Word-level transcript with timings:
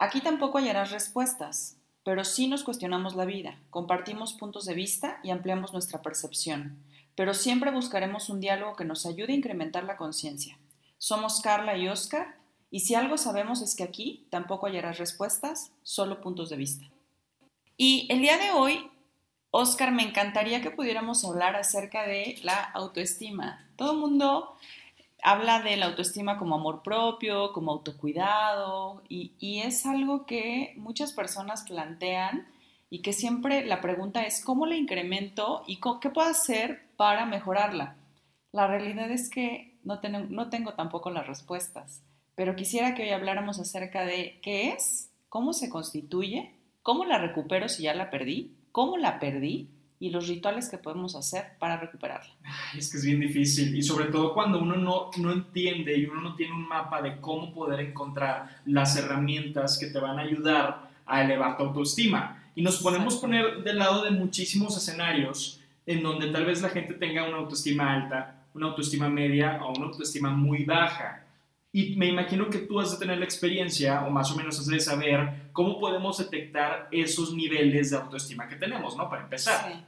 Aquí 0.00 0.20
tampoco 0.20 0.58
hallarás 0.58 0.92
respuestas, 0.92 1.76
pero 2.04 2.24
sí 2.24 2.46
nos 2.46 2.62
cuestionamos 2.62 3.16
la 3.16 3.24
vida, 3.24 3.58
compartimos 3.70 4.32
puntos 4.32 4.64
de 4.64 4.74
vista 4.74 5.18
y 5.24 5.30
ampliamos 5.30 5.72
nuestra 5.72 6.02
percepción, 6.02 6.78
pero 7.16 7.34
siempre 7.34 7.72
buscaremos 7.72 8.28
un 8.28 8.38
diálogo 8.38 8.76
que 8.76 8.84
nos 8.84 9.06
ayude 9.06 9.32
a 9.32 9.36
incrementar 9.36 9.82
la 9.82 9.96
conciencia. 9.96 10.56
Somos 10.98 11.40
Carla 11.40 11.76
y 11.76 11.88
Oscar, 11.88 12.36
y 12.70 12.80
si 12.80 12.94
algo 12.94 13.18
sabemos 13.18 13.60
es 13.60 13.74
que 13.74 13.82
aquí 13.82 14.26
tampoco 14.30 14.66
hallarás 14.66 14.98
respuestas, 14.98 15.72
solo 15.82 16.20
puntos 16.20 16.48
de 16.48 16.56
vista. 16.56 16.86
Y 17.76 18.06
el 18.10 18.20
día 18.20 18.38
de 18.38 18.52
hoy, 18.52 18.88
Oscar, 19.50 19.90
me 19.90 20.02
encantaría 20.02 20.62
que 20.62 20.70
pudiéramos 20.70 21.24
hablar 21.24 21.56
acerca 21.56 22.06
de 22.06 22.38
la 22.42 22.62
autoestima. 22.62 23.68
Todo 23.76 23.92
el 23.92 23.98
mundo 23.98 24.56
habla 25.22 25.60
de 25.60 25.76
la 25.76 25.86
autoestima 25.86 26.38
como 26.38 26.54
amor 26.54 26.82
propio, 26.82 27.52
como 27.52 27.72
autocuidado, 27.72 29.02
y, 29.08 29.60
es 29.64 29.86
algo 29.86 30.26
que 30.26 30.74
muchas 30.76 31.12
personas 31.12 31.64
plantean 31.64 32.46
y 32.90 33.02
que 33.02 33.12
siempre 33.12 33.66
la 33.66 33.80
pregunta 33.80 34.22
es 34.24 34.42
cómo 34.44 34.66
la 34.66 34.76
incremento 34.76 35.62
y 35.66 35.80
qué 36.00 36.10
puedo 36.10 36.28
hacer 36.28 36.86
para 36.96 37.26
mejorarla. 37.26 37.96
La 38.52 38.66
realidad 38.66 39.10
es 39.10 39.28
que 39.28 39.76
no, 39.84 40.00
no 40.28 40.48
tengo 40.48 40.74
tampoco 40.74 41.10
las 41.10 41.26
respuestas, 41.26 42.02
pero 42.34 42.56
quisiera 42.56 42.94
que 42.94 43.02
hoy 43.02 43.10
habláramos 43.10 43.58
acerca 43.58 44.04
de 44.04 44.38
qué 44.42 44.70
es, 44.70 45.10
cómo 45.28 45.52
se 45.52 45.68
constituye, 45.68 46.54
cómo 46.82 47.04
la 47.04 47.18
recupero 47.18 47.68
si 47.68 47.82
ya 47.82 47.94
la 47.94 48.10
perdí, 48.10 48.56
cómo 48.72 48.96
la 48.96 49.18
perdí 49.18 49.68
y 50.00 50.10
los 50.10 50.28
rituales 50.28 50.68
que 50.68 50.78
podemos 50.78 51.16
hacer 51.16 51.56
para 51.58 51.76
recuperarla. 51.76 52.32
Es 52.76 52.90
que 52.90 52.98
es 52.98 53.04
bien 53.04 53.20
difícil 53.20 53.76
y 53.76 53.82
sobre 53.82 54.06
todo 54.06 54.32
cuando 54.32 54.60
uno 54.60 54.76
no, 54.76 55.10
no 55.18 55.32
entiende 55.32 55.96
y 55.96 56.06
uno 56.06 56.20
no 56.20 56.34
tiene 56.36 56.54
un 56.54 56.68
mapa 56.68 57.02
de 57.02 57.20
cómo 57.20 57.52
poder 57.52 57.80
encontrar 57.80 58.60
las 58.64 58.96
herramientas 58.96 59.78
que 59.78 59.86
te 59.86 59.98
van 59.98 60.18
a 60.18 60.22
ayudar 60.22 60.90
a 61.04 61.22
elevar 61.22 61.56
tu 61.56 61.64
autoestima. 61.64 62.44
Y 62.54 62.62
nos 62.62 62.82
podemos 62.82 63.16
poner 63.16 63.62
del 63.62 63.78
lado 63.78 64.04
de 64.04 64.10
muchísimos 64.10 64.76
escenarios 64.76 65.60
en 65.86 66.02
donde 66.02 66.28
tal 66.28 66.44
vez 66.44 66.60
la 66.60 66.68
gente 66.68 66.94
tenga 66.94 67.26
una 67.26 67.38
autoestima 67.38 67.94
alta, 67.94 68.44
una 68.54 68.66
autoestima 68.66 69.08
media 69.08 69.60
o 69.62 69.72
una 69.76 69.86
autoestima 69.86 70.30
muy 70.30 70.64
baja. 70.64 71.24
Y 71.72 71.96
me 71.96 72.06
imagino 72.06 72.48
que 72.48 72.58
tú 72.58 72.80
has 72.80 72.92
de 72.92 72.98
tener 72.98 73.18
la 73.18 73.24
experiencia, 73.24 74.02
o 74.06 74.10
más 74.10 74.30
o 74.30 74.36
menos 74.36 74.58
has 74.58 74.66
de 74.66 74.80
saber, 74.80 75.50
cómo 75.52 75.78
podemos 75.78 76.18
detectar 76.18 76.88
esos 76.90 77.34
niveles 77.34 77.90
de 77.90 77.98
autoestima 77.98 78.48
que 78.48 78.56
tenemos, 78.56 78.96
¿no? 78.96 79.08
Para 79.08 79.24
empezar. 79.24 79.72
Sí. 79.72 79.78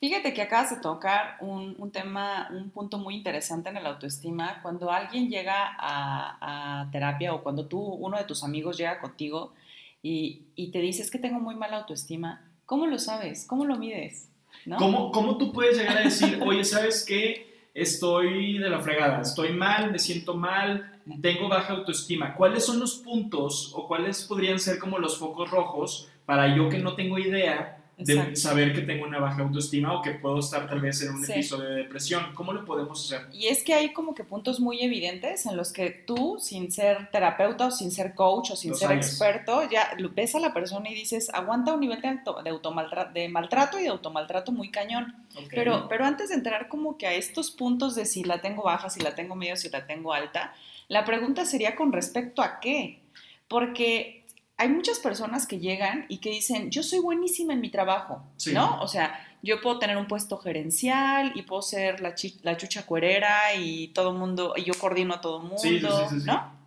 Fíjate 0.00 0.32
que 0.32 0.42
acabas 0.42 0.70
de 0.70 0.80
tocar 0.80 1.36
un, 1.40 1.74
un, 1.78 1.90
tema, 1.90 2.48
un 2.52 2.70
punto 2.70 2.98
muy 2.98 3.16
interesante 3.16 3.68
en 3.68 3.78
el 3.78 3.86
autoestima. 3.86 4.62
Cuando 4.62 4.92
alguien 4.92 5.28
llega 5.28 5.74
a, 5.76 6.82
a, 6.82 6.90
terapia 6.92 7.34
o 7.34 7.42
cuando 7.42 7.66
tú, 7.66 7.80
uno 7.80 8.16
de 8.16 8.22
tus 8.22 8.44
amigos 8.44 8.78
llega 8.78 9.00
contigo 9.00 9.54
y, 10.00 10.42
y, 10.54 10.70
te 10.70 10.78
dices 10.78 11.10
que 11.10 11.18
tengo 11.18 11.40
muy 11.40 11.56
mala 11.56 11.78
autoestima, 11.78 12.48
¿cómo 12.64 12.86
lo 12.86 13.00
sabes? 13.00 13.44
¿Cómo 13.48 13.64
lo 13.64 13.76
mides? 13.76 14.28
¿No? 14.64 14.76
¿Cómo, 14.76 15.10
¿Cómo 15.10 15.36
tú 15.36 15.52
puedes 15.52 15.76
llegar 15.76 15.98
a 15.98 16.02
decir, 16.02 16.40
oye, 16.46 16.62
¿sabes 16.62 17.04
qué? 17.04 17.47
Estoy 17.78 18.58
de 18.58 18.68
la 18.68 18.80
fregada, 18.80 19.20
estoy 19.20 19.52
mal, 19.52 19.92
me 19.92 20.00
siento 20.00 20.34
mal, 20.34 21.00
tengo 21.20 21.48
baja 21.48 21.74
autoestima. 21.74 22.34
¿Cuáles 22.34 22.64
son 22.64 22.80
los 22.80 22.96
puntos 22.96 23.72
o 23.74 23.86
cuáles 23.86 24.24
podrían 24.24 24.58
ser 24.58 24.80
como 24.80 24.98
los 24.98 25.16
focos 25.16 25.48
rojos 25.48 26.08
para 26.26 26.56
yo 26.56 26.68
que 26.68 26.78
no 26.78 26.94
tengo 26.94 27.18
idea 27.18 27.77
de 27.98 28.36
saber 28.36 28.72
que 28.72 28.82
tengo 28.82 29.04
una 29.04 29.18
baja 29.18 29.42
autoestima 29.42 29.92
o 29.92 30.02
que 30.02 30.12
puedo 30.12 30.38
estar 30.38 30.68
tal 30.68 30.80
vez 30.80 31.02
en 31.02 31.14
un 31.14 31.24
episodio 31.24 31.68
de 31.68 31.74
depresión. 31.76 32.32
¿Cómo 32.34 32.52
lo 32.52 32.64
podemos 32.64 33.04
hacer? 33.04 33.26
Y 33.32 33.48
es 33.48 33.64
que 33.64 33.74
hay 33.74 33.92
como 33.92 34.14
que 34.14 34.24
puntos 34.24 34.60
muy 34.60 34.80
evidentes 34.82 35.46
en 35.46 35.56
los 35.56 35.72
que 35.72 35.90
tú, 35.90 36.38
sin 36.40 36.70
ser 36.70 37.10
terapeuta 37.10 37.66
o 37.66 37.70
sin 37.70 37.90
ser 37.90 38.14
coach 38.14 38.52
o 38.52 38.56
sin 38.56 38.74
ser 38.74 38.92
experto, 38.92 39.68
ya 39.68 39.96
ves 40.14 40.34
a 40.34 40.40
la 40.40 40.54
persona 40.54 40.90
y 40.90 40.94
dices, 40.94 41.28
aguanta 41.34 41.74
un 41.74 41.80
nivel 41.80 42.00
de, 42.00 42.08
auto, 42.08 42.42
de, 42.42 42.50
automaltrato, 42.50 43.12
de 43.12 43.28
maltrato 43.28 43.78
y 43.80 43.82
de 43.82 43.88
automaltrato 43.88 44.52
muy 44.52 44.70
cañón. 44.70 45.14
Pero, 45.50 45.88
pero 45.88 46.04
antes 46.04 46.28
de 46.28 46.36
entrar 46.36 46.68
como 46.68 46.96
que 46.98 47.06
a 47.06 47.14
estos 47.14 47.50
puntos 47.50 47.94
de 47.94 48.06
si 48.06 48.24
la 48.24 48.40
tengo 48.40 48.62
baja, 48.62 48.90
si 48.90 49.00
la 49.00 49.14
tengo 49.14 49.34
medio, 49.34 49.56
si 49.56 49.68
la 49.70 49.86
tengo 49.86 50.12
alta, 50.12 50.54
la 50.88 51.04
pregunta 51.04 51.44
sería 51.44 51.74
con 51.74 51.92
respecto 51.92 52.42
a 52.42 52.60
qué. 52.60 53.00
Porque 53.48 54.17
hay 54.58 54.68
muchas 54.68 54.98
personas 54.98 55.46
que 55.46 55.60
llegan 55.60 56.04
y 56.08 56.18
que 56.18 56.30
dicen, 56.30 56.70
yo 56.70 56.82
soy 56.82 56.98
buenísima 56.98 57.52
en 57.52 57.60
mi 57.60 57.70
trabajo, 57.70 58.24
¿no? 58.52 58.80
O 58.82 58.88
sea, 58.88 59.24
yo 59.40 59.60
puedo 59.60 59.78
tener 59.78 59.96
un 59.96 60.08
puesto 60.08 60.36
gerencial 60.38 61.32
y 61.36 61.42
puedo 61.42 61.62
ser 61.62 62.00
la, 62.00 62.14
la 62.42 62.56
chucha 62.56 62.84
cuerera 62.84 63.54
y 63.56 63.88
todo 63.88 64.12
mundo, 64.12 64.54
y 64.56 64.64
yo 64.64 64.74
coordino 64.74 65.14
a 65.14 65.20
todo 65.20 65.40
el 65.42 65.48
mundo, 65.48 66.08
¿no? 66.24 66.58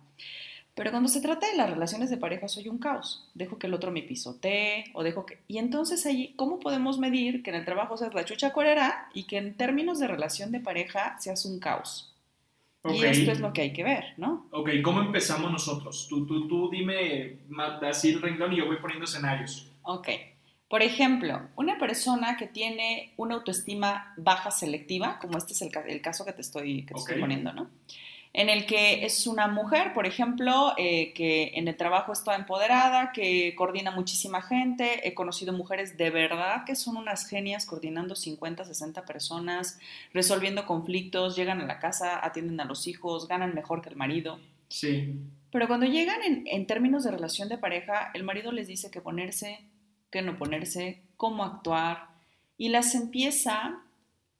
Pero 0.74 0.90
cuando 0.90 1.10
se 1.10 1.20
trata 1.20 1.46
de 1.46 1.56
las 1.56 1.68
relaciones 1.68 2.08
de 2.08 2.16
pareja 2.16 2.48
soy 2.48 2.68
un 2.68 2.78
caos. 2.78 3.28
Dejo 3.34 3.58
que 3.58 3.66
el 3.66 3.74
otro 3.74 3.90
me 3.90 4.02
pisotee 4.02 4.84
o 4.94 5.02
dejo 5.02 5.26
que... 5.26 5.38
Y 5.46 5.58
entonces 5.58 6.06
ahí, 6.06 6.32
¿cómo 6.36 6.60
podemos 6.60 6.98
medir 6.98 7.42
que 7.42 7.50
en 7.50 7.56
el 7.56 7.66
trabajo 7.66 7.98
seas 7.98 8.14
la 8.14 8.24
chucha 8.24 8.54
cuerera 8.54 9.10
y 9.12 9.24
que 9.24 9.36
en 9.36 9.54
términos 9.54 9.98
de 9.98 10.08
relación 10.08 10.50
de 10.50 10.60
pareja 10.60 11.16
seas 11.20 11.44
un 11.44 11.60
caos? 11.60 12.11
Y 12.84 13.04
esto 13.04 13.30
es 13.30 13.40
lo 13.40 13.52
que 13.52 13.62
hay 13.62 13.72
que 13.72 13.84
ver, 13.84 14.14
¿no? 14.16 14.46
Ok, 14.50 14.70
¿cómo 14.82 15.00
empezamos 15.02 15.50
nosotros? 15.50 16.06
Tú, 16.08 16.26
tú, 16.26 16.48
tú 16.48 16.68
dime 16.68 17.38
así 17.88 18.10
el 18.10 18.20
renglón 18.20 18.52
y 18.52 18.56
yo 18.56 18.66
voy 18.66 18.76
poniendo 18.78 19.04
escenarios. 19.04 19.70
Ok. 19.82 20.08
Por 20.68 20.82
ejemplo, 20.82 21.48
una 21.54 21.78
persona 21.78 22.36
que 22.36 22.46
tiene 22.46 23.12
una 23.18 23.36
autoestima 23.36 24.14
baja 24.16 24.50
selectiva, 24.50 25.18
como 25.20 25.38
este 25.38 25.52
es 25.52 25.62
el, 25.62 25.70
el 25.86 26.00
caso 26.00 26.24
que 26.24 26.32
te 26.32 26.40
estoy, 26.40 26.84
que 26.84 26.94
te 26.94 27.00
estoy 27.00 27.20
poniendo, 27.20 27.52
¿no? 27.52 27.70
En 28.34 28.48
el 28.48 28.64
que 28.64 29.04
es 29.04 29.26
una 29.26 29.46
mujer, 29.46 29.92
por 29.92 30.06
ejemplo, 30.06 30.72
eh, 30.78 31.12
que 31.12 31.52
en 31.54 31.68
el 31.68 31.76
trabajo 31.76 32.12
está 32.12 32.34
empoderada, 32.34 33.12
que 33.12 33.54
coordina 33.54 33.90
muchísima 33.90 34.40
gente. 34.40 35.06
He 35.06 35.12
conocido 35.12 35.52
mujeres 35.52 35.98
de 35.98 36.08
verdad 36.08 36.64
que 36.64 36.74
son 36.74 36.96
unas 36.96 37.28
genias 37.28 37.66
coordinando 37.66 38.16
50, 38.16 38.64
60 38.64 39.04
personas, 39.04 39.78
resolviendo 40.14 40.64
conflictos, 40.64 41.36
llegan 41.36 41.60
a 41.60 41.66
la 41.66 41.78
casa, 41.78 42.24
atienden 42.24 42.60
a 42.60 42.64
los 42.64 42.86
hijos, 42.86 43.28
ganan 43.28 43.54
mejor 43.54 43.82
que 43.82 43.90
el 43.90 43.96
marido. 43.96 44.40
Sí. 44.68 45.14
Pero 45.50 45.68
cuando 45.68 45.84
llegan 45.84 46.22
en, 46.22 46.44
en 46.46 46.66
términos 46.66 47.04
de 47.04 47.10
relación 47.10 47.50
de 47.50 47.58
pareja, 47.58 48.10
el 48.14 48.24
marido 48.24 48.50
les 48.50 48.66
dice 48.66 48.90
que 48.90 49.02
ponerse, 49.02 49.60
que 50.10 50.22
no 50.22 50.38
ponerse, 50.38 51.02
cómo 51.18 51.44
actuar, 51.44 52.08
y 52.56 52.70
las 52.70 52.94
empieza, 52.94 53.82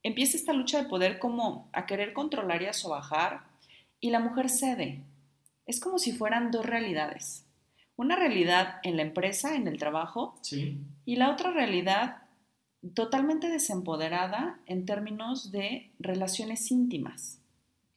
empieza 0.01 0.35
esta 0.35 0.53
lucha 0.53 0.81
de 0.81 0.89
poder 0.89 1.19
como 1.19 1.69
a 1.73 1.85
querer 1.85 2.13
controlar 2.13 2.63
y 2.63 2.65
a 2.65 2.73
sobajar 2.73 3.52
y 4.03 4.09
la 4.09 4.19
mujer 4.19 4.49
cede. 4.49 5.01
Es 5.65 5.79
como 5.79 5.97
si 5.97 6.11
fueran 6.11 6.51
dos 6.51 6.65
realidades. 6.65 7.45
Una 7.95 8.17
realidad 8.17 8.81
en 8.83 8.97
la 8.97 9.03
empresa, 9.03 9.55
en 9.55 9.65
el 9.65 9.77
trabajo, 9.77 10.35
y 11.05 11.15
la 11.15 11.31
otra 11.31 11.51
realidad 11.51 12.17
totalmente 12.95 13.47
desempoderada 13.47 14.59
en 14.65 14.85
términos 14.85 15.53
de 15.53 15.93
relaciones 15.99 16.69
íntimas. 16.69 17.39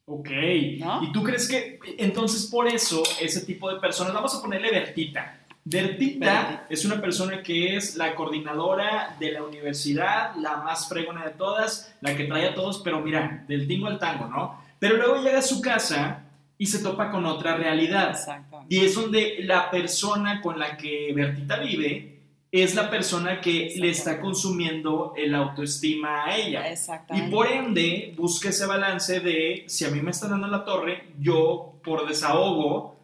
Ok. 0.05 0.31
¿Y 0.31 1.12
tú 1.12 1.25
crees 1.25 1.49
que 1.49 1.81
entonces 1.99 2.47
por 2.47 2.69
eso 2.69 3.03
ese 3.21 3.45
tipo 3.45 3.69
de 3.69 3.81
personas, 3.81 4.15
vamos 4.15 4.33
a 4.37 4.41
ponerle 4.41 4.71
Bertita. 4.71 5.41
Bertita 5.65 6.69
es 6.71 6.84
una 6.84 7.00
persona 7.00 7.43
que 7.43 7.75
es 7.75 7.97
la 7.97 8.15
coordinadora 8.15 9.16
de 9.19 9.33
la 9.33 9.43
universidad, 9.43 10.37
la 10.37 10.59
más 10.59 10.89
fregona 10.89 11.25
de 11.25 11.33
todas, 11.33 11.93
la 12.00 12.16
que 12.16 12.27
trae 12.27 12.47
a 12.47 12.55
todos, 12.55 12.81
pero 12.84 13.00
mira, 13.00 13.45
del 13.49 13.66
tingo 13.66 13.89
al 13.89 13.99
tango, 13.99 14.28
¿no? 14.28 14.66
Pero 14.78 14.97
luego 14.97 15.22
llega 15.22 15.38
a 15.38 15.42
su 15.42 15.60
casa 15.60 16.25
y 16.59 16.66
se 16.66 16.81
topa 16.81 17.10
con 17.10 17.26
otra 17.26 17.56
realidad. 17.56 18.19
Y 18.69 18.84
es 18.84 18.94
donde 18.94 19.38
la 19.41 19.70
persona 19.70 20.41
con 20.41 20.59
la 20.59 20.76
que 20.76 21.12
Bertita 21.14 21.59
vive 21.59 22.16
es 22.50 22.75
la 22.75 22.88
persona 22.88 23.41
que 23.41 23.75
le 23.76 23.91
está 23.91 24.20
consumiendo 24.20 25.12
el 25.16 25.34
autoestima 25.34 26.25
a 26.25 26.36
ella. 26.36 26.65
Y 27.15 27.31
por 27.31 27.47
ende 27.48 28.15
busca 28.16 28.48
ese 28.48 28.66
balance 28.66 29.20
de 29.20 29.65
si 29.66 29.84
a 29.84 29.91
mí 29.91 30.00
me 30.00 30.10
están 30.10 30.31
dando 30.31 30.47
la 30.47 30.65
torre, 30.65 31.09
yo 31.19 31.75
por 31.84 32.09
desahogo 32.09 32.97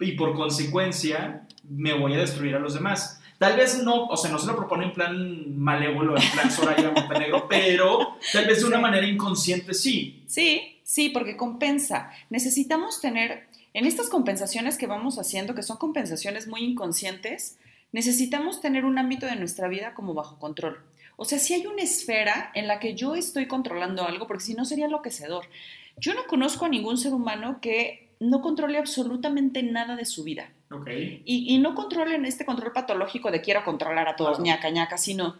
y 0.00 0.12
por 0.12 0.34
consecuencia 0.34 1.46
me 1.68 1.92
voy 1.92 2.14
a 2.14 2.18
destruir 2.18 2.56
a 2.56 2.58
los 2.58 2.74
demás. 2.74 3.20
Tal 3.38 3.56
vez 3.56 3.82
no, 3.82 4.06
o 4.06 4.16
sea, 4.16 4.30
no 4.30 4.38
se 4.38 4.46
lo 4.46 4.56
propone 4.56 4.86
en 4.86 4.92
plan 4.92 5.58
malévolo, 5.58 6.16
en 6.16 6.30
plan 6.30 6.50
Soraya 6.50 6.90
Montenegro, 6.90 7.46
pero 7.50 8.16
tal 8.32 8.46
vez 8.46 8.60
de 8.60 8.66
una 8.66 8.78
manera 8.78 9.06
inconsciente 9.06 9.74
sí. 9.74 10.24
Sí, 10.26 10.75
Sí, 10.86 11.08
porque 11.08 11.36
compensa. 11.36 12.12
Necesitamos 12.30 13.00
tener, 13.00 13.48
en 13.74 13.86
estas 13.86 14.08
compensaciones 14.08 14.78
que 14.78 14.86
vamos 14.86 15.18
haciendo, 15.18 15.56
que 15.56 15.64
son 15.64 15.78
compensaciones 15.78 16.46
muy 16.46 16.62
inconscientes, 16.62 17.58
necesitamos 17.90 18.60
tener 18.60 18.84
un 18.84 18.96
ámbito 18.96 19.26
de 19.26 19.34
nuestra 19.34 19.66
vida 19.66 19.94
como 19.94 20.14
bajo 20.14 20.38
control. 20.38 20.78
O 21.16 21.24
sea, 21.24 21.40
si 21.40 21.54
hay 21.54 21.66
una 21.66 21.82
esfera 21.82 22.52
en 22.54 22.68
la 22.68 22.78
que 22.78 22.94
yo 22.94 23.16
estoy 23.16 23.48
controlando 23.48 24.04
algo, 24.06 24.28
porque 24.28 24.44
si 24.44 24.54
no 24.54 24.64
sería 24.64 24.84
enloquecedor. 24.84 25.46
Yo 25.96 26.14
no 26.14 26.24
conozco 26.28 26.66
a 26.66 26.68
ningún 26.68 26.98
ser 26.98 27.14
humano 27.14 27.58
que 27.60 28.14
no 28.20 28.40
controle 28.40 28.78
absolutamente 28.78 29.64
nada 29.64 29.96
de 29.96 30.04
su 30.04 30.22
vida. 30.22 30.52
Okay. 30.70 31.22
Y, 31.24 31.58
no 31.58 31.74
controlen 31.74 32.26
este 32.26 32.44
control 32.44 32.72
patológico 32.72 33.32
de 33.32 33.40
quiero 33.40 33.64
controlar 33.64 34.06
a 34.06 34.14
todos, 34.14 34.38
ñaca, 34.38 34.70
ñaca, 34.70 34.98
sino 34.98 35.36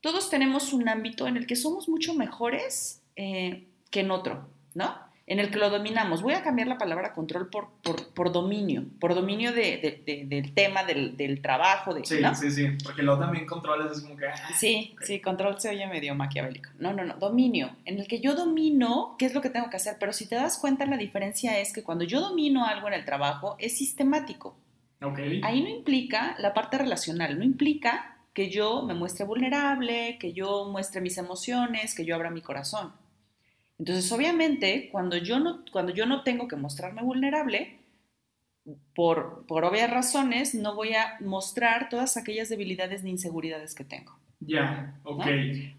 todos 0.00 0.30
tenemos 0.30 0.72
un 0.72 0.88
ámbito 0.88 1.26
en 1.26 1.36
el 1.36 1.48
que 1.48 1.56
somos 1.56 1.88
mucho 1.88 2.14
mejores 2.14 3.02
eh, 3.16 3.66
que 3.90 4.00
en 4.00 4.12
otro. 4.12 4.53
¿No? 4.74 5.14
en 5.26 5.38
el 5.38 5.50
que 5.50 5.58
lo 5.58 5.70
dominamos. 5.70 6.22
Voy 6.22 6.34
a 6.34 6.42
cambiar 6.42 6.68
la 6.68 6.76
palabra 6.76 7.14
control 7.14 7.48
por, 7.48 7.70
por, 8.14 8.32
dominio, 8.32 8.84
por 9.00 9.14
dominio 9.14 9.52
de, 9.52 10.02
del 10.26 10.52
tema, 10.52 10.84
del, 10.84 11.40
trabajo. 11.40 11.94
De, 11.94 12.04
sí, 12.04 12.18
sí, 12.34 12.50
sí, 12.50 12.68
porque 12.84 13.02
luego 13.02 13.20
también 13.20 13.46
control 13.46 13.90
es 13.90 14.02
como 14.02 14.16
que... 14.16 14.26
Ah, 14.26 14.50
sí, 14.58 14.94
sí, 15.00 15.20
control 15.20 15.58
se 15.58 15.70
oye 15.70 15.86
medio 15.86 16.14
maquiavélico. 16.14 16.70
No, 16.78 16.92
no, 16.92 17.04
no, 17.04 17.16
dominio, 17.16 17.70
en 17.86 17.98
el 17.98 18.06
que 18.06 18.20
yo 18.20 18.34
domino 18.34 19.16
qué 19.18 19.24
es 19.24 19.34
lo 19.34 19.40
que 19.40 19.50
tengo 19.50 19.70
que 19.70 19.76
hacer, 19.76 19.96
pero 19.98 20.12
si 20.12 20.28
te 20.28 20.34
das 20.34 20.58
cuenta 20.58 20.84
la 20.84 20.98
diferencia 20.98 21.58
es 21.58 21.72
que 21.72 21.82
cuando 21.82 22.04
yo 22.04 22.20
domino 22.20 22.66
algo 22.66 22.88
en 22.88 22.94
el 22.94 23.04
trabajo 23.04 23.56
es 23.58 23.76
sistemático. 23.78 24.56
Okay. 25.00 25.40
Ahí 25.42 25.62
no 25.62 25.68
implica 25.68 26.34
la 26.38 26.54
parte 26.54 26.78
relacional, 26.78 27.38
no 27.38 27.44
implica 27.44 28.18
que 28.32 28.50
yo 28.50 28.82
me 28.82 28.94
muestre 28.94 29.24
vulnerable, 29.24 30.18
que 30.18 30.32
yo 30.32 30.66
muestre 30.66 31.00
mis 31.00 31.18
emociones, 31.18 31.94
que 31.94 32.04
yo 32.04 32.14
abra 32.14 32.30
mi 32.30 32.42
corazón. 32.42 32.92
Entonces, 33.78 34.10
obviamente, 34.12 34.88
cuando 34.90 35.16
yo 35.16 35.38
no, 35.40 35.64
cuando 35.72 35.92
yo 35.92 36.06
no 36.06 36.22
tengo 36.22 36.48
que 36.48 36.56
mostrarme 36.56 37.02
vulnerable, 37.02 37.80
por, 38.94 39.44
por 39.46 39.64
obvias 39.64 39.90
razones, 39.90 40.54
no 40.54 40.74
voy 40.74 40.94
a 40.94 41.16
mostrar 41.20 41.88
todas 41.88 42.16
aquellas 42.16 42.48
debilidades 42.48 43.02
ni 43.02 43.10
inseguridades 43.10 43.74
que 43.74 43.84
tengo. 43.84 44.18
Ya, 44.40 44.98
ok. 45.04 45.24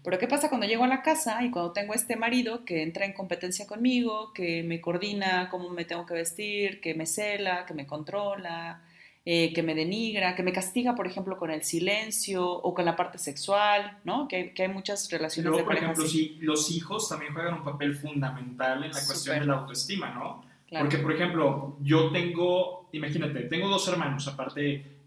Pero 0.02 0.18
¿qué 0.18 0.26
pasa 0.26 0.48
cuando 0.48 0.66
llego 0.66 0.84
a 0.84 0.88
la 0.88 1.02
casa 1.02 1.44
y 1.44 1.50
cuando 1.50 1.72
tengo 1.72 1.94
este 1.94 2.16
marido 2.16 2.64
que 2.64 2.82
entra 2.82 3.04
en 3.04 3.12
competencia 3.12 3.66
conmigo, 3.66 4.32
que 4.32 4.62
me 4.62 4.80
coordina 4.80 5.48
cómo 5.50 5.70
me 5.70 5.84
tengo 5.84 6.04
que 6.06 6.14
vestir, 6.14 6.80
que 6.80 6.94
me 6.94 7.06
cela, 7.06 7.64
que 7.66 7.74
me 7.74 7.86
controla, 7.86 8.82
eh, 9.28 9.52
que 9.52 9.64
me 9.64 9.74
denigra, 9.74 10.36
que 10.36 10.44
me 10.44 10.52
castiga, 10.52 10.94
por 10.94 11.08
ejemplo, 11.08 11.36
con 11.36 11.50
el 11.50 11.64
silencio 11.64 12.48
o 12.48 12.72
con 12.72 12.84
la 12.84 12.94
parte 12.94 13.18
sexual, 13.18 13.98
¿no? 14.04 14.28
Que, 14.28 14.54
que 14.54 14.62
hay 14.62 14.68
muchas 14.68 15.10
relaciones 15.10 15.50
Luego, 15.50 15.58
de 15.58 15.64
por 15.64 15.74
ejemplo, 15.74 16.06
sí, 16.06 16.38
los 16.42 16.70
hijos 16.70 17.08
también 17.08 17.34
juegan 17.34 17.54
un 17.54 17.64
papel 17.64 17.96
fundamental 17.96 18.84
en 18.84 18.92
la 18.92 19.04
cuestión 19.04 19.40
de 19.40 19.46
la 19.46 19.54
autoestima, 19.54 20.10
¿no? 20.10 20.44
Porque, 20.78 20.98
por 20.98 21.12
ejemplo, 21.12 21.76
yo 21.82 22.12
tengo, 22.12 22.88
imagínate, 22.92 23.40
tengo 23.42 23.68
dos 23.68 23.88
hermanos, 23.88 24.28
aparte 24.28 24.60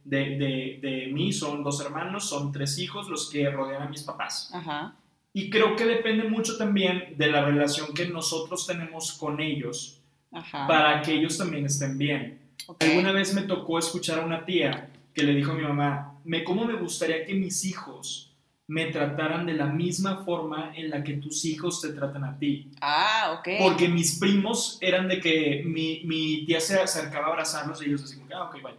de, 0.03 0.37
de, 0.37 0.79
de, 0.81 1.07
mí, 1.13 1.31
son 1.31 1.63
dos 1.63 1.79
hermanos, 1.79 2.27
son 2.27 2.51
tres 2.51 2.77
hijos 2.77 3.07
los 3.07 3.29
que 3.29 3.49
rodean 3.49 3.83
a 3.83 3.89
mis 3.89 4.03
papás. 4.03 4.51
Ajá. 4.53 4.95
Y 5.31 5.49
creo 5.49 5.77
que 5.77 5.85
depende 5.85 6.25
mucho 6.25 6.57
también 6.57 7.15
de 7.17 7.27
la 7.27 7.45
relación 7.45 7.93
que 7.93 8.05
nosotros 8.07 8.67
tenemos 8.67 9.13
con 9.13 9.39
ellos 9.39 10.01
Ajá. 10.33 10.67
para 10.67 11.01
que 11.01 11.13
ellos 11.13 11.37
también 11.37 11.65
estén 11.65 11.97
bien. 11.97 12.38
Alguna 12.79 13.11
vez 13.11 13.33
me 13.33 13.43
tocó 13.43 13.79
escuchar 13.79 14.19
a 14.19 14.25
una 14.25 14.45
tía 14.45 14.89
que 15.13 15.23
le 15.23 15.33
dijo 15.33 15.51
a 15.51 15.55
mi 15.55 15.63
mamá, 15.63 16.19
me, 16.23 16.43
¿cómo 16.43 16.65
me 16.65 16.75
gustaría 16.75 17.25
que 17.25 17.33
mis 17.33 17.65
hijos 17.65 18.31
me 18.67 18.85
trataran 18.85 19.47
de 19.47 19.53
la 19.53 19.65
misma 19.65 20.23
forma 20.23 20.71
en 20.75 20.91
la 20.91 21.03
que 21.03 21.13
tus 21.13 21.43
hijos 21.45 21.81
te 21.81 21.89
tratan 21.89 22.23
a 22.23 22.37
ti? 22.37 22.69
Ah, 22.81 23.37
ok. 23.39 23.49
Porque 23.59 23.89
mis 23.89 24.19
primos 24.19 24.77
eran 24.81 25.07
de 25.07 25.19
que 25.19 25.63
mi, 25.65 26.03
mi 26.05 26.45
tía 26.45 26.61
se 26.61 26.79
acercaba 26.79 27.27
a 27.27 27.29
abrazarlos 27.31 27.81
y 27.81 27.85
ellos 27.85 28.01
decían, 28.01 28.27
ah, 28.33 28.43
ok, 28.43 28.61
vaya. 28.61 28.77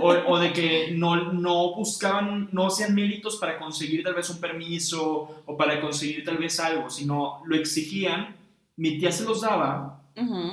O, 0.00 0.08
o, 0.08 0.38
de 0.38 0.54
que 0.54 0.92
no, 0.92 1.34
no 1.34 1.74
buscaban, 1.74 2.48
no 2.52 2.68
hacían 2.68 2.94
méritos 2.94 3.36
para 3.36 3.58
conseguir 3.58 4.02
tal 4.02 4.14
vez 4.14 4.30
un 4.30 4.40
permiso 4.40 5.42
o 5.44 5.56
para 5.56 5.82
conseguir 5.82 6.24
tal 6.24 6.38
vez 6.38 6.58
algo, 6.60 6.88
sino 6.88 7.42
lo 7.44 7.54
exigían, 7.56 8.34
mi 8.76 8.98
tía 8.98 9.12
se 9.12 9.24
los 9.24 9.42
daba 9.42 10.02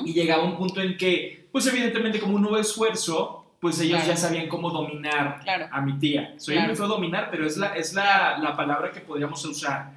y 0.04 0.14
llegaba 0.14 0.44
un 0.44 0.58
punto 0.58 0.82
en 0.82 0.98
que 0.98 1.39
pues 1.52 1.68
evidentemente 1.68 2.20
como 2.20 2.36
un 2.36 2.42
nuevo 2.42 2.58
esfuerzo, 2.58 3.40
pues 3.60 3.80
ellos 3.82 4.06
ya 4.06 4.16
sabían 4.16 4.48
cómo 4.48 4.70
dominar 4.70 5.42
a 5.72 5.82
mi 5.82 6.00
tía. 6.00 6.34
Soy 6.38 6.56
claro. 6.56 6.76
feo 6.76 6.88
dominar, 6.88 7.30
pero 7.30 7.46
es, 7.46 7.58
la, 7.58 7.76
es 7.76 7.94
la, 7.94 8.38
la, 8.38 8.56
palabra 8.56 8.92
que 8.92 9.02
podríamos 9.02 9.44
usar. 9.46 9.92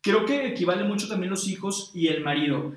Creo 0.00 0.24
que 0.24 0.46
equivale 0.46 0.84
mucho 0.84 1.08
también 1.08 1.30
los 1.30 1.46
hijos 1.46 1.90
y 1.94 2.08
el 2.08 2.22
marido. 2.22 2.74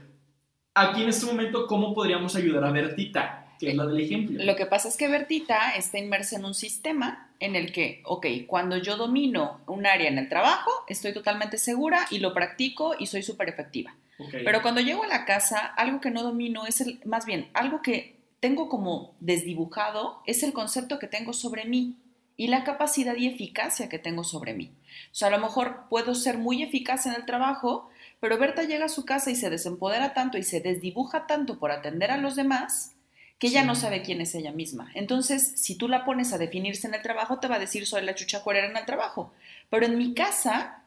Aquí 0.74 1.04
en 1.04 1.10
este 1.10 1.26
momento, 1.26 1.68
¿cómo 1.68 1.94
podríamos 1.94 2.36
ayudar 2.36 2.66
a 2.66 2.72
Bertita? 2.72 3.48
Que 3.58 3.70
es 3.70 3.76
la 3.76 3.86
del 3.86 4.02
ejemplo. 4.02 4.44
Lo 4.44 4.58
que 4.58 4.66
pasa 4.66 4.90
es 4.90 4.98
que 4.98 5.08
Bertita 5.08 5.72
está 5.76 5.98
inmersa 5.98 6.36
en 6.36 6.44
un 6.44 6.54
sistema 6.54 7.30
en 7.40 7.56
el 7.56 7.72
que, 7.72 8.02
ok, 8.04 8.26
cuando 8.46 8.78
yo 8.78 8.98
domino 8.98 9.62
un 9.68 9.86
área 9.86 10.10
en 10.10 10.18
el 10.18 10.28
trabajo, 10.28 10.70
estoy 10.90 11.14
totalmente 11.14 11.58
segura 11.58 12.06
y 12.12 12.20
lo 12.20 12.34
practico 12.34 12.96
y 13.00 13.06
soy 13.06 13.24
súper 13.24 13.48
efectiva. 13.48 13.96
Okay. 14.18 14.44
Pero 14.44 14.62
cuando 14.62 14.82
llego 14.82 15.04
a 15.04 15.08
la 15.08 15.26
casa, 15.26 15.60
algo 15.60 16.02
que 16.02 16.12
no 16.12 16.24
domino 16.24 16.66
es 16.66 16.82
el, 16.82 17.00
más 17.06 17.26
bien, 17.26 17.50
algo 17.54 17.82
que 17.82 18.15
tengo 18.40 18.70
como 18.70 19.16
desdibujado 19.20 20.22
es 20.26 20.44
el 20.44 20.54
concepto 20.54 21.00
que 21.00 21.08
tengo 21.08 21.34
sobre 21.34 21.66
mí 21.66 21.98
y 22.38 22.48
la 22.48 22.64
capacidad 22.64 23.16
y 23.16 23.28
eficacia 23.28 23.90
que 23.90 24.00
tengo 24.00 24.24
sobre 24.24 24.54
mí. 24.54 24.72
O 25.12 25.16
sea, 25.16 25.30
a 25.30 25.32
lo 25.32 25.40
mejor 25.40 25.86
puedo 25.90 26.16
ser 26.16 26.38
muy 26.38 26.64
eficaz 26.64 27.06
en 27.06 27.14
el 27.14 27.26
trabajo, 27.26 27.90
pero 28.20 28.38
Berta 28.38 28.64
llega 28.64 28.86
a 28.86 28.90
su 28.90 29.06
casa 29.06 29.32
y 29.32 29.36
se 29.36 29.50
desempodera 29.50 30.14
tanto 30.14 30.38
y 30.38 30.44
se 30.44 30.60
desdibuja 30.60 31.28
tanto 31.28 31.60
por 31.60 31.72
atender 31.72 32.12
a 32.12 32.18
los 32.18 32.36
demás 32.36 32.92
que 33.40 33.48
ella 33.48 33.64
no 33.64 33.76
sabe 33.76 34.02
quién 34.02 34.22
es 34.22 34.34
ella 34.36 34.52
misma. 34.52 34.92
Entonces, 34.96 35.54
si 35.56 35.76
tú 35.76 35.88
la 35.88 36.06
pones 36.06 36.32
a 36.32 36.38
definirse 36.38 36.88
en 36.88 36.94
el 36.94 37.02
trabajo, 37.02 37.40
te 37.40 37.48
va 37.48 37.56
a 37.56 37.60
decir 37.60 37.86
soy 37.86 38.04
la 38.04 38.16
chucha 38.16 38.44
cuerera 38.44 38.68
en 38.68 38.78
el 38.78 38.86
trabajo. 38.86 39.34
Pero 39.70 39.86
en 39.86 39.98
mi 39.98 40.14
casa, 40.14 40.84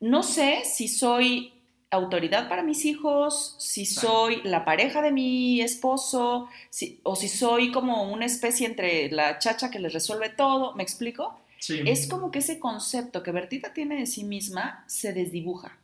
no 0.00 0.22
sé 0.22 0.62
si 0.64 0.88
soy 0.88 1.57
autoridad 1.90 2.48
para 2.48 2.62
mis 2.62 2.84
hijos, 2.84 3.56
si 3.58 3.86
soy 3.86 4.42
la 4.44 4.64
pareja 4.64 5.02
de 5.02 5.12
mi 5.12 5.60
esposo, 5.60 6.48
o 7.02 7.16
si 7.16 7.28
soy 7.28 7.72
como 7.72 8.12
una 8.12 8.26
especie 8.26 8.66
entre 8.66 9.10
la 9.10 9.38
chacha 9.38 9.70
que 9.70 9.78
les 9.78 9.92
resuelve 9.92 10.28
todo, 10.28 10.74
¿me 10.74 10.82
explico? 10.82 11.40
Es 11.68 12.08
como 12.08 12.30
que 12.30 12.38
ese 12.38 12.58
concepto 12.58 13.22
que 13.22 13.32
Bertita 13.32 13.72
tiene 13.72 13.96
de 13.96 14.06
sí 14.06 14.24
misma 14.24 14.84
se 14.86 15.12
desdibuja. 15.12 15.78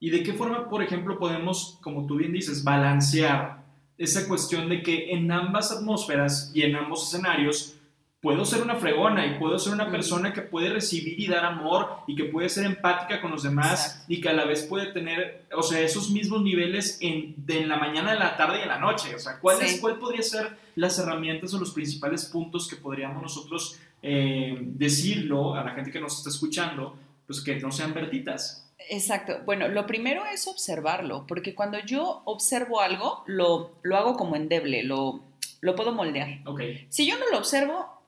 ¿Y 0.00 0.10
de 0.10 0.22
qué 0.22 0.32
forma, 0.32 0.68
por 0.68 0.82
ejemplo, 0.82 1.18
podemos, 1.18 1.78
como 1.82 2.06
tú 2.06 2.16
bien 2.16 2.32
dices, 2.32 2.64
balancear 2.64 3.62
esa 3.98 4.26
cuestión 4.26 4.68
de 4.68 4.82
que 4.82 5.12
en 5.12 5.30
ambas 5.30 5.70
atmósferas 5.70 6.50
y 6.54 6.62
en 6.62 6.74
ambos 6.76 7.06
escenarios 7.06 7.76
puedo 8.22 8.44
ser 8.44 8.62
una 8.62 8.76
fregona 8.76 9.26
y 9.26 9.38
puedo 9.38 9.58
ser 9.58 9.74
una 9.74 9.90
persona 9.90 10.32
que 10.32 10.42
puede 10.42 10.70
recibir 10.70 11.18
y 11.18 11.26
dar 11.26 11.44
amor 11.44 11.98
y 12.06 12.14
que 12.14 12.24
puede 12.24 12.48
ser 12.48 12.64
empática 12.64 13.20
con 13.20 13.32
los 13.32 13.42
demás 13.42 14.04
y 14.06 14.20
que 14.20 14.28
a 14.28 14.32
la 14.32 14.44
vez 14.44 14.62
puede 14.62 14.92
tener, 14.92 15.44
o 15.52 15.62
sea, 15.62 15.80
esos 15.80 16.08
mismos 16.10 16.40
niveles 16.42 16.98
en, 17.00 17.34
de 17.36 17.62
en 17.62 17.68
la 17.68 17.76
mañana, 17.76 18.12
en 18.12 18.20
la 18.20 18.36
tarde 18.36 18.60
y 18.60 18.62
en 18.62 18.68
la 18.68 18.78
noche. 18.78 19.12
O 19.16 19.18
sea, 19.18 19.40
¿cuál, 19.40 19.60
es, 19.60 19.80
¿cuál 19.80 19.98
podría 19.98 20.22
ser 20.22 20.56
las 20.76 20.98
herramientas 21.00 21.52
o 21.52 21.58
los 21.58 21.72
principales 21.72 22.24
puntos 22.26 22.68
que 22.68 22.76
podríamos 22.76 23.20
nosotros 23.20 23.80
eh, 24.02 24.56
decirlo 24.60 25.56
a 25.56 25.64
la 25.64 25.72
gente 25.72 25.90
que 25.90 26.00
nos 26.00 26.16
está 26.16 26.30
escuchando, 26.30 26.96
pues 27.26 27.40
que 27.40 27.58
no 27.58 27.72
sean 27.72 27.92
vertitas? 27.92 28.70
Exacto. 28.88 29.40
Bueno, 29.44 29.66
lo 29.66 29.84
primero 29.84 30.24
es 30.26 30.46
observarlo, 30.46 31.24
porque 31.26 31.56
cuando 31.56 31.80
yo 31.80 32.22
observo 32.24 32.80
algo, 32.80 33.24
lo, 33.26 33.72
lo 33.82 33.96
hago 33.96 34.14
como 34.14 34.36
endeble, 34.36 34.84
lo, 34.84 35.24
lo 35.60 35.74
puedo 35.74 35.92
moldear. 35.92 36.38
Okay. 36.46 36.86
Si 36.88 37.04
yo 37.04 37.18
no 37.18 37.28
lo 37.30 37.38
observo, 37.38 38.01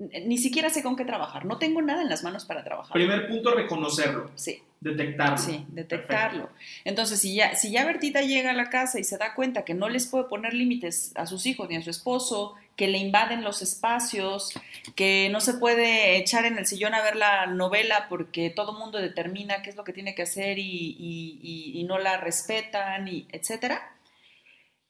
ni 0.00 0.38
siquiera 0.38 0.70
sé 0.70 0.82
con 0.82 0.96
qué 0.96 1.04
trabajar, 1.04 1.44
no 1.44 1.58
tengo 1.58 1.82
nada 1.82 2.00
en 2.02 2.08
las 2.08 2.24
manos 2.24 2.46
para 2.46 2.64
trabajar. 2.64 2.92
Primer 2.92 3.28
punto, 3.28 3.54
reconocerlo. 3.54 4.30
Sí. 4.34 4.62
Detectarlo. 4.80 5.36
Sí, 5.36 5.66
detectarlo. 5.68 6.48
Entonces, 6.84 7.20
si 7.20 7.34
ya, 7.34 7.54
si 7.54 7.70
ya 7.70 7.84
Bertita 7.84 8.22
llega 8.22 8.50
a 8.50 8.54
la 8.54 8.70
casa 8.70 8.98
y 8.98 9.04
se 9.04 9.18
da 9.18 9.34
cuenta 9.34 9.62
que 9.62 9.74
no 9.74 9.90
les 9.90 10.06
puede 10.06 10.24
poner 10.24 10.54
límites 10.54 11.12
a 11.16 11.26
sus 11.26 11.44
hijos 11.44 11.68
ni 11.68 11.76
a 11.76 11.82
su 11.82 11.90
esposo, 11.90 12.54
que 12.76 12.88
le 12.88 12.96
invaden 12.96 13.44
los 13.44 13.60
espacios, 13.60 14.58
que 14.96 15.28
no 15.30 15.42
se 15.42 15.52
puede 15.52 16.16
echar 16.16 16.46
en 16.46 16.56
el 16.56 16.64
sillón 16.64 16.94
a 16.94 17.02
ver 17.02 17.16
la 17.16 17.44
novela 17.46 18.06
porque 18.08 18.48
todo 18.48 18.72
mundo 18.72 18.98
determina 18.98 19.60
qué 19.60 19.68
es 19.68 19.76
lo 19.76 19.84
que 19.84 19.92
tiene 19.92 20.14
que 20.14 20.22
hacer 20.22 20.58
y, 20.58 20.96
y, 20.98 21.78
y 21.78 21.84
no 21.84 21.98
la 21.98 22.16
respetan, 22.16 23.06
y 23.06 23.28
etcétera. 23.32 23.82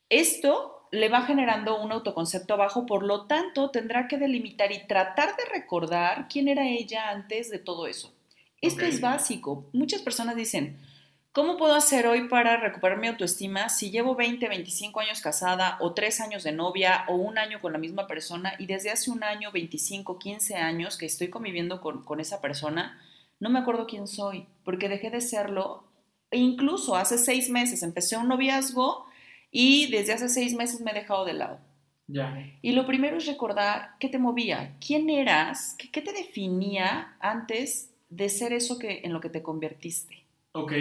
Esto 0.08 0.79
le 0.90 1.08
va 1.08 1.22
generando 1.22 1.80
un 1.80 1.92
autoconcepto 1.92 2.56
bajo, 2.56 2.86
por 2.86 3.04
lo 3.04 3.26
tanto 3.26 3.70
tendrá 3.70 4.08
que 4.08 4.18
delimitar 4.18 4.72
y 4.72 4.86
tratar 4.86 5.36
de 5.36 5.44
recordar 5.52 6.26
quién 6.28 6.48
era 6.48 6.68
ella 6.68 7.10
antes 7.10 7.50
de 7.50 7.58
todo 7.58 7.86
eso. 7.86 8.12
Esto 8.60 8.84
es 8.84 9.00
básico. 9.00 9.68
Muchas 9.72 10.02
personas 10.02 10.36
dicen, 10.36 10.78
¿cómo 11.32 11.56
puedo 11.56 11.74
hacer 11.74 12.06
hoy 12.06 12.28
para 12.28 12.56
recuperar 12.56 12.98
mi 12.98 13.06
autoestima 13.06 13.68
si 13.68 13.90
llevo 13.90 14.16
20, 14.16 14.48
25 14.48 15.00
años 15.00 15.20
casada 15.20 15.78
o 15.80 15.94
3 15.94 16.20
años 16.20 16.42
de 16.42 16.52
novia 16.52 17.04
o 17.08 17.14
un 17.14 17.38
año 17.38 17.60
con 17.60 17.72
la 17.72 17.78
misma 17.78 18.06
persona 18.06 18.54
y 18.58 18.66
desde 18.66 18.90
hace 18.90 19.10
un 19.10 19.22
año, 19.22 19.52
25, 19.52 20.18
15 20.18 20.56
años 20.56 20.98
que 20.98 21.06
estoy 21.06 21.30
conviviendo 21.30 21.80
con, 21.80 22.04
con 22.04 22.20
esa 22.20 22.40
persona, 22.40 23.00
no 23.38 23.48
me 23.48 23.60
acuerdo 23.60 23.86
quién 23.86 24.06
soy 24.06 24.46
porque 24.64 24.88
dejé 24.88 25.10
de 25.10 25.20
serlo. 25.20 25.84
E 26.32 26.38
incluso 26.38 26.96
hace 26.96 27.16
seis 27.16 27.48
meses 27.48 27.82
empecé 27.82 28.16
un 28.16 28.28
noviazgo 28.28 29.06
y 29.50 29.90
desde 29.90 30.12
hace 30.12 30.28
seis 30.28 30.54
meses 30.54 30.80
me 30.80 30.90
he 30.90 30.94
dejado 30.94 31.24
de 31.24 31.34
lado. 31.34 31.58
Ya. 32.06 32.44
Y 32.60 32.72
lo 32.72 32.86
primero 32.86 33.18
es 33.18 33.26
recordar 33.26 33.90
qué 34.00 34.08
te 34.08 34.18
movía, 34.18 34.76
quién 34.84 35.10
eras, 35.10 35.76
qué, 35.92 36.02
te 36.02 36.12
definía 36.12 37.16
antes 37.20 37.90
de 38.08 38.28
ser 38.28 38.52
eso 38.52 38.78
que, 38.78 39.02
en 39.04 39.12
lo 39.12 39.20
que 39.20 39.28
te 39.28 39.42
convertiste. 39.42 40.24
Ok, 40.52 40.72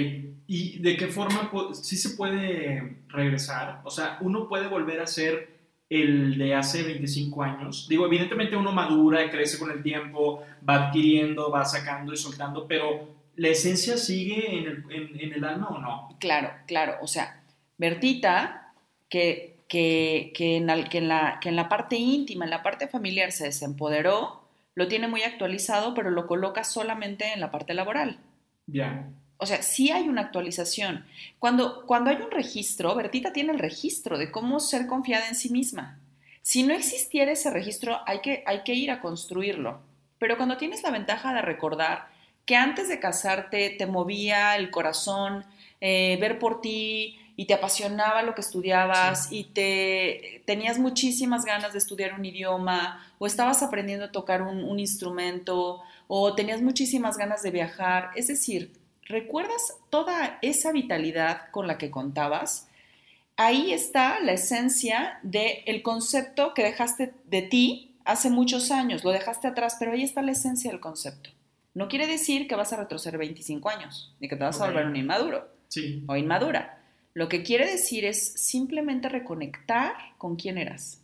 ¿y 0.48 0.80
de 0.80 0.98
qué 0.98 1.08
forma 1.08 1.52
sí 1.74 1.96
se 1.96 2.16
puede 2.16 3.04
regresar? 3.10 3.82
O 3.84 3.92
sea, 3.92 4.18
uno 4.22 4.50
puede 4.50 4.68
volver 4.68 5.00
a 5.00 5.06
ser 5.06 5.60
el 5.90 6.38
de 6.40 6.56
hace 6.56 6.82
25 6.82 7.44
años. 7.44 7.88
Digo, 7.88 8.08
evidentemente 8.08 8.56
uno 8.56 8.72
madura, 8.72 9.30
crece 9.30 9.60
con 9.60 9.70
el 9.70 9.84
tiempo, 9.84 10.44
va 10.68 10.88
adquiriendo, 10.88 11.52
va 11.52 11.66
sacando 11.66 12.14
y 12.14 12.18
soltando, 12.18 12.68
pero 12.68 13.08
¿la 13.36 13.50
esencia 13.50 13.98
sigue 13.98 14.58
en 14.58 14.66
el, 14.66 15.20
en 15.20 15.34
el 15.34 15.44
alma 15.44 15.68
o 15.70 15.80
no? 15.80 16.18
Claro, 16.20 16.52
claro. 16.66 16.96
O 17.02 17.08
sea, 17.08 17.39
Bertita 17.80 18.74
que, 19.10 19.58
que, 19.68 20.34
en, 20.36 20.84
que, 20.84 20.98
en 21.00 21.08
la, 21.08 21.40
que 21.42 21.50
en 21.50 21.56
la 21.56 21.68
parte 21.68 21.96
íntima, 21.96 22.46
en 22.46 22.52
la 22.52 22.62
parte 22.62 22.88
familiar 22.88 23.32
se 23.32 23.46
desempoderó, 23.46 24.44
lo 24.76 24.88
tiene 24.88 25.08
muy 25.08 25.24
actualizado, 25.24 25.96
pero 25.96 26.12
lo 26.12 26.28
coloca 26.28 26.64
solamente 26.64 27.34
en 27.34 27.40
la 27.40 27.50
parte 27.50 27.74
laboral. 27.74 28.20
Ya. 28.68 29.10
O 29.38 29.46
sea, 29.46 29.62
sí 29.62 29.90
hay 29.90 30.08
una 30.08 30.22
actualización. 30.22 31.06
Cuando, 31.40 31.86
cuando 31.86 32.10
hay 32.10 32.18
un 32.18 32.30
registro, 32.30 32.94
Bertita 32.94 33.34
tiene 33.34 33.54
el 33.54 33.60
registro 33.60 34.18
de 34.18 34.32
cómo 34.32 34.60
ser 34.60 34.86
confiada 34.86 35.28
en 35.28 35.36
sí 35.36 35.50
misma. 35.50 36.00
Si 36.42 36.64
no 36.64 36.74
existiera 36.74 37.32
ese 37.32 37.50
registro, 37.50 38.00
hay 38.06 38.20
que, 38.20 38.44
hay 38.46 38.64
que 38.64 38.74
ir 38.74 38.92
a 38.92 39.02
construirlo. 39.02 39.80
Pero 40.18 40.36
cuando 40.36 40.58
tienes 40.58 40.84
la 40.84 40.92
ventaja 40.92 41.34
de 41.34 41.42
recordar 41.42 42.08
que 42.46 42.56
antes 42.56 42.90
de 42.90 43.00
casarte 43.00 43.70
te 43.70 43.86
movía 43.86 44.56
el 44.58 44.72
corazón, 44.72 45.46
eh, 45.80 46.18
ver 46.20 46.40
por 46.40 46.62
ti 46.62 47.20
y 47.40 47.46
te 47.46 47.54
apasionaba 47.54 48.22
lo 48.22 48.36
que 48.36 48.42
estudiabas 48.42 49.32
y 49.32 49.46
te 49.46 50.44
tenías 50.46 50.78
muchísimas 50.78 51.46
ganas 51.46 51.72
de 51.72 51.80
estudiar 51.80 52.14
un 52.20 52.26
idioma 52.26 53.02
o 53.18 53.26
estabas 53.26 53.64
aprendiendo 53.64 54.04
a 54.04 54.12
tocar 54.12 54.42
un, 54.42 54.62
un 54.66 54.78
instrumento 54.78 55.80
o 56.10 56.36
tenías 56.36 56.62
muchísimas 56.62 57.18
ganas 57.18 57.42
de 57.42 57.52
viajar. 57.52 58.10
Es 58.18 58.28
decir, 58.28 58.74
¿recuerdas 59.06 59.78
toda 59.90 60.38
esa 60.42 60.74
vitalidad 60.74 61.50
con 61.52 61.66
la 61.66 61.78
que 61.78 61.90
contabas? 61.90 62.68
Ahí 63.38 63.72
está 63.72 64.20
la 64.20 64.34
esencia 64.34 65.22
del 65.24 65.82
concepto 65.82 66.54
que 66.54 66.64
dejaste 66.64 67.14
de 67.24 67.42
ti 67.42 67.96
hace 68.04 68.30
muchos 68.30 68.70
años, 68.70 69.06
lo 69.06 69.12
dejaste 69.12 69.48
atrás, 69.48 69.78
pero 69.80 69.94
ahí 69.94 70.04
está 70.04 70.22
la 70.22 70.34
esencia 70.34 70.72
del 70.72 70.82
concepto. 70.82 71.30
No 71.74 71.88
quiere 71.88 72.06
decir 72.06 72.50
que 72.50 72.56
vas 72.56 72.74
a 72.74 72.76
retroceder 72.76 73.18
25 73.18 73.70
años, 73.70 74.14
ni 74.20 74.28
que 74.28 74.36
te 74.36 74.44
vas 74.44 74.60
a 74.60 74.66
volver 74.66 74.88
un 74.88 74.98
inmaduro 74.98 75.48
sí. 75.70 76.04
o 76.06 76.18
inmadura. 76.18 76.79
Lo 77.14 77.28
que 77.28 77.44
quiere 77.44 77.70
decir 77.70 78.06
es 78.06 78.34
simplemente 78.34 79.10
reconectar 79.10 79.94
con 80.18 80.36
quién 80.36 80.58
eras. 80.58 81.02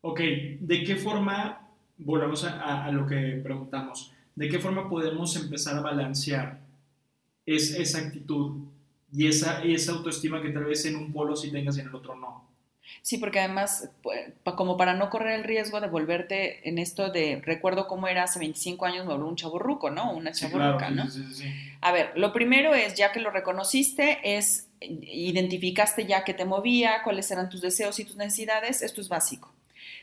Ok, 0.00 0.20
¿de 0.60 0.84
qué 0.84 0.96
forma, 0.96 1.68
volvemos 1.98 2.44
a, 2.44 2.90
lo 2.90 3.06
que 3.06 3.40
preguntamos, 3.42 4.12
¿de 4.34 4.48
qué 4.48 4.58
forma 4.58 4.88
podemos 4.88 5.36
empezar 5.36 5.76
a 5.76 5.80
balancear 5.80 6.60
esa 7.46 7.98
actitud 7.98 8.62
y 9.12 9.26
esa, 9.26 9.62
esa 9.62 9.92
autoestima 9.92 10.42
que 10.42 10.50
tal 10.50 10.64
vez 10.64 10.84
en 10.86 10.96
un 10.96 11.12
polo 11.12 11.36
sí 11.36 11.50
tengas 11.52 11.76
y 11.76 11.80
en 11.80 11.88
el 11.88 11.94
otro 11.94 12.16
no? 12.16 12.51
Sí, 13.00 13.18
porque 13.18 13.40
además, 13.40 13.90
como 14.56 14.76
para 14.76 14.94
no 14.94 15.10
correr 15.10 15.38
el 15.38 15.44
riesgo 15.44 15.80
de 15.80 15.88
volverte 15.88 16.68
en 16.68 16.78
esto 16.78 17.10
de 17.10 17.40
recuerdo 17.44 17.86
cómo 17.86 18.08
era 18.08 18.24
hace 18.24 18.38
25 18.38 18.84
años, 18.86 19.06
me 19.06 19.14
un 19.14 19.36
chaburruco, 19.36 19.90
¿no? 19.90 20.12
Una 20.12 20.32
chaburruca, 20.32 20.90
¿no? 20.90 21.08
Sí, 21.08 21.24
sí, 21.32 21.44
A 21.80 21.92
ver, 21.92 22.12
lo 22.16 22.32
primero 22.32 22.74
es, 22.74 22.94
ya 22.94 23.12
que 23.12 23.20
lo 23.20 23.30
reconociste, 23.30 24.36
es 24.36 24.68
identificaste 24.80 26.06
ya 26.06 26.24
que 26.24 26.34
te 26.34 26.44
movía, 26.44 27.02
cuáles 27.04 27.30
eran 27.30 27.48
tus 27.48 27.60
deseos 27.60 27.98
y 27.98 28.04
tus 28.04 28.16
necesidades, 28.16 28.82
esto 28.82 29.00
es 29.00 29.08
básico. 29.08 29.52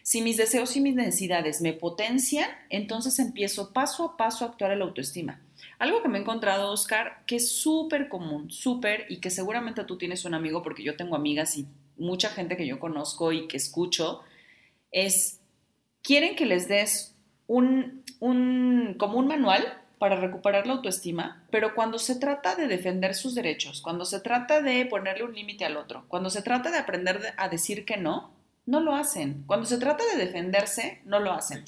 Si 0.03 0.21
mis 0.21 0.37
deseos 0.37 0.75
y 0.75 0.81
mis 0.81 0.95
necesidades 0.95 1.61
me 1.61 1.73
potencian, 1.73 2.49
entonces 2.69 3.19
empiezo 3.19 3.73
paso 3.73 4.05
a 4.05 4.17
paso 4.17 4.45
a 4.45 4.49
actuar 4.49 4.71
el 4.71 4.81
autoestima. 4.81 5.41
Algo 5.77 6.01
que 6.01 6.09
me 6.09 6.17
he 6.17 6.21
encontrado, 6.21 6.71
Oscar, 6.71 7.23
que 7.25 7.37
es 7.37 7.49
súper 7.49 8.09
común, 8.09 8.49
súper, 8.49 9.05
y 9.09 9.17
que 9.17 9.29
seguramente 9.29 9.83
tú 9.83 9.97
tienes 9.97 10.25
un 10.25 10.33
amigo, 10.33 10.63
porque 10.63 10.83
yo 10.83 10.95
tengo 10.95 11.15
amigas 11.15 11.57
y 11.57 11.67
mucha 11.99 12.29
gente 12.29 12.57
que 12.57 12.67
yo 12.67 12.79
conozco 12.79 13.31
y 13.31 13.47
que 13.47 13.57
escucho, 13.57 14.21
es, 14.91 15.39
quieren 16.01 16.35
que 16.35 16.45
les 16.45 16.67
des 16.67 17.15
un, 17.47 18.03
un, 18.19 18.95
como 18.97 19.19
un 19.19 19.27
manual 19.27 19.81
para 19.97 20.15
recuperar 20.15 20.65
la 20.65 20.73
autoestima, 20.73 21.43
pero 21.51 21.75
cuando 21.75 21.99
se 21.99 22.15
trata 22.15 22.55
de 22.55 22.67
defender 22.67 23.13
sus 23.13 23.35
derechos, 23.35 23.81
cuando 23.81 24.05
se 24.05 24.21
trata 24.21 24.61
de 24.61 24.85
ponerle 24.85 25.25
un 25.25 25.35
límite 25.35 25.65
al 25.65 25.77
otro, 25.77 26.05
cuando 26.07 26.29
se 26.29 26.41
trata 26.41 26.71
de 26.71 26.77
aprender 26.77 27.33
a 27.35 27.49
decir 27.49 27.83
que 27.85 27.97
no, 27.97 28.31
no 28.69 28.79
lo 28.79 28.95
hacen. 28.95 29.43
Cuando 29.47 29.65
se 29.65 29.79
trata 29.79 30.03
de 30.13 30.23
defenderse, 30.23 31.01
no 31.03 31.19
lo 31.19 31.33
hacen. 31.33 31.65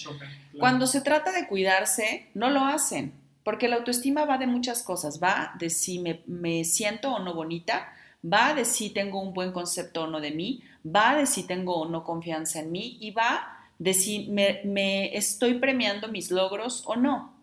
Cuando 0.60 0.86
se 0.86 1.02
trata 1.02 1.32
de 1.32 1.48
cuidarse, 1.48 2.28
no 2.36 2.52
lo 2.52 2.64
hacen. 2.64 3.14
Porque 3.44 3.68
la 3.68 3.78
autoestima 3.78 4.26
va 4.26 4.38
de 4.38 4.46
muchas 4.46 4.84
cosas. 4.84 5.22
Va 5.22 5.56
de 5.58 5.72
si 5.72 5.98
me, 5.98 6.22
me 6.28 6.64
siento 6.64 7.12
o 7.12 7.20
no 7.20 7.34
bonita, 7.34 7.92
va 8.24 8.54
de 8.54 8.66
si 8.66 8.90
tengo 8.90 9.22
un 9.22 9.34
buen 9.34 9.51
concepto 9.51 10.04
o 10.04 10.08
no 10.08 10.20
de 10.22 10.32
mí, 10.32 10.62
va 10.86 11.16
de 11.16 11.25
si 11.25 11.44
tengo 11.44 11.75
o 11.75 11.88
no 11.88 12.04
confianza 12.04 12.60
en 12.60 12.72
mí 12.72 12.98
y 13.00 13.12
va 13.12 13.58
de 13.80 13.94
si 13.94 14.28
me, 14.30 14.62
me 14.63 15.16
estoy 15.16 15.56
premiando 15.56 16.08
mis 16.08 16.32
logros 16.32 16.84
o 16.86 16.96
no. 16.96 17.34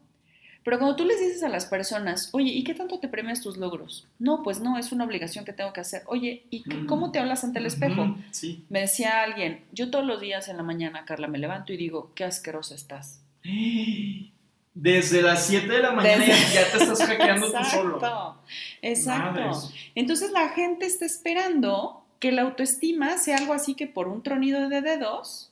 Pero 0.64 0.78
cuando 0.78 0.97
tú 0.97 1.04
les 1.04 1.18
dices 1.18 1.42
a 1.42 1.49
las 1.49 1.66
personas, 1.66 2.28
oye, 2.32 2.50
¿y 2.50 2.62
qué 2.62 2.75
tanto 2.75 2.99
te 2.99 3.08
premias 3.08 3.40
tus 3.40 3.56
logros? 3.56 4.06
No, 4.18 4.42
pues 4.42 4.61
no, 4.61 4.78
es 4.78 4.92
una 4.92 5.04
obligación 5.04 5.44
que 5.44 5.54
tengo 5.54 5.73
que 5.73 5.80
hacer. 5.80 6.02
Oye, 6.06 6.44
¿y 6.50 6.62
cómo 6.85 7.11
te 7.11 7.18
hablas 7.18 7.42
ante 7.42 7.58
el 7.58 7.66
espejo? 7.66 8.16
Sí. 8.32 8.64
Me 8.68 8.80
decía 8.80 9.23
alguien, 9.23 9.64
yo 9.73 9.90
todos 9.90 10.04
los 10.04 10.20
días 10.20 10.49
en 10.49 10.58
la 10.58 10.62
mañana, 10.62 11.06
Carla, 11.06 11.26
me 11.26 11.38
levanto 11.38 11.73
y 11.73 11.78
digo, 11.78 12.12
qué 12.14 12.25
asquerosa 12.25 12.75
estás. 12.75 13.23
Desde 14.80 15.23
las 15.23 15.44
7 15.47 15.66
de 15.66 15.82
la 15.82 15.90
mañana 15.90 16.25
ya 16.25 16.70
te 16.70 16.78
estás 16.78 17.02
hackeando 17.02 17.50
tú 17.50 17.64
solo. 17.64 18.00
Exacto. 18.80 19.73
Entonces 19.97 20.30
la 20.30 20.50
gente 20.50 20.87
está 20.87 21.04
esperando 21.04 22.04
que 22.20 22.30
la 22.30 22.42
autoestima 22.42 23.18
sea 23.18 23.38
algo 23.38 23.54
así 23.54 23.75
que 23.75 23.88
por 23.88 24.06
un 24.06 24.23
tronido 24.23 24.68
de 24.68 24.80
dedos 24.80 25.50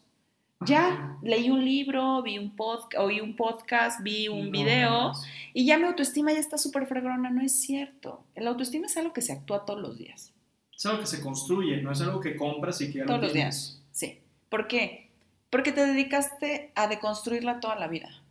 ya 0.60 1.18
leí 1.22 1.50
un 1.50 1.64
libro, 1.64 2.22
vi 2.22 2.38
un 2.38 2.54
podcast, 2.54 3.02
oí 3.02 3.20
un 3.20 3.34
podcast, 3.34 4.00
vi 4.00 4.28
un 4.28 4.52
video 4.52 5.12
y 5.52 5.66
ya 5.66 5.76
mi 5.76 5.86
autoestima 5.86 6.32
ya 6.32 6.38
está 6.38 6.56
súper 6.56 6.86
fregona. 6.86 7.28
No 7.28 7.42
es 7.42 7.60
cierto. 7.60 8.22
El 8.36 8.46
autoestima 8.46 8.86
es 8.86 8.96
algo 8.96 9.12
que 9.12 9.22
se 9.22 9.32
actúa 9.32 9.64
todos 9.64 9.80
los 9.80 9.98
días. 9.98 10.32
Es 10.72 10.86
algo 10.86 11.00
que 11.00 11.06
se 11.06 11.20
construye, 11.20 11.82
no 11.82 11.90
es 11.90 12.00
algo 12.00 12.20
que 12.20 12.36
compras 12.36 12.80
y 12.80 12.92
que 12.92 13.02
Todos 13.02 13.22
los 13.22 13.32
días, 13.32 13.82
sí. 13.90 14.20
¿Por 14.48 14.68
qué? 14.68 15.10
Porque 15.50 15.72
te 15.72 15.84
dedicaste 15.84 16.70
a 16.76 16.86
deconstruirla 16.86 17.58
toda 17.58 17.74
la 17.74 17.88
vida. 17.88 18.22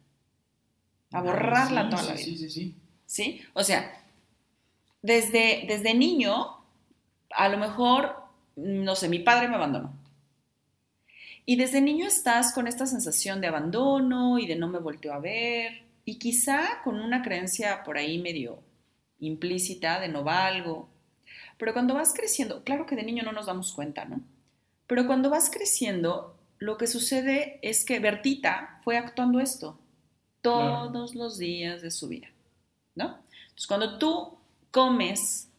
A 1.11 1.21
borrarla 1.21 1.89
toda 1.89 2.03
la 2.03 2.13
vida. 2.13 2.23
Sí, 2.23 2.37
sí, 2.37 2.49
sí. 2.49 2.75
¿Sí? 3.05 3.41
O 3.53 3.63
sea, 3.63 4.03
desde, 5.01 5.65
desde 5.67 5.93
niño, 5.93 6.57
a 7.29 7.49
lo 7.49 7.57
mejor, 7.57 8.15
no 8.55 8.95
sé, 8.95 9.07
mi 9.09 9.19
padre 9.19 9.47
me 9.47 9.55
abandonó 9.55 9.93
y 11.45 11.55
desde 11.57 11.81
niño 11.81 12.07
estás 12.07 12.53
con 12.53 12.67
esta 12.67 12.87
sensación 12.87 13.39
de 13.39 13.47
abandono 13.47 14.39
y 14.39 14.47
de 14.47 14.55
no 14.55 14.67
me 14.67 14.79
volteo 14.79 15.13
a 15.13 15.19
ver, 15.19 15.83
y 16.03 16.17
quizá 16.17 16.81
con 16.83 16.99
una 16.99 17.21
creencia 17.21 17.83
por 17.83 17.97
ahí 17.97 18.17
medio 18.17 18.59
implícita 19.19 19.99
de 19.99 20.07
no 20.07 20.23
valgo. 20.23 20.89
Pero 21.57 21.73
cuando 21.73 21.93
vas 21.93 22.13
creciendo, 22.13 22.63
claro 22.63 22.85
que 22.85 22.95
de 22.95 23.03
niño 23.03 23.23
no 23.23 23.31
nos 23.31 23.45
damos 23.45 23.73
cuenta, 23.73 24.05
¿no? 24.05 24.21
Pero 24.87 25.05
cuando 25.05 25.29
vas 25.29 25.49
creciendo, 25.49 26.35
lo 26.57 26.77
que 26.77 26.87
sucede 26.87 27.59
es 27.61 27.85
que 27.85 27.99
Bertita 27.99 28.79
fue 28.83 28.97
actuando 28.97 29.39
esto 29.39 29.79
todos 30.45 31.15
los 31.15 31.39
días 31.39 31.81
de 31.81 31.89
su 31.89 32.07
vida, 32.07 32.27
¿no? 32.93 33.17
Entonces, 33.45 33.67
cuando 33.67 33.97
tú 33.97 34.37
comes 34.69 35.49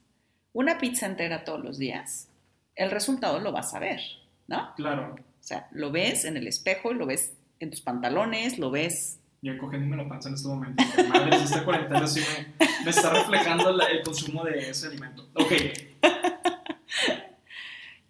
una 0.52 0.78
pizza 0.78 1.06
entera 1.06 1.44
todos 1.44 1.62
los 1.62 1.76
días, 1.76 2.28
el 2.76 2.92
resultado 2.92 3.40
lo 3.40 3.50
vas 3.50 3.74
a 3.74 3.80
ver, 3.80 4.00
¿no? 4.46 4.74
Claro. 4.76 5.16
O 5.16 5.42
sea, 5.42 5.68
lo 5.72 5.90
ves 5.90 6.24
en 6.24 6.36
el 6.36 6.46
espejo, 6.46 6.92
lo 6.92 7.04
ves 7.04 7.32
en 7.58 7.70
tus 7.70 7.80
pantalones, 7.80 8.58
lo 8.58 8.70
ves. 8.70 9.18
Yo 9.42 9.58
cogiéndome 9.58 9.96
la 9.96 10.08
panza 10.08 10.28
en 10.28 10.36
este 10.36 10.48
momento. 10.48 10.84
Madre, 11.08 11.36
esta 11.36 11.64
cuarentena 11.64 12.06
sí 12.06 12.20
me, 12.20 12.66
me 12.84 12.90
está 12.90 13.12
reflejando 13.12 13.70
el 13.70 14.02
consumo 14.02 14.44
de 14.44 14.70
ese 14.70 14.86
alimento. 14.86 15.28
Ok. 15.34 15.52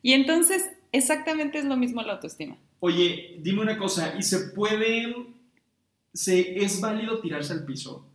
y 0.02 0.12
entonces, 0.12 0.70
exactamente 0.92 1.58
es 1.58 1.64
lo 1.64 1.76
mismo 1.76 2.02
la 2.02 2.14
autoestima. 2.14 2.58
Oye, 2.80 3.38
dime 3.40 3.62
una 3.62 3.78
cosa, 3.78 4.14
¿y 4.18 4.22
se 4.22 4.50
puede, 4.50 5.34
se, 6.16 6.64
es 6.64 6.80
válido 6.80 7.20
tirarse 7.20 7.52
al 7.52 7.64
piso? 7.64 8.06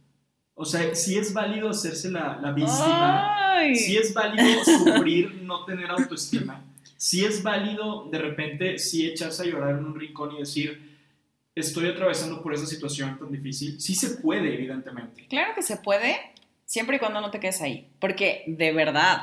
O 0.54 0.66
sea, 0.66 0.94
si 0.96 1.18
es 1.18 1.34
válido 1.34 1.70
hacerse 1.70 2.12
la, 2.12 2.40
la 2.42 2.52
víctima, 2.52 3.56
si 3.74 3.98
es 3.98 4.14
válido 4.14 4.64
sufrir, 4.64 5.42
no 5.44 5.66
tener 5.66 5.90
autoestima 5.90 6.66
si 7.02 7.26
es 7.26 7.42
válido 7.42 8.06
de 8.12 8.20
repente 8.20 8.78
si 8.78 9.08
echarse 9.08 9.42
a 9.42 9.46
llorar 9.48 9.72
en 9.72 9.86
un 9.86 10.00
rincón 10.00 10.36
y 10.36 10.38
decir, 10.38 11.00
estoy 11.56 11.90
atravesando 11.90 12.44
por 12.44 12.54
esa 12.54 12.68
situación 12.68 13.18
tan 13.18 13.32
difícil. 13.32 13.82
Sí 13.82 13.96
se 13.96 14.18
puede, 14.18 14.54
evidentemente. 14.54 15.26
Claro 15.28 15.56
que 15.56 15.64
se 15.64 15.78
puede, 15.78 16.16
siempre 16.66 16.98
y 16.98 17.00
cuando 17.00 17.20
no 17.20 17.32
te 17.32 17.40
quedes 17.40 17.60
ahí. 17.64 17.90
Porque 17.98 18.44
de 18.46 18.72
verdad, 18.72 19.18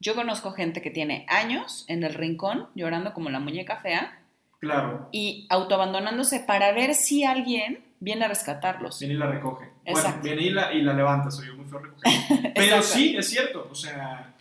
yo 0.00 0.16
conozco 0.16 0.50
gente 0.50 0.82
que 0.82 0.90
tiene 0.90 1.24
años 1.28 1.84
en 1.86 2.02
el 2.02 2.14
rincón 2.14 2.66
llorando 2.74 3.14
como 3.14 3.30
la 3.30 3.38
muñeca 3.38 3.76
fea. 3.76 4.20
Claro. 4.58 5.08
Y 5.12 5.46
autoabandonándose 5.48 6.40
para 6.40 6.72
ver 6.72 6.92
si 6.96 7.22
alguien 7.22 7.84
viene 8.02 8.24
a 8.24 8.28
rescatarlos. 8.28 8.98
Viene 8.98 9.14
y 9.14 9.18
la 9.18 9.26
recoge. 9.26 9.70
Bueno, 9.90 10.20
viene 10.22 10.42
y 10.42 10.50
la, 10.50 10.72
y 10.72 10.82
la 10.82 10.92
levanta, 10.92 11.30
soy 11.30 11.46
yo 11.46 11.56
muy 11.56 11.66
feo 11.66 11.78
recoger. 11.78 12.52
Pero 12.54 12.82
sí, 12.82 13.16
es 13.16 13.28
cierto. 13.28 13.68
O 13.70 13.74
sea, 13.74 14.32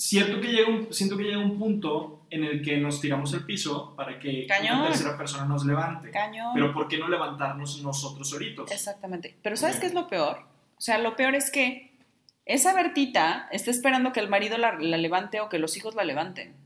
Cierto 0.00 0.40
que 0.40 0.48
llega 0.48 0.66
un, 0.66 0.90
siento 0.94 1.14
que 1.14 1.24
llega 1.24 1.36
un 1.36 1.58
punto 1.58 2.22
en 2.30 2.42
el 2.42 2.62
que 2.62 2.78
nos 2.78 3.02
tiramos 3.02 3.34
al 3.34 3.44
piso 3.44 3.94
para 3.94 4.18
que 4.18 4.46
una 4.48 4.86
tercera 4.86 5.14
persona 5.14 5.44
nos 5.44 5.66
levante. 5.66 6.10
Cañón. 6.10 6.52
Pero 6.54 6.72
¿por 6.72 6.88
qué 6.88 6.96
no 6.96 7.06
levantarnos 7.06 7.82
nosotros 7.82 8.30
solitos? 8.30 8.72
Exactamente. 8.72 9.36
Pero 9.42 9.56
¿sabes 9.56 9.78
qué 9.78 9.84
es 9.84 9.92
lo 9.92 10.08
peor? 10.08 10.38
O 10.78 10.80
sea, 10.80 10.96
lo 10.96 11.16
peor 11.16 11.34
es 11.34 11.50
que 11.50 11.92
esa 12.46 12.72
Bertita 12.72 13.46
está 13.52 13.70
esperando 13.70 14.14
que 14.14 14.20
el 14.20 14.30
marido 14.30 14.56
la, 14.56 14.72
levante 14.78 15.38
o 15.40 15.50
que 15.50 15.58
los 15.58 15.76
hijos 15.76 15.94
la 15.94 16.04
levanten. 16.04 16.56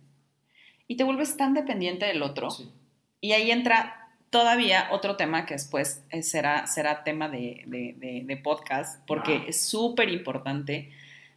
y 0.86 0.96
te 0.96 1.02
vuelves 1.02 1.36
tan 1.36 1.54
dependiente 1.54 2.06
del 2.06 2.22
otro. 2.22 2.50
Y 3.20 3.32
ahí 3.32 3.50
entra 3.50 4.03
todavía 4.34 4.88
otro 4.90 5.14
tema 5.14 5.46
que 5.46 5.54
después 5.54 6.02
eh, 6.10 6.24
será, 6.24 6.66
será 6.66 7.04
tema 7.04 7.28
de, 7.28 8.40
podcast, 8.42 9.00
porque 9.06 9.44
es 9.46 9.60
súper 9.64 10.08
importante 10.08 10.90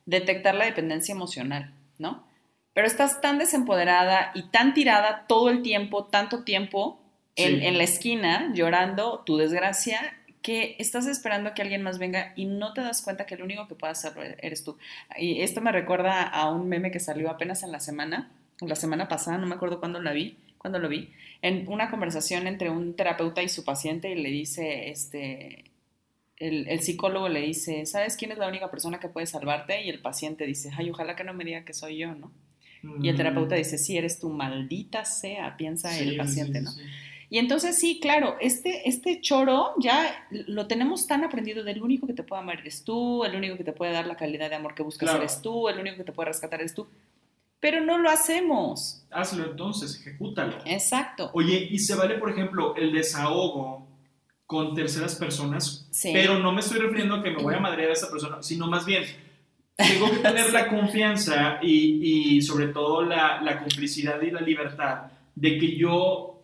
detectar 0.08 0.56
la 0.56 0.66
dependencia 0.66 1.12
emocional, 1.14 1.76
¿no? 2.00 2.26
Pero 2.74 2.88
estás 2.88 3.22
tan 3.22 3.38
desempoderada 3.38 4.32
y 4.34 4.50
tan 4.50 4.74
tirada 4.74 5.26
todo 5.28 5.52
el 5.52 5.62
tiempo, 5.62 6.06
tanto 6.06 6.44
tiempo 6.44 7.00
en, 7.36 7.62
en 7.62 7.78
la 7.78 7.84
esquina, 7.84 8.52
llorando 8.56 9.20
tu 9.28 9.38
desgracia, 9.38 10.18
que 10.42 10.76
estás 10.80 11.06
esperando 11.06 11.54
que 11.54 11.62
alguien 11.62 11.84
más 11.84 12.00
venga 12.00 12.34
y 12.36 12.46
no 12.46 12.74
te 12.74 12.82
das 12.82 13.04
cuenta 13.04 13.28
que 13.28 13.36
el 13.36 13.44
único 13.44 13.68
que 13.68 13.76
puede 13.76 13.92
hacerlo 13.92 14.24
eres 14.24 14.64
tú. 14.64 14.76
Y 15.20 15.42
esto 15.42 15.62
me 15.62 15.72
recuerda 15.72 16.24
a 16.24 16.50
un 16.50 16.68
meme 16.68 16.90
que 16.90 17.00
salió 17.00 17.30
apenas 17.30 17.62
en 17.62 17.72
la 17.72 17.80
semana, 17.80 18.32
la 18.60 18.76
semana 18.76 19.08
pasada, 19.08 19.38
no 19.38 19.46
me 19.46 19.54
acuerdo 19.54 19.80
cuándo 19.80 20.02
la 20.02 20.14
vi, 20.14 20.36
cuándo 20.58 20.80
lo 20.80 20.90
vi, 20.90 21.14
en 21.42 21.68
una 21.68 21.90
conversación 21.90 22.48
entre 22.48 22.70
un 22.70 22.96
terapeuta 22.96 23.44
y 23.44 23.50
su 23.50 23.64
paciente 23.64 24.10
y 24.10 24.16
le 24.16 24.30
dice, 24.30 24.90
este, 24.90 25.66
el, 26.38 26.80
psicólogo 26.82 27.30
le 27.30 27.42
dice, 27.42 27.86
¿sabes 27.86 28.16
quién 28.16 28.32
es 28.32 28.38
la 28.38 28.48
única 28.48 28.70
persona 28.70 29.00
que 29.00 29.10
puede 29.10 29.28
salvarte? 29.28 29.84
Y 29.84 29.90
el 29.90 30.00
paciente 30.00 30.46
dice, 30.46 30.72
ay, 30.76 30.90
ojalá 30.90 31.16
que 31.16 31.24
no 31.24 31.34
me 31.34 31.46
diga 31.46 31.66
que 31.66 31.74
soy 31.74 31.98
yo, 31.98 32.14
¿no? 32.14 32.32
Y 33.02 33.10
el 33.10 33.16
mm. 33.16 33.18
terapeuta 33.18 33.56
dice, 33.56 33.78
sí, 33.78 33.98
eres 33.98 34.20
tu 34.20 34.30
maldita 34.30 35.04
sea, 35.04 35.58
piensa 35.58 35.98
el 35.98 36.16
paciente, 36.16 36.62
¿no? 36.62 36.72
Y 37.30 37.40
entonces 37.40 37.78
sí, 37.78 38.00
claro, 38.00 38.38
este, 38.40 38.88
este 38.88 39.20
choro 39.20 39.74
ya 39.80 40.28
lo 40.30 40.68
tenemos 40.68 41.08
tan 41.08 41.26
aprendido 41.26 41.64
del 41.64 41.84
único 41.84 42.08
que 42.08 42.14
te 42.14 42.24
puede 42.24 42.42
amar 42.42 42.60
eres 42.60 42.86
tú, 42.86 43.26
el 43.26 43.36
único 43.36 43.58
que 43.58 43.66
te 43.66 43.74
puede 43.74 43.92
dar 43.92 44.08
la 44.08 44.16
calidad 44.16 44.50
de 44.50 44.56
amor 44.56 44.76
que 44.76 44.84
buscas 44.84 45.14
eres 45.14 45.42
tú, 45.42 45.68
el 45.68 45.78
único 45.78 45.98
que 45.98 46.06
te 46.06 46.14
puede 46.14 46.30
rescatar 46.30 46.62
eres 46.62 46.74
tú 46.74 46.88
pero 47.70 47.84
no 47.84 47.98
lo 47.98 48.10
hacemos. 48.10 49.06
Hazlo 49.12 49.44
entonces, 49.44 50.00
ejecútalo. 50.00 50.60
Exacto. 50.64 51.32
Oye, 51.34 51.68
y 51.70 51.80
se 51.80 51.96
vale, 51.96 52.16
por 52.16 52.30
ejemplo, 52.30 52.74
el 52.78 52.94
desahogo 52.94 53.86
con 54.46 54.74
terceras 54.74 55.16
personas, 55.16 55.86
sí. 55.92 56.12
pero 56.14 56.40
no 56.40 56.54
me 56.54 56.62
estoy 56.62 56.80
refiriendo 56.80 57.16
a 57.16 57.22
que 57.22 57.32
me 57.32 57.44
voy 57.44 57.56
a 57.56 57.60
madrear 57.60 57.90
a 57.90 57.92
esa 57.92 58.10
persona, 58.10 58.42
sino 58.42 58.68
más 58.68 58.86
bien, 58.86 59.04
tengo 59.76 60.10
que 60.10 60.20
tener 60.20 60.54
la 60.54 60.70
confianza 60.70 61.60
y, 61.62 62.38
y 62.38 62.42
sobre 62.42 62.68
todo 62.68 63.02
la, 63.02 63.42
la, 63.42 63.60
complicidad 63.60 64.22
y 64.22 64.32
la 64.32 64.40
libertad 64.40 65.12
de 65.36 65.58
que 65.58 65.76
yo, 65.76 66.42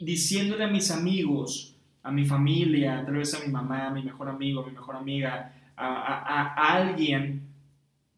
diciéndole 0.00 0.64
a 0.64 0.68
mis 0.68 0.90
amigos, 0.90 1.76
a 2.02 2.10
mi 2.10 2.24
familia, 2.24 3.00
a 3.00 3.04
través 3.04 3.34
a 3.34 3.44
mi 3.44 3.52
mamá, 3.52 3.88
a 3.88 3.90
mi 3.90 4.02
mejor 4.02 4.30
amigo, 4.30 4.62
a 4.62 4.66
mi 4.66 4.72
mejor 4.72 4.96
amiga, 4.96 5.52
a, 5.76 5.86
a, 5.86 6.54
a 6.54 6.72
alguien, 6.76 7.45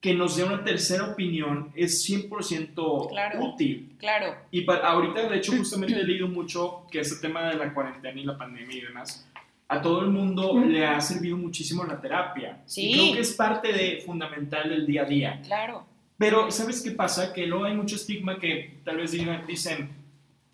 que 0.00 0.14
nos 0.14 0.37
dé 0.37 0.45
una 0.45 0.62
tercera 0.62 1.05
opinión 1.05 1.73
es 1.75 2.09
100% 2.09 3.40
útil. 3.40 3.97
Claro. 3.99 4.37
Y 4.50 4.61
para, 4.62 4.88
ahorita, 4.88 5.28
de 5.28 5.37
hecho, 5.37 5.52
justamente 5.59 5.99
he 5.99 6.05
leído 6.05 6.28
mucho 6.28 6.85
que 6.90 7.00
este 7.00 7.17
tema 7.17 7.49
de 7.49 7.57
la 7.57 7.75
cuarentena 7.75 8.21
y 8.21 8.25
la 8.25 8.38
pandemia 8.38 8.76
y 8.76 8.81
demás, 8.83 9.28
a 9.69 9.83
todo 9.83 10.02
el 10.02 10.09
mundo 10.09 10.59
le 10.64 10.87
ha 10.87 11.00
servido 11.00 11.37
muchísimo 11.37 11.85
la 11.85 12.00
terapia. 12.00 12.62
Sí. 12.64 12.90
Y 12.90 12.93
creo 12.95 13.14
que 13.14 13.21
es 13.21 13.33
parte 13.33 13.73
de, 13.73 14.02
fundamental 14.05 14.69
del 14.69 14.87
día 14.87 15.02
a 15.02 15.07
día. 15.07 15.40
Claro. 15.45 15.85
Pero, 16.17 16.50
¿sabes 16.50 16.83
qué 16.83 16.93
pasa? 16.93 17.33
Que 17.33 17.47
luego 17.47 17.64
hay 17.64 17.75
mucho 17.75 17.97
estigma 17.97 18.38
que 18.38 18.78
tal 18.85 18.97
vez 18.97 19.12
digan, 19.12 19.47
dicen, 19.47 19.90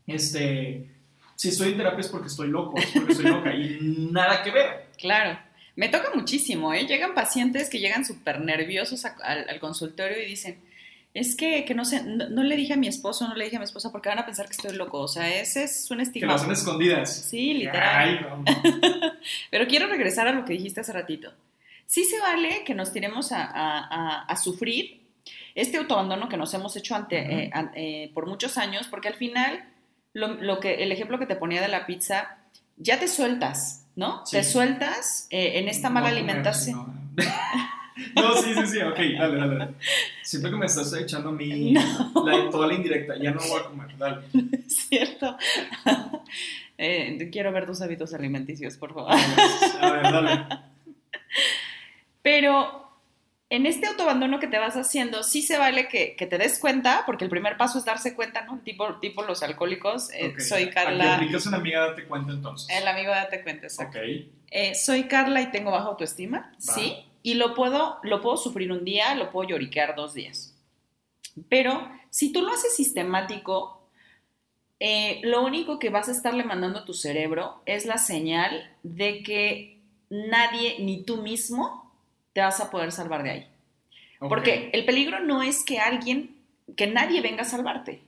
este, 0.06 0.88
si 1.36 1.48
estoy 1.48 1.72
en 1.72 1.78
terapia 1.78 2.00
es 2.00 2.08
porque 2.08 2.28
estoy 2.28 2.48
loco, 2.48 2.78
es 2.78 2.90
porque 2.92 3.12
estoy 3.12 3.30
loca, 3.30 3.54
y 3.54 3.78
nada 4.10 4.42
que 4.42 4.50
ver. 4.50 4.86
Claro. 4.98 5.38
Me 5.76 5.88
toca 5.88 6.10
muchísimo, 6.14 6.72
¿eh? 6.72 6.86
Llegan 6.86 7.14
pacientes 7.14 7.68
que 7.68 7.80
llegan 7.80 8.04
súper 8.04 8.40
nerviosos 8.40 9.04
al, 9.04 9.58
consultorio 9.58 10.22
y 10.22 10.26
dicen, 10.26 10.60
es 11.14 11.34
que, 11.36 11.64
que 11.64 11.74
no 11.74 11.84
sé, 11.84 12.02
no, 12.04 12.42
le 12.42 12.56
dije 12.56 12.74
a 12.74 12.76
mi 12.76 12.86
esposo, 12.86 13.26
no 13.26 13.34
le 13.34 13.44
dije 13.44 13.56
a 13.56 13.58
mi 13.58 13.64
esposa 13.64 13.90
porque 13.90 14.08
van 14.08 14.18
a 14.18 14.26
pensar 14.26 14.46
que 14.46 14.52
estoy 14.52 14.76
loco. 14.76 15.00
O 15.00 15.08
sea, 15.08 15.28
ese 15.40 15.64
es 15.64 15.90
un 15.90 16.00
estigma. 16.00 16.28
Que 16.28 16.32
las 16.32 16.42
son 16.42 16.52
escondidas. 16.52 17.26
Sí, 17.28 17.54
literal. 17.54 18.44
Pero 19.50 19.66
quiero 19.66 19.88
regresar 19.88 20.28
a 20.28 20.32
lo 20.32 20.44
que 20.44 20.52
dijiste 20.52 20.80
hace 20.80 20.92
ratito. 20.92 21.32
Sí 21.86 22.04
se 22.04 22.18
vale 22.20 22.64
que 22.64 22.74
nos 22.74 22.92
tiremos 22.92 23.30
a, 23.32 24.26
sufrir 24.42 25.00
este 25.54 25.78
autoabandono 25.78 26.28
que 26.28 26.36
nos 26.36 26.52
hemos 26.54 26.76
hecho 26.76 26.94
ante, 26.94 27.18
eh, 27.18 27.50
eh, 27.74 28.10
por 28.14 28.26
muchos 28.26 28.58
años, 28.58 28.88
porque 28.88 29.08
al 29.08 29.14
final, 29.14 29.64
lo, 30.12 30.60
que, 30.60 30.82
el 30.82 30.92
ejemplo 30.92 31.18
que 31.18 31.26
te 31.26 31.36
ponía 31.36 31.60
de 31.60 31.68
la 31.68 31.86
pizza, 31.86 32.38
ya 32.76 32.98
te 32.98 33.06
sueltas, 33.06 33.83
¿no? 33.96 34.22
Te 34.30 34.42
sueltas 34.42 35.26
eh, 35.30 35.58
en 35.58 35.68
esta 35.68 35.90
mala 35.90 36.08
alimentación. 36.08 37.14
No. 38.16 38.34
sí, 38.34 38.52
sí, 38.54 38.66
sí, 38.66 38.80
ok, 38.80 38.96
dale, 39.16 39.38
dale. 39.38 39.74
Siento 40.20 40.50
que 40.50 40.56
me 40.56 40.66
estás 40.66 40.92
echando 40.94 41.30
mí 41.30 41.72
la, 41.74 42.50
toda 42.50 42.66
la 42.66 42.74
indirecta, 42.74 43.16
ya 43.16 43.30
no 43.30 43.40
voy 43.48 43.60
a 43.60 43.64
comer, 43.66 43.96
dale. 43.96 44.26
Cierto. 44.66 45.36
Eh, 46.76 47.28
quiero 47.30 47.52
ver 47.52 47.66
tus 47.66 47.80
hábitos 47.82 48.12
alimenticios, 48.12 48.76
por 48.78 48.92
favor. 48.94 49.12
A 49.12 49.92
ver, 49.92 50.02
dale. 50.02 50.46
Pero 52.20 52.83
en 53.50 53.66
este 53.66 53.86
autoabandono 53.86 54.40
que 54.40 54.46
te 54.46 54.58
vas 54.58 54.74
haciendo, 54.76 55.22
sí 55.22 55.42
se 55.42 55.58
vale 55.58 55.88
que, 55.88 56.16
te 56.18 56.38
des 56.38 56.58
cuenta, 56.58 57.02
porque 57.06 57.24
el 57.24 57.30
primer 57.30 57.56
paso 57.56 57.78
es 57.78 57.84
darse 57.84 58.14
cuenta, 58.14 58.44
¿no? 58.44 58.58
Tipo, 58.60 58.96
tipo 59.00 59.22
los 59.22 59.42
alcohólicos. 59.42 60.10
Eh, 60.12 60.34
soy 60.40 60.70
Carla. 60.70 61.16
aplicas 61.16 61.46
una 61.46 61.58
amiga, 61.58 61.80
date 61.80 62.04
cuenta 62.06 62.32
entonces. 62.32 62.68
El 62.76 62.88
amigo, 62.88 63.10
date 63.10 63.42
cuenta, 63.42 63.66
exacto. 63.66 63.98
Eh, 64.50 64.74
soy 64.74 65.04
Carla 65.04 65.40
y 65.42 65.50
tengo 65.50 65.70
baja 65.70 65.88
autoestima, 65.88 66.52
sí. 66.58 66.96
Y 67.22 67.34
lo 67.34 67.54
puedo, 67.54 67.98
lo 68.02 68.20
puedo 68.20 68.36
sufrir 68.36 68.70
un 68.70 68.84
día, 68.84 69.14
lo 69.14 69.30
puedo 69.30 69.48
lloriquear 69.50 69.94
dos 69.94 70.14
días. 70.14 70.54
Pero 71.48 71.90
si 72.10 72.32
tú 72.32 72.42
lo 72.42 72.52
haces 72.52 72.76
sistemático, 72.76 73.88
eh, 74.80 75.20
lo 75.22 75.42
único 75.42 75.78
que 75.78 75.90
vas 75.90 76.08
a 76.08 76.12
estarle 76.12 76.44
mandando 76.44 76.80
a 76.80 76.84
tu 76.84 76.92
cerebro 76.92 77.62
es 77.66 77.86
la 77.86 77.98
señal 77.98 78.70
de 78.82 79.22
que 79.22 79.80
nadie, 80.10 80.76
ni 80.80 81.02
tú 81.04 81.22
mismo, 81.22 81.83
te 82.34 82.42
vas 82.42 82.60
a 82.60 82.70
poder 82.70 82.92
salvar 82.92 83.22
de 83.22 83.30
ahí. 83.30 83.48
Porque 84.20 84.70
el 84.72 84.84
peligro 84.84 85.20
no 85.20 85.42
es 85.42 85.64
que 85.64 85.78
alguien, 85.78 86.36
que 86.76 86.86
nadie 86.86 87.22
venga 87.22 87.42
a 87.42 87.46
salvarte. 87.46 88.02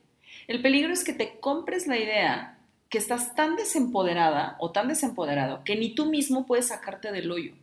El 0.47 0.61
peligro 0.61 0.93
es 0.93 1.03
que 1.03 1.13
te 1.13 1.39
compres 1.39 1.87
la 1.87 1.97
idea 1.97 2.59
que 2.89 2.97
estás 2.97 3.35
tan 3.35 3.55
desempoderada 3.55 4.55
o 4.59 4.71
tan 4.71 4.87
desempoderado 4.87 5.63
que 5.63 5.75
ni 5.75 5.93
tú 5.93 6.05
mismo 6.05 6.45
puedes 6.45 6.67
sacarte 6.67 7.11
del 7.11 7.31
hoyo. 7.31 7.53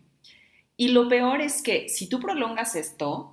Y 0.77 0.89
lo 0.89 1.09
peor 1.09 1.41
es 1.41 1.63
que 1.63 1.89
si 1.89 2.09
tú 2.09 2.21
prolongas 2.21 2.75
esto, 2.75 3.33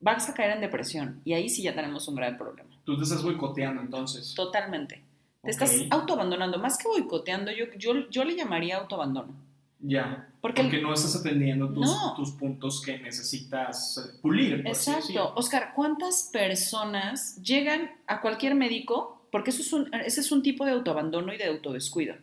vas 0.00 0.28
a 0.28 0.34
caer 0.34 0.52
en 0.52 0.60
depresión 0.60 1.20
y 1.24 1.34
ahí 1.34 1.48
sí 1.48 1.62
ya 1.62 1.74
tenemos 1.74 2.06
un 2.08 2.16
grave 2.16 2.36
problema. 2.36 2.70
Tú 2.84 2.96
te 2.96 3.02
estás 3.02 3.22
boicoteando 3.22 3.82
entonces. 3.82 4.34
Totalmente. 4.34 5.02
Te 5.42 5.50
estás 5.50 5.72
autoabandonando. 5.90 6.58
Más 6.58 6.78
que 6.78 6.88
boicoteando, 6.88 7.50
yo, 7.52 7.66
yo, 7.76 8.08
yo 8.10 8.24
le 8.24 8.36
llamaría 8.36 8.78
autoabandono. 8.78 9.34
Ya. 9.80 10.28
Porque, 10.40 10.62
no 10.80 10.92
estás 10.92 11.16
atendiendo 11.16 11.72
tus, 11.72 12.30
puntos 12.32 12.82
que 12.82 12.98
necesitas 12.98 13.98
eh, 13.98 14.18
pulir. 14.20 14.62
Exacto. 14.66 15.34
Oscar, 15.36 15.72
¿cuántas 15.74 16.30
personas 16.32 17.40
llegan 17.42 17.90
a 18.06 18.20
cualquier 18.20 18.54
médico? 18.54 19.26
Porque 19.30 19.50
eso 19.50 19.62
es 19.62 19.72
un, 19.72 19.92
ese 19.94 20.20
es 20.20 20.32
un 20.32 20.42
tipo 20.42 20.64
de 20.64 20.72
autoabandono 20.72 21.32
y 21.32 21.38
de 21.38 21.46
autodescuido. 21.46 22.14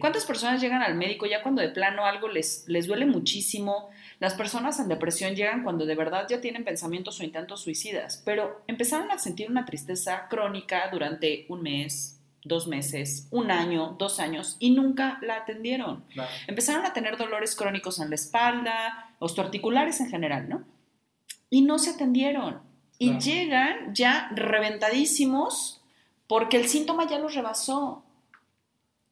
¿Cuántas 0.00 0.24
personas 0.24 0.60
llegan 0.60 0.82
al 0.82 0.96
médico 0.96 1.26
ya 1.26 1.42
cuando 1.42 1.62
de 1.62 1.68
plano 1.68 2.04
algo 2.04 2.28
les, 2.28 2.64
les 2.66 2.86
duele 2.86 3.06
muchísimo? 3.06 3.90
Las 4.18 4.34
personas 4.34 4.80
en 4.80 4.88
depresión 4.88 5.36
llegan 5.36 5.62
cuando 5.62 5.86
de 5.86 5.94
verdad 5.94 6.26
ya 6.28 6.40
tienen 6.40 6.64
pensamientos 6.64 7.20
o 7.20 7.24
intentos 7.24 7.62
suicidas, 7.62 8.20
pero 8.24 8.62
empezaron 8.66 9.10
a 9.12 9.18
sentir 9.18 9.48
una 9.48 9.64
tristeza 9.64 10.26
crónica 10.28 10.88
durante 10.90 11.46
un 11.48 11.62
mes, 11.62 12.17
dos 12.48 12.66
meses, 12.66 13.28
un 13.30 13.50
año, 13.50 13.96
dos 13.98 14.18
años 14.20 14.56
y 14.58 14.70
nunca 14.70 15.18
la 15.22 15.36
atendieron. 15.36 16.04
Empezaron 16.46 16.84
a 16.84 16.92
tener 16.92 17.16
dolores 17.16 17.54
crónicos 17.54 18.00
en 18.00 18.08
la 18.08 18.16
espalda, 18.16 19.14
osteoarticulares 19.18 20.00
en 20.00 20.10
general, 20.10 20.48
¿no? 20.48 20.64
Y 21.50 21.62
no 21.62 21.78
se 21.78 21.90
atendieron. 21.90 22.60
Y 22.98 23.18
llegan 23.18 23.94
ya 23.94 24.30
reventadísimos 24.34 25.80
porque 26.26 26.56
el 26.56 26.68
síntoma 26.68 27.08
ya 27.08 27.18
los 27.18 27.34
rebasó. 27.34 28.02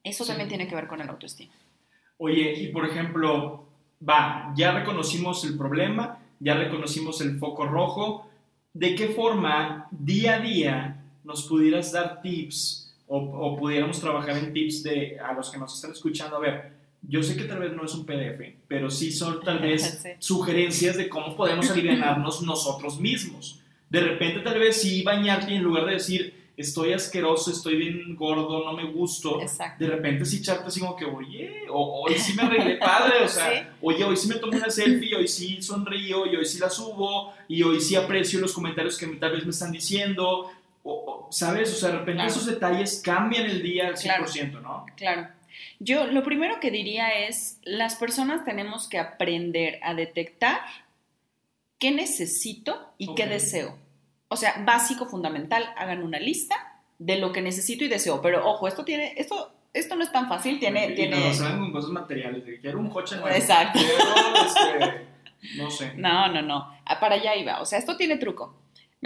Eso 0.03 0.25
también 0.25 0.49
tiene 0.49 0.67
que 0.67 0.75
ver 0.75 0.87
con 0.87 1.01
el 1.01 1.09
autoestima. 1.09 1.53
Oye, 2.17 2.53
y 2.53 2.67
por 2.67 2.85
ejemplo, 2.85 3.67
va, 4.07 4.53
ya 4.55 4.71
reconocimos 4.71 5.43
el 5.43 5.57
problema, 5.57 6.19
ya 6.39 6.55
reconocimos 6.55 7.21
el 7.21 7.37
foco 7.39 7.65
rojo. 7.65 8.29
¿De 8.73 8.95
qué 8.95 9.09
forma 9.09 9.87
día 9.91 10.35
a 10.35 10.39
día 10.39 11.03
nos 11.23 11.47
pudieras 11.47 11.91
dar 11.91 12.21
tips? 12.21 12.86
O, 13.07 13.57
pudiéramos 13.57 13.99
trabajar 13.99 14.37
en 14.37 14.53
tips 14.53 14.83
de 14.83 15.19
a 15.19 15.33
los 15.33 15.49
que 15.49 15.57
nos 15.57 15.73
están 15.73 15.91
escuchando, 15.91 16.37
a 16.37 16.39
ver, 16.39 16.73
yo 17.01 17.23
sé 17.23 17.37
que 17.37 17.45
tal 17.45 17.59
vez 17.59 17.73
no 17.73 17.85
es 17.85 17.93
un 17.93 18.05
PDF, 18.05 18.41
pero 18.67 18.89
sí 18.89 19.11
son 19.11 19.41
tal 19.41 19.59
vez 19.59 20.03
sugerencias 20.19 20.97
de 20.97 21.07
cómo 21.07 21.35
podemos 21.35 21.69
aliviarnos 21.71 22.41
nosotros 22.43 22.99
mismos. 22.99 23.61
De 23.89 24.01
repente 24.01 24.41
tal 24.41 24.59
vez 24.59 24.81
sí 24.81 25.03
bañarte 25.03 25.55
en 25.55 25.63
lugar 25.63 25.85
de 25.85 25.93
decir 25.93 26.47
estoy 26.57 26.91
asqueroso, 26.91 27.51
estoy 27.51 27.77
bien 27.77 28.15
gordo, 28.15 28.65
no 28.65 28.73
me 28.73 28.91
gusto, 28.91 29.39
de 29.77 29.87
repente 29.87 30.25
sí 30.25 30.37
echarte 30.37 30.65
así 30.65 30.79
como 30.79 30.95
que, 30.95 31.05
oye, 31.05 31.65
hoy 31.69 32.15
sí 32.15 32.33
me 32.33 32.41
arreglé 32.41 32.77
padre, 32.77 33.23
o 33.23 33.27
sea, 33.27 33.75
oye, 33.81 34.03
hoy 34.03 34.17
sí 34.17 34.27
me 34.27 34.35
tomo 34.35 34.57
una 34.57 34.71
selfie, 34.71 35.15
hoy 35.15 35.27
sí 35.27 35.61
sonrío, 35.61 36.25
y 36.25 36.35
hoy 36.35 36.45
sí 36.45 36.57
la 36.57 36.71
subo, 36.71 37.31
y 37.47 37.61
hoy 37.61 37.79
sí 37.79 37.95
aprecio 37.95 38.39
los 38.39 38.53
comentarios 38.53 38.97
que 38.97 39.05
tal 39.05 39.33
vez 39.33 39.43
me 39.45 39.51
están 39.51 39.71
diciendo, 39.71 40.49
o, 40.87 41.27
¿sabes? 41.31 41.73
O 41.73 41.75
sea, 41.75 41.89
de 41.89 41.99
repente 41.99 42.25
esos 42.25 42.45
detalles 42.45 43.01
cambian 43.03 43.45
el 43.45 43.61
día 43.61 43.87
al 43.87 43.95
100%, 43.95 44.61
¿no? 44.61 44.85
Claro. 44.95 45.27
Yo 45.79 46.07
lo 46.07 46.23
primero 46.23 46.59
que 46.59 46.71
diría 46.71 47.27
es, 47.27 47.59
las 47.63 47.95
personas 47.95 48.45
tenemos 48.45 48.87
que 48.87 48.99
aprender 48.99 49.79
a 49.83 49.93
detectar 49.93 50.59
qué 51.79 51.91
necesito 51.91 52.93
y 52.97 53.13
qué 53.15 53.27
deseo. 53.27 53.77
O 54.29 54.37
sea, 54.37 54.63
básico, 54.65 55.05
fundamental, 55.05 55.65
hagan 55.77 56.03
una 56.03 56.19
lista 56.19 56.55
de 56.99 57.17
lo 57.17 57.31
que 57.31 57.41
necesito 57.41 57.83
y 57.83 57.87
deseo. 57.87 58.21
Pero 58.21 58.47
ojo, 58.47 58.67
esto 58.67 58.83
tiene, 58.83 59.13
esto, 59.17 59.53
esto 59.73 59.95
no 59.95 60.03
es 60.03 60.11
tan 60.11 60.27
fácil, 60.27 60.59
tiene... 60.59 60.91
Y 60.91 60.95
tiene... 60.95 61.27
No, 61.27 61.33
saben 61.33 61.59
con 61.59 61.71
cosas 61.71 61.91
materiales, 61.91 62.45
de 62.45 62.59
quiero 62.59 62.79
un 62.79 62.89
coche 62.89 63.15
nuevo. 63.17 63.35
Exacto. 63.35 63.79
este, 63.79 65.07
no 65.57 65.69
sé. 65.69 65.93
No, 65.97 66.27
no, 66.29 66.41
no. 66.41 66.71
Ah, 66.85 66.99
para 66.99 67.15
allá 67.15 67.35
iba. 67.35 67.61
O 67.61 67.65
sea, 67.65 67.77
esto 67.77 67.95
tiene 67.95 68.17
truco. 68.17 68.55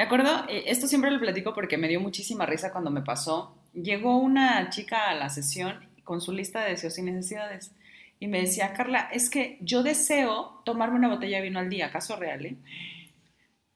Me 0.01 0.05
acuerdo, 0.05 0.45
eh, 0.49 0.63
esto 0.65 0.87
siempre 0.87 1.11
lo 1.11 1.19
platico 1.19 1.53
porque 1.53 1.77
me 1.77 1.87
dio 1.87 1.99
muchísima 2.01 2.47
risa 2.47 2.71
cuando 2.71 2.89
me 2.89 3.03
pasó. 3.03 3.55
Llegó 3.71 4.17
una 4.17 4.71
chica 4.71 5.11
a 5.11 5.13
la 5.13 5.29
sesión 5.29 5.75
con 6.03 6.21
su 6.21 6.31
lista 6.31 6.63
de 6.63 6.71
deseos 6.71 6.97
y 6.97 7.03
necesidades 7.03 7.71
y 8.19 8.25
me 8.25 8.41
decía, 8.41 8.73
Carla, 8.73 9.09
es 9.13 9.29
que 9.29 9.59
yo 9.61 9.83
deseo 9.83 10.63
tomarme 10.65 10.95
una 10.95 11.07
botella 11.07 11.37
de 11.37 11.43
vino 11.43 11.59
al 11.59 11.69
día, 11.69 11.85
¿acaso 11.85 12.15
real? 12.15 12.47
Eh? 12.47 12.57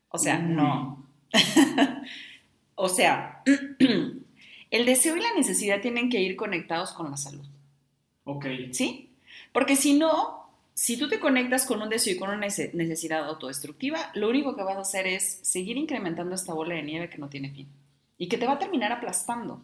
O 0.10 0.18
sea, 0.18 0.40
no. 0.40 1.06
o 2.74 2.90
sea, 2.90 3.44
el 4.72 4.86
deseo 4.88 5.18
y 5.18 5.22
la 5.22 5.36
necesidad 5.36 5.80
tienen 5.80 6.10
que 6.10 6.22
ir 6.22 6.36
conectados 6.36 6.92
con 6.94 7.12
la 7.12 7.18
salud. 7.18 7.46
Ok. 8.24 8.48
¿Sí? 8.72 9.16
Porque 9.52 9.76
si 9.76 9.94
no, 9.94 10.45
si 10.76 10.98
tú 10.98 11.08
te 11.08 11.22
conectas 11.22 11.66
con 11.66 11.82
un 11.82 11.88
deseo 11.88 12.14
y 12.14 12.18
con 12.18 12.30
una 12.30 12.46
necesidad 12.46 13.26
autodestructiva, 13.26 14.12
lo 14.14 14.30
único 14.30 14.58
que 14.58 14.64
vas 14.64 14.76
a 14.76 14.82
hacer 14.82 15.08
es 15.08 15.40
seguir 15.42 15.78
incrementando 15.78 16.36
esta 16.36 16.54
bola 16.54 16.76
de 16.76 16.84
nieve 16.84 17.10
que 17.10 17.18
no 17.18 17.30
tiene 17.30 17.50
fin 17.50 17.70
y 18.18 18.28
que 18.28 18.38
te 18.38 18.46
va 18.46 18.54
a 18.54 18.60
terminar 18.60 18.92
aplastando. 18.92 19.64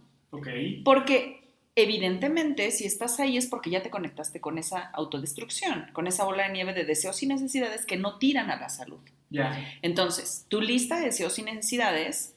Porque 0.85 1.41
evidentemente 1.75 2.71
si 2.71 2.85
estás 2.85 3.19
ahí 3.19 3.35
es 3.35 3.47
porque 3.47 3.69
ya 3.69 3.83
te 3.83 3.89
conectaste 3.89 4.39
con 4.39 4.57
esa 4.57 4.89
autodestrucción, 4.93 5.87
con 5.91 6.07
esa 6.07 6.23
bola 6.23 6.47
de 6.47 6.53
nieve 6.53 6.73
de 6.73 6.85
deseos 6.85 7.21
y 7.21 7.27
necesidades 7.27 7.85
que 7.85 7.97
no 7.97 8.17
tiran 8.17 8.49
a 8.49 8.55
la 8.55 8.69
salud. 8.69 9.01
Ya. 9.29 9.77
Entonces, 9.81 10.45
tu 10.47 10.61
lista 10.61 10.97
de 10.97 11.07
deseos 11.07 11.37
y 11.39 11.43
necesidades 11.43 12.35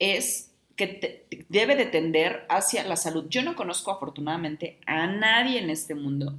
es 0.00 0.50
que 0.74 1.24
debe 1.48 1.76
de 1.76 1.86
tender 1.86 2.46
hacia 2.48 2.82
la 2.82 2.96
salud. 2.96 3.26
Yo 3.28 3.42
no 3.42 3.54
conozco 3.54 3.92
afortunadamente 3.92 4.78
a 4.86 5.06
nadie 5.06 5.60
en 5.60 5.70
este 5.70 5.94
mundo 5.94 6.34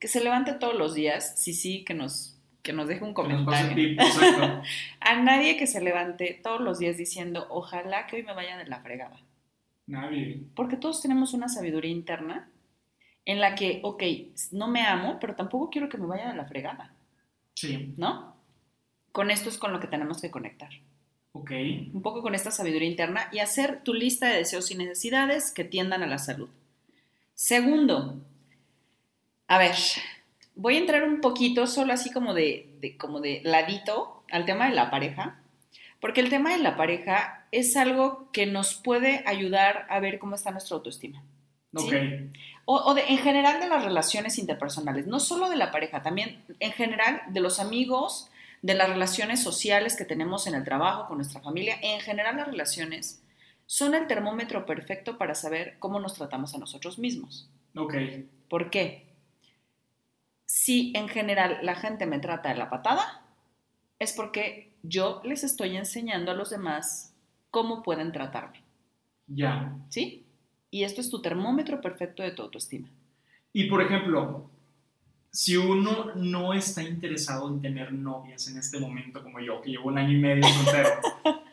que 0.00 0.08
se 0.08 0.24
levante 0.24 0.54
todos 0.54 0.74
los 0.74 0.94
días, 0.94 1.34
sí, 1.36 1.52
sí, 1.52 1.84
que 1.84 1.94
nos, 1.94 2.36
que 2.62 2.72
nos 2.72 2.88
deje 2.88 3.04
un 3.04 3.14
comentario. 3.14 3.96
a 5.00 5.16
nadie 5.16 5.56
que 5.58 5.66
se 5.66 5.80
levante 5.82 6.40
todos 6.42 6.60
los 6.60 6.78
días 6.78 6.96
diciendo, 6.96 7.46
ojalá 7.50 8.06
que 8.06 8.16
hoy 8.16 8.22
me 8.22 8.32
vaya 8.32 8.56
de 8.56 8.66
la 8.66 8.80
fregada. 8.80 9.20
Nadie. 9.86 10.40
Porque 10.56 10.76
todos 10.76 11.02
tenemos 11.02 11.34
una 11.34 11.48
sabiduría 11.48 11.90
interna 11.90 12.48
en 13.26 13.40
la 13.40 13.54
que, 13.54 13.80
ok, 13.82 14.02
no 14.52 14.68
me 14.68 14.86
amo, 14.86 15.18
pero 15.20 15.36
tampoco 15.36 15.68
quiero 15.68 15.90
que 15.90 15.98
me 15.98 16.06
vaya 16.06 16.30
de 16.30 16.36
la 16.36 16.46
fregada. 16.46 16.94
Sí. 17.54 17.92
¿No? 17.98 18.34
Con 19.12 19.30
esto 19.30 19.50
es 19.50 19.58
con 19.58 19.72
lo 19.72 19.80
que 19.80 19.86
tenemos 19.86 20.22
que 20.22 20.30
conectar. 20.30 20.70
Ok. 21.32 21.50
Un 21.92 22.00
poco 22.02 22.22
con 22.22 22.34
esta 22.34 22.50
sabiduría 22.50 22.88
interna 22.88 23.28
y 23.32 23.40
hacer 23.40 23.82
tu 23.84 23.92
lista 23.92 24.28
de 24.28 24.38
deseos 24.38 24.70
y 24.70 24.76
necesidades 24.76 25.52
que 25.52 25.64
tiendan 25.64 26.02
a 26.02 26.06
la 26.06 26.18
salud. 26.18 26.48
Segundo, 27.34 28.20
a 29.50 29.58
ver, 29.58 29.74
voy 30.54 30.76
a 30.76 30.78
entrar 30.78 31.02
un 31.02 31.20
poquito, 31.20 31.66
solo 31.66 31.92
así 31.92 32.12
como 32.12 32.34
de, 32.34 32.96
como 33.00 33.18
de 33.18 33.40
ladito, 33.42 34.22
al 34.30 34.44
tema 34.44 34.68
de 34.68 34.76
la 34.76 34.92
pareja, 34.92 35.40
porque 36.00 36.20
el 36.20 36.30
tema 36.30 36.52
de 36.52 36.62
la 36.62 36.76
pareja 36.76 37.48
es 37.50 37.76
algo 37.76 38.30
que 38.32 38.46
nos 38.46 38.76
puede 38.76 39.24
ayudar 39.26 39.86
a 39.90 39.98
ver 39.98 40.20
cómo 40.20 40.36
está 40.36 40.52
nuestra 40.52 40.76
autoestima. 40.76 41.24
¿sí? 41.76 42.30
O, 42.64 42.96
en 42.96 43.18
general 43.18 43.58
de 43.58 43.68
las 43.68 43.82
relaciones 43.82 44.38
interpersonales, 44.38 45.08
no 45.08 45.18
solo 45.18 45.50
de 45.50 45.56
la 45.56 45.72
pareja, 45.72 46.00
también 46.00 46.44
en 46.60 46.70
general 46.70 47.20
de 47.30 47.40
los 47.40 47.58
amigos, 47.58 48.30
de 48.62 48.74
las 48.74 48.88
relaciones 48.88 49.42
sociales 49.42 49.96
que 49.96 50.04
tenemos 50.04 50.46
en 50.46 50.54
el 50.54 50.62
trabajo, 50.62 51.08
con 51.08 51.16
nuestra 51.16 51.40
familia, 51.40 51.76
en 51.82 51.98
general 51.98 52.36
las 52.36 52.46
relaciones 52.46 53.20
son 53.66 53.96
el 53.96 54.06
termómetro 54.06 54.64
perfecto 54.64 55.18
para 55.18 55.34
saber 55.34 55.74
cómo 55.80 55.98
nos 55.98 56.14
tratamos 56.14 56.54
a 56.54 56.58
nosotros 56.58 57.00
mismos. 57.00 57.50
Ok. 57.74 57.96
¿Por 58.48 58.70
qué? 58.70 59.09
Si 60.50 60.92
en 60.96 61.06
general 61.06 61.58
la 61.62 61.76
gente 61.76 62.06
me 62.06 62.18
trata 62.18 62.48
de 62.48 62.56
la 62.56 62.68
patada, 62.68 63.22
es 64.00 64.12
porque 64.12 64.72
yo 64.82 65.20
les 65.24 65.44
estoy 65.44 65.76
enseñando 65.76 66.32
a 66.32 66.34
los 66.34 66.50
demás 66.50 67.14
cómo 67.52 67.84
pueden 67.84 68.10
tratarme. 68.10 68.60
Ya. 69.28 69.72
¿Sí? 69.90 70.26
Y 70.72 70.82
esto 70.82 71.02
es 71.02 71.08
tu 71.08 71.22
termómetro 71.22 71.80
perfecto 71.80 72.24
de 72.24 72.32
tu 72.32 72.42
autoestima. 72.42 72.88
Y 73.52 73.66
por 73.66 73.80
ejemplo, 73.80 74.50
si 75.30 75.56
uno 75.56 76.16
no 76.16 76.52
está 76.52 76.82
interesado 76.82 77.48
en 77.48 77.62
tener 77.62 77.92
novias 77.92 78.48
en 78.48 78.58
este 78.58 78.80
momento, 78.80 79.22
como 79.22 79.38
yo, 79.38 79.62
que 79.62 79.70
llevo 79.70 79.86
un 79.86 79.98
año 79.98 80.18
y 80.18 80.20
medio 80.20 80.42
soltero, 80.64 80.90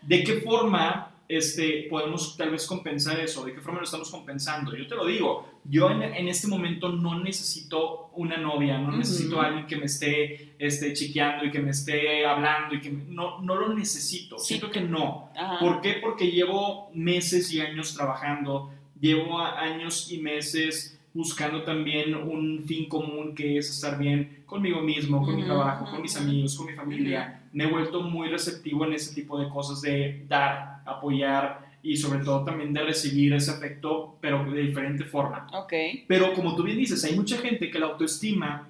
¿de 0.02 0.24
qué 0.24 0.42
forma 0.42 1.12
este, 1.28 1.86
podemos 1.88 2.36
tal 2.36 2.50
vez 2.50 2.66
compensar 2.66 3.20
eso? 3.20 3.46
¿De 3.46 3.54
qué 3.54 3.62
forma 3.62 3.78
lo 3.78 3.86
estamos 3.86 4.10
compensando? 4.10 4.76
Yo 4.76 4.88
te 4.88 4.96
lo 4.96 5.06
digo, 5.06 5.57
yo 5.70 5.92
en, 5.92 6.28
este 6.28 6.48
momento 6.48 6.90
no 6.90 7.20
necesito 7.20 8.10
una 8.16 8.38
novia, 8.38 8.78
no 8.78 8.96
necesito 8.96 9.42
a 9.42 9.48
alguien 9.48 9.68
que 9.68 9.76
me 9.76 9.86
esté 9.86 10.56
este, 10.60 10.94
chiqueando 10.94 11.46
y 11.46 11.52
que 11.52 11.60
me 11.60 11.72
esté 11.72 12.26
hablando 12.26 12.76
y 12.76 12.80
que 12.80 12.90
no, 12.90 13.42
no 13.42 13.56
lo 13.56 13.74
necesito, 13.74 14.40
siento 14.40 14.72
que 14.72 14.82
no. 14.82 15.30
¿Por 15.60 15.82
qué? 15.82 15.96
Porque 16.02 16.32
llevo 16.32 16.90
meses 16.94 17.52
y 17.52 17.60
años 17.60 17.94
trabajando, 17.94 18.72
llevo 19.00 19.40
años 19.40 20.12
y 20.12 20.20
meses 20.20 20.98
buscando 21.14 21.64
también 21.64 22.16
un 22.16 22.64
fin 22.66 22.88
común 22.88 23.34
que 23.36 23.58
es 23.58 23.70
estar 23.70 23.98
bien 23.98 24.44
conmigo 24.46 24.82
mismo, 24.82 25.26
con 25.26 25.36
mi 25.36 25.44
trabajo, 25.44 25.90
con 25.90 26.02
mis 26.02 26.16
amigos, 26.16 26.56
con 26.56 26.68
mi 26.68 26.74
familia. 26.74 27.42
Me 27.52 27.66
he 27.66 27.68
vuelto 27.68 28.02
muy 28.04 28.30
receptivo 28.30 28.86
en 28.86 28.94
ese 28.94 29.14
tipo 29.14 29.38
de 29.40 29.50
cosas 29.50 29.82
de 29.82 30.24
dar, 30.28 30.82
apoyar 30.86 31.67
y 31.84 31.98
sobre 31.98 32.20
todo 32.20 32.44
también 32.44 32.74
de 32.74 32.84
recibir 32.84 33.34
ese 33.34 33.52
afecto, 33.52 34.18
pero 34.22 34.44
de 34.52 34.62
diferente 34.62 35.04
forma. 35.06 35.48
Ok. 35.54 35.74
Pero 36.08 36.34
como 36.34 36.56
tú 36.56 36.64
bien 36.64 36.78
dices, 36.78 37.04
hay 37.04 37.16
mucha 37.16 37.38
gente 37.38 37.70
que 37.70 37.80
la 37.80 37.88
autoestima 37.88 38.68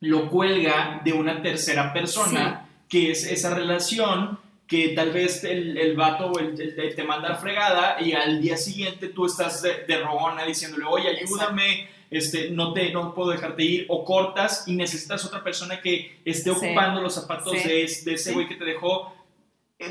lo 0.00 0.28
cuelga 0.28 1.00
de 1.04 1.12
una 1.12 1.42
tercera 1.42 1.92
persona, 1.92 2.68
que 2.88 3.12
es 3.12 3.24
esa 3.24 3.54
relación 3.54 4.38
que 4.66 4.88
tal 4.90 5.12
vez 5.12 5.44
el, 5.44 5.76
el 5.76 5.94
vato 5.94 6.28
o 6.28 6.38
el, 6.38 6.56
te 6.96 7.04
manda 7.04 7.34
a 7.34 7.36
fregada 7.36 7.98
y 8.00 8.12
al 8.12 8.40
día 8.40 8.56
siguiente 8.56 9.08
tú 9.08 9.26
estás 9.26 9.60
de, 9.62 9.84
de 9.86 9.98
rogona 9.98 10.44
diciéndole, 10.44 10.86
oye, 10.86 11.08
ayúdame, 11.08 11.88
este, 12.10 12.50
no, 12.50 12.72
te, 12.72 12.90
no 12.90 13.14
puedo 13.14 13.30
dejarte 13.30 13.62
ir, 13.62 13.86
o 13.88 14.04
cortas 14.04 14.64
y 14.66 14.74
necesitas 14.74 15.24
otra 15.24 15.42
persona 15.44 15.80
que 15.80 16.20
esté 16.24 16.50
ocupando 16.50 17.00
los 17.00 17.14
zapatos 17.14 17.52
de, 17.52 17.90
de, 18.04 18.14
ese 18.14 18.32
güey 18.32 18.48
que 18.48 18.54
te 18.54 18.64
dejó. 18.64 19.14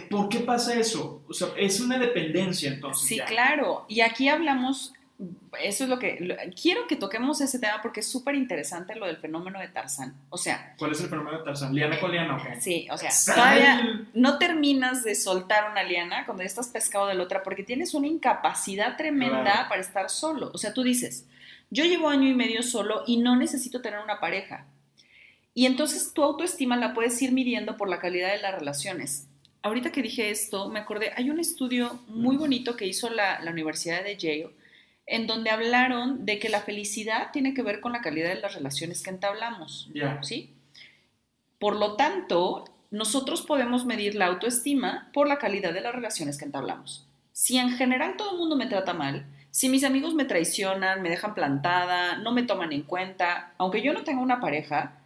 ¿Por 0.10 0.30
qué 0.30 0.40
pasa 0.40 0.74
eso? 0.74 1.24
O 1.28 1.34
sea, 1.34 1.50
es 1.58 1.80
una 1.80 1.98
dependencia 1.98 2.72
entonces. 2.72 3.08
Sí, 3.08 3.20
claro. 3.28 3.86
Y 3.88 4.02
aquí 4.02 4.28
hablamos 4.30 4.94
eso 5.60 5.84
es 5.84 5.90
lo 5.90 6.00
que 6.00 6.52
quiero 6.60 6.88
que 6.88 6.96
toquemos 6.96 7.42
ese 7.42 7.60
tema 7.60 7.80
porque 7.82 8.00
es 8.00 8.08
súper 8.08 8.34
interesante 8.34 8.96
lo 8.96 9.06
del 9.06 9.18
fenómeno 9.18 9.60
de 9.60 9.68
Tarzán. 9.68 10.16
O 10.30 10.38
sea, 10.38 10.74
¿cuál 10.80 10.94
es 10.94 11.02
el 11.02 11.10
fenómeno 11.10 11.38
de 11.38 11.44
Tarzán? 11.44 11.76
¿Liana 11.76 12.00
con 12.00 12.12
liana 12.12 12.38
o 12.38 12.44
qué? 12.44 12.60
Sí, 12.60 12.88
o 12.90 12.98
sea, 12.98 13.12
todavía 13.36 14.08
no 14.14 14.40
terminas 14.40 15.04
de 15.04 15.14
soltar 15.14 15.70
una 15.70 15.84
liana 15.84 16.26
cuando 16.26 16.42
ya 16.42 16.48
estás 16.48 16.70
pescado 16.70 17.08
de 17.08 17.14
la 17.14 17.24
otra 17.24 17.44
porque 17.44 17.64
tienes 17.64 17.94
una 17.94 18.08
incapacidad 18.08 18.98
tremenda 18.98 19.68
para 19.70 19.82
estar 19.82 20.10
solo. 20.10 20.50
O 20.54 20.58
sea, 20.58 20.74
tú 20.74 20.82
dices, 20.82 21.28
yo 21.70 21.86
llevo 21.86 22.10
año 22.10 22.28
y 22.28 22.34
medio 22.34 22.64
solo 22.64 23.04
y 23.06 23.18
no 23.18 23.36
necesito 23.36 23.82
tener 23.82 24.00
una 24.00 24.20
pareja. 24.20 24.66
Y 25.54 25.66
entonces 25.68 26.14
tu 26.14 26.24
autoestima 26.24 26.78
la 26.78 26.94
puedes 26.94 27.22
ir 27.22 27.32
midiendo 27.32 27.78
por 27.78 27.90
la 27.90 28.00
calidad 28.00 28.32
de 28.32 28.40
las 28.40 28.56
relaciones. 28.56 29.28
Ahorita 29.64 29.92
que 29.92 30.02
dije 30.02 30.32
esto, 30.32 30.70
me 30.70 30.80
acordé, 30.80 31.12
hay 31.16 31.30
un 31.30 31.40
estudio 31.40 32.04
muy 32.08 32.36
bonito 32.36 32.76
que 32.76 32.88
hizo 32.88 33.10
la, 33.10 33.40
la 33.42 33.52
Universidad 33.52 34.04
de 34.04 34.18
Yale 34.18 34.62
en 35.12 35.28
donde 35.28 35.50
hablaron 35.50 36.26
de 36.26 36.40
que 36.40 36.48
la 36.48 36.62
felicidad 36.62 37.32
tiene 37.34 37.54
que 37.54 37.64
ver 37.64 37.82
con 37.82 37.92
la 37.92 38.02
calidad 38.02 38.30
de 38.30 38.40
las 38.40 38.56
relaciones 38.56 39.04
que 39.04 39.10
entablamos. 39.10 39.90
¿Sí? 40.22 40.54
Por 41.60 41.76
lo 41.76 41.96
tanto, 41.98 42.64
nosotros 42.92 43.42
podemos 43.42 43.86
medir 43.86 44.16
la 44.16 44.28
autoestima 44.28 45.10
por 45.14 45.28
la 45.28 45.38
calidad 45.38 45.74
de 45.74 45.82
las 45.82 45.94
relaciones 45.94 46.38
que 46.38 46.46
entablamos. 46.46 47.08
Si 47.34 47.58
en 47.58 47.72
general 47.72 48.16
todo 48.18 48.32
el 48.32 48.38
mundo 48.38 48.56
me 48.56 48.68
trata 48.68 48.94
mal, 48.94 49.26
si 49.50 49.68
mis 49.68 49.84
amigos 49.84 50.14
me 50.14 50.24
traicionan, 50.24 51.02
me 51.02 51.10
dejan 51.10 51.34
plantada, 51.34 52.18
no 52.18 52.32
me 52.32 52.44
toman 52.44 52.72
en 52.72 52.84
cuenta, 52.84 53.54
aunque 53.58 53.82
yo 53.82 53.92
no 53.92 54.04
tenga 54.04 54.22
una 54.22 54.40
pareja, 54.40 55.01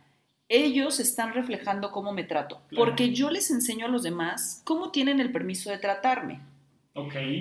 ellos 0.49 0.99
están 0.99 1.33
reflejando 1.33 1.91
cómo 1.91 2.13
me 2.13 2.23
trato, 2.23 2.61
porque 2.75 3.13
yo 3.13 3.29
les 3.29 3.49
enseño 3.49 3.85
a 3.85 3.89
los 3.89 4.03
demás 4.03 4.61
cómo 4.63 4.91
tienen 4.91 5.19
el 5.19 5.31
permiso 5.31 5.69
de 5.69 5.77
tratarme. 5.77 6.41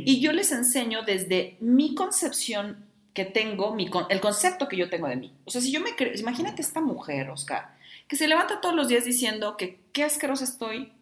Y 0.04 0.20
yo 0.20 0.32
les 0.32 0.50
enseño 0.50 1.02
desde 1.02 1.56
mi 1.60 1.94
concepción 1.94 2.86
que 3.12 3.24
tengo, 3.24 3.74
mi, 3.74 3.88
el 4.08 4.20
concepto 4.20 4.68
que 4.68 4.76
yo 4.76 4.90
tengo 4.90 5.06
de 5.06 5.16
mí. 5.16 5.32
O 5.44 5.50
sea, 5.50 5.60
si 5.60 5.70
yo 5.70 5.80
me 5.80 5.90
imagínate 6.16 6.62
esta 6.62 6.80
mujer, 6.80 7.30
Oscar, 7.30 7.76
que 8.08 8.16
se 8.16 8.26
levanta 8.26 8.60
todos 8.60 8.74
los 8.74 8.88
días 8.88 9.04
diciendo 9.04 9.56
que 9.56 9.78
qué 9.92 10.02
asquerosa 10.02 10.44
estoy, 10.44 10.92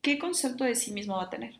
¿qué 0.00 0.18
concepto 0.18 0.62
de 0.64 0.76
sí 0.76 0.92
misma 0.92 1.16
va 1.16 1.24
a 1.24 1.30
tener? 1.30 1.54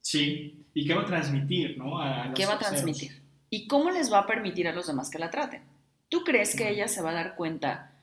Sí, 0.00 0.66
¿y 0.74 0.86
qué 0.86 0.94
va 0.94 1.02
a 1.02 1.06
transmitir, 1.06 1.78
no? 1.78 1.98
¿Qué 2.34 2.46
va 2.46 2.54
a 2.54 2.58
transmitir? 2.58 3.22
¿Y 3.48 3.68
cómo 3.68 3.90
les 3.90 4.12
va 4.12 4.20
a 4.20 4.26
permitir 4.26 4.66
a 4.66 4.72
los 4.72 4.88
demás 4.88 5.08
que 5.08 5.20
la 5.20 5.30
traten? 5.30 5.62
¿Tú 6.08 6.24
crees 6.24 6.56
que 6.56 6.68
ella 6.68 6.88
se 6.88 7.00
va 7.00 7.10
a 7.10 7.14
dar 7.14 7.36
cuenta 7.36 7.93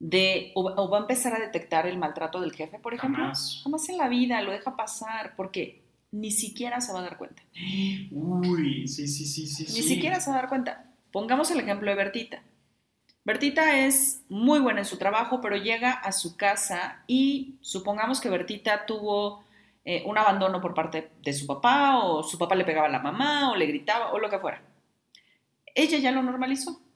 de, 0.00 0.50
o, 0.54 0.90
va 0.90 0.98
a 0.98 1.00
empezar 1.02 1.34
a 1.34 1.38
detectar 1.38 1.86
el 1.86 1.98
maltrato 1.98 2.40
del 2.40 2.52
jefe, 2.52 2.78
por 2.78 2.94
ejemplo? 2.94 3.22
Jamás. 3.22 3.60
Jamás 3.62 3.88
en 3.88 3.98
la 3.98 4.08
vida, 4.08 4.42
lo 4.42 4.50
deja 4.50 4.74
pasar, 4.74 5.34
porque 5.36 5.84
ni 6.10 6.32
siquiera 6.32 6.80
se 6.80 6.92
va 6.92 7.00
a 7.00 7.02
dar 7.02 7.18
cuenta. 7.18 7.42
Uy, 8.10 8.88
sí, 8.88 9.06
sí, 9.06 9.26
sí, 9.26 9.46
sí. 9.46 9.64
Ni 9.72 9.86
siquiera 9.86 10.18
se 10.20 10.30
va 10.30 10.38
a 10.38 10.40
dar 10.40 10.48
cuenta. 10.48 10.90
Pongamos 11.12 11.50
el 11.50 11.60
ejemplo 11.60 11.88
de 11.90 11.96
Bertita. 11.96 12.42
Bertita 13.24 13.78
es 13.78 14.22
muy 14.30 14.58
buena 14.60 14.80
en 14.80 14.86
su 14.86 14.96
trabajo, 14.96 15.40
pero 15.42 15.56
llega 15.56 15.92
a 15.92 16.12
su 16.12 16.36
casa 16.36 17.04
y 17.06 17.58
supongamos 17.60 18.20
que 18.20 18.30
Bertita 18.30 18.86
tuvo 18.86 19.44
eh, 19.84 20.02
un 20.06 20.16
abandono 20.16 20.60
por 20.60 20.72
parte 20.72 21.10
de 21.22 21.32
su 21.34 21.46
papá, 21.46 21.98
o 21.98 22.22
su 22.22 22.38
papá 22.38 22.54
le 22.54 22.64
pegaba 22.64 22.86
a 22.86 22.90
la 22.90 23.00
mamá, 23.00 23.52
o 23.52 23.56
le 23.56 23.66
gritaba, 23.66 24.12
o 24.12 24.18
lo 24.18 24.30
que 24.30 24.38
fuera. 24.38 24.62
Ella 25.74 25.98
ya 25.98 26.10
lo 26.10 26.22
normalizó, 26.22 26.80
¿no? 26.80 26.89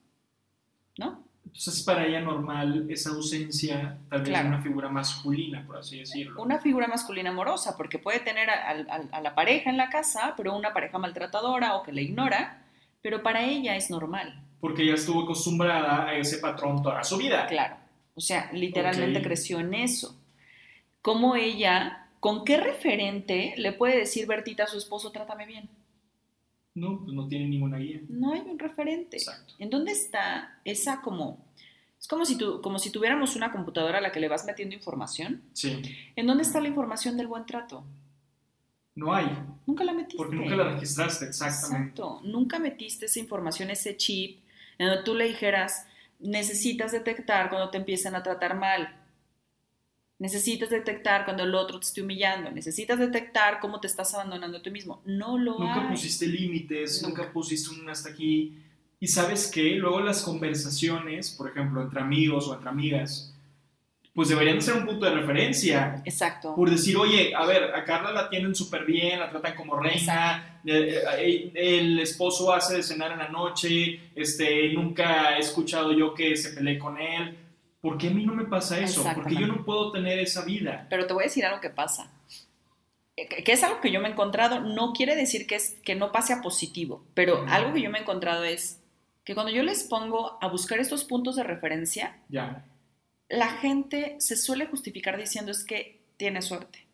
Entonces, 1.54 1.84
para 1.84 2.04
ella 2.04 2.20
normal 2.20 2.86
esa 2.90 3.10
ausencia, 3.10 3.96
tal 4.08 4.22
vez 4.22 4.44
una 4.44 4.60
figura 4.60 4.88
masculina, 4.88 5.64
por 5.64 5.76
así 5.76 6.00
decirlo. 6.00 6.42
Una 6.42 6.58
figura 6.58 6.88
masculina 6.88 7.30
amorosa, 7.30 7.76
porque 7.76 8.00
puede 8.00 8.18
tener 8.18 8.50
a, 8.50 9.20
la 9.20 9.34
pareja 9.36 9.70
en 9.70 9.76
la 9.76 9.88
casa, 9.88 10.34
pero 10.36 10.56
una 10.56 10.74
pareja 10.74 10.98
maltratadora 10.98 11.76
o 11.76 11.84
que 11.84 11.92
le 11.92 12.02
ignora, 12.02 12.64
pero 13.02 13.22
para 13.22 13.44
ella 13.44 13.76
es 13.76 13.88
normal. 13.88 14.42
Porque 14.60 14.82
ella 14.82 14.94
estuvo 14.94 15.22
acostumbrada 15.22 16.08
a 16.08 16.16
ese 16.16 16.38
patrón 16.38 16.82
toda 16.82 17.04
su 17.04 17.16
vida. 17.18 17.46
Claro. 17.46 17.76
O 18.16 18.20
sea, 18.20 18.50
literalmente 18.52 19.22
creció 19.22 19.60
en 19.60 19.74
eso. 19.74 20.20
¿Cómo 21.02 21.36
ella, 21.36 22.08
con 22.18 22.44
qué 22.44 22.56
referente 22.56 23.54
le 23.58 23.70
puede 23.70 23.98
decir 23.98 24.26
Bertita 24.26 24.64
a 24.64 24.66
su 24.66 24.76
esposo, 24.78 25.12
trátame 25.12 25.46
bien? 25.46 25.68
No, 26.74 27.02
pues 27.04 27.14
no 27.14 27.28
tiene 27.28 27.46
ninguna 27.46 27.78
guía. 27.78 28.00
No 28.08 28.32
hay 28.32 28.40
un 28.40 28.58
referente. 28.58 29.16
Exacto. 29.16 29.54
¿En 29.58 29.70
dónde 29.70 29.92
está 29.92 30.58
esa 30.64 31.00
como... 31.00 31.44
Es 32.00 32.08
como 32.08 32.26
si, 32.26 32.36
tú, 32.36 32.60
como 32.60 32.78
si 32.78 32.90
tuviéramos 32.90 33.34
una 33.34 33.50
computadora 33.50 33.98
a 33.98 34.00
la 34.00 34.12
que 34.12 34.20
le 34.20 34.28
vas 34.28 34.44
metiendo 34.44 34.74
información. 34.74 35.42
Sí. 35.54 35.80
¿En 36.16 36.26
dónde 36.26 36.42
está 36.42 36.60
la 36.60 36.68
información 36.68 37.16
del 37.16 37.28
buen 37.28 37.46
trato? 37.46 37.84
No 38.94 39.14
hay. 39.14 39.26
Nunca 39.66 39.84
la 39.84 39.92
metiste. 39.92 40.18
Porque 40.18 40.36
nunca 40.36 40.54
la 40.54 40.72
registraste, 40.74 41.26
exactamente. 41.26 41.90
Exacto. 41.90 42.20
Nunca 42.24 42.58
metiste 42.58 43.06
esa 43.06 43.20
información, 43.20 43.70
ese 43.70 43.96
chip, 43.96 44.40
en 44.78 44.88
donde 44.88 45.02
tú 45.02 45.14
le 45.14 45.26
dijeras, 45.26 45.86
necesitas 46.20 46.92
detectar 46.92 47.48
cuando 47.48 47.70
te 47.70 47.78
empiezan 47.78 48.14
a 48.14 48.22
tratar 48.22 48.56
mal. 48.58 49.03
Necesitas 50.18 50.70
detectar 50.70 51.24
cuando 51.24 51.42
el 51.42 51.54
otro 51.54 51.80
te 51.80 51.86
esté 51.86 52.02
humillando. 52.02 52.50
Necesitas 52.50 52.98
detectar 52.98 53.58
cómo 53.60 53.80
te 53.80 53.88
estás 53.88 54.14
abandonando 54.14 54.58
a 54.58 54.62
ti 54.62 54.70
mismo. 54.70 55.02
No 55.04 55.36
lo 55.38 55.58
Nunca 55.58 55.88
pusiste 55.90 56.26
límites, 56.26 57.02
nunca. 57.02 57.32
pusiste 57.32 57.70
un 57.70 57.88
hasta 57.90 58.10
aquí. 58.10 58.60
Y 59.00 59.08
sabes 59.08 59.50
qué, 59.52 59.70
luego 59.74 60.00
las 60.00 60.22
conversaciones, 60.22 61.30
por 61.30 61.50
ejemplo, 61.50 61.82
entre 61.82 62.00
amigos 62.00 62.46
o 62.48 62.54
entre 62.54 62.70
amigas, 62.70 63.34
pues 64.14 64.28
deberían 64.28 64.62
ser 64.62 64.76
un 64.76 64.86
punto 64.86 65.04
de 65.04 65.12
referencia. 65.14 66.00
Exacto. 66.04 66.54
Por 66.54 66.70
decir, 66.70 66.96
oye, 66.96 67.34
a 67.34 67.44
ver, 67.44 67.74
a 67.74 67.84
Carla 67.84 68.12
la 68.12 68.20
atienden 68.20 68.54
súper 68.54 68.84
bien, 68.84 69.18
la 69.18 69.28
tratan 69.28 69.56
como 69.56 69.76
reina, 69.76 70.60
eh, 70.64 71.02
eh, 71.18 71.50
el 71.54 71.98
esposo 71.98 72.52
hace 72.52 72.76
de 72.76 72.82
cenar 72.84 73.10
en 73.10 73.18
la 73.18 73.28
noche, 73.28 74.00
este, 74.14 74.72
nunca 74.72 75.36
he 75.36 75.40
escuchado 75.40 75.92
yo 75.92 76.14
que 76.14 76.36
se 76.36 76.50
pelee 76.50 76.78
con 76.78 76.96
él. 76.96 77.36
¿Por 77.84 77.98
qué 77.98 78.08
a 78.08 78.10
mí 78.12 78.24
no 78.24 78.34
me 78.34 78.46
pasa 78.46 78.80
eso? 78.80 79.04
Porque 79.14 79.34
yo 79.34 79.46
no 79.46 79.62
puedo 79.62 79.92
tener 79.92 80.18
esa 80.18 80.42
vida. 80.42 80.86
Pero 80.88 81.06
te 81.06 81.12
voy 81.12 81.24
a 81.24 81.26
decir 81.26 81.44
algo 81.44 81.60
que 81.60 81.68
pasa. 81.68 82.10
Eh, 83.14 83.44
que 83.44 83.52
es 83.52 83.62
algo 83.62 83.82
que 83.82 83.92
yo 83.92 84.00
me 84.00 84.08
he 84.08 84.12
encontrado, 84.12 84.60
no 84.60 84.94
quiere 84.94 85.14
decir 85.14 85.46
que, 85.46 85.56
es, 85.56 85.76
que 85.84 85.94
no 85.94 86.10
pase 86.10 86.32
a 86.32 86.40
positivo, 86.40 87.04
pero 87.12 87.44
algo 87.46 87.74
que 87.74 87.82
yo 87.82 87.90
me 87.90 87.98
he 87.98 88.00
encontrado 88.00 88.42
es 88.42 88.80
que 89.22 89.34
cuando 89.34 89.52
yo 89.52 89.62
les 89.62 89.84
pongo 89.84 90.38
a 90.40 90.48
buscar 90.48 90.78
estos 90.78 91.04
puntos 91.04 91.36
de 91.36 91.42
referencia, 91.42 92.16
ya. 92.30 92.64
la 93.28 93.48
gente 93.48 94.16
se 94.18 94.36
suele 94.36 94.64
justificar 94.64 95.18
diciendo 95.18 95.52
es 95.52 95.62
que 95.62 96.00
tiene 96.16 96.40
suerte. 96.40 96.86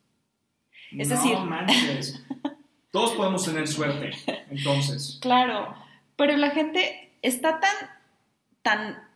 Es 0.98 1.08
no 1.08 1.14
decir, 1.14 1.38
manches. 1.38 2.20
todos 2.90 3.12
podemos 3.12 3.44
tener 3.44 3.68
suerte, 3.68 4.10
entonces. 4.50 5.20
Claro, 5.22 5.72
pero 6.16 6.36
la 6.36 6.50
gente 6.50 7.12
está 7.22 7.60
tan, 7.60 7.74
tan 8.62 9.09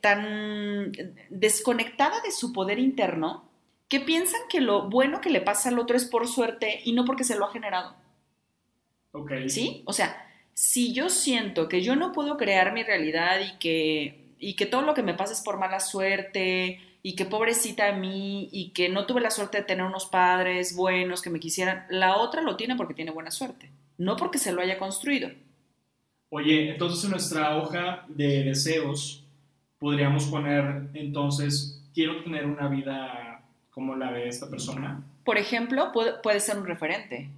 tan 0.00 0.92
desconectada 1.30 2.20
de 2.22 2.32
su 2.32 2.52
poder 2.52 2.78
interno 2.78 3.48
que 3.88 4.00
piensan 4.00 4.40
que 4.48 4.60
lo 4.60 4.88
bueno 4.88 5.20
que 5.20 5.30
le 5.30 5.40
pasa 5.40 5.68
al 5.68 5.78
otro 5.78 5.96
es 5.96 6.04
por 6.04 6.26
suerte 6.26 6.80
y 6.84 6.92
no 6.92 7.04
porque 7.04 7.24
se 7.24 7.36
lo 7.36 7.44
ha 7.44 7.52
generado. 7.52 7.94
Ok. 9.12 9.32
¿Sí? 9.48 9.82
O 9.86 9.92
sea, 9.92 10.16
si 10.54 10.92
yo 10.92 11.08
siento 11.08 11.68
que 11.68 11.82
yo 11.82 11.96
no 11.96 12.12
puedo 12.12 12.36
crear 12.36 12.72
mi 12.72 12.82
realidad 12.82 13.40
y 13.40 13.58
que, 13.58 14.34
y 14.38 14.54
que 14.54 14.66
todo 14.66 14.82
lo 14.82 14.94
que 14.94 15.02
me 15.02 15.14
pasa 15.14 15.32
es 15.32 15.42
por 15.42 15.58
mala 15.58 15.80
suerte 15.80 16.80
y 17.02 17.14
que 17.16 17.24
pobrecita 17.24 17.88
a 17.88 17.92
mí 17.92 18.48
y 18.50 18.70
que 18.70 18.88
no 18.88 19.06
tuve 19.06 19.20
la 19.20 19.30
suerte 19.30 19.58
de 19.58 19.64
tener 19.64 19.84
unos 19.84 20.06
padres 20.06 20.74
buenos 20.74 21.20
que 21.20 21.30
me 21.30 21.38
quisieran, 21.38 21.86
la 21.90 22.16
otra 22.16 22.40
lo 22.40 22.56
tiene 22.56 22.76
porque 22.76 22.94
tiene 22.94 23.10
buena 23.10 23.30
suerte, 23.30 23.70
no 23.98 24.16
porque 24.16 24.38
se 24.38 24.52
lo 24.52 24.62
haya 24.62 24.78
construido. 24.78 25.30
Oye, 26.30 26.70
entonces 26.70 27.04
en 27.04 27.10
nuestra 27.10 27.58
hoja 27.58 28.06
de 28.08 28.42
deseos 28.44 29.23
podríamos 29.84 30.24
poner 30.28 30.88
entonces, 30.94 31.78
quiero 31.92 32.22
tener 32.22 32.46
una 32.46 32.68
vida 32.68 33.42
como 33.70 33.94
la 33.94 34.12
de 34.12 34.28
esta 34.28 34.48
persona. 34.48 35.04
Por 35.26 35.36
ejemplo, 35.36 35.92
puede, 35.92 36.40
ser 36.40 36.56
un 36.56 36.64
referente. 36.64 37.28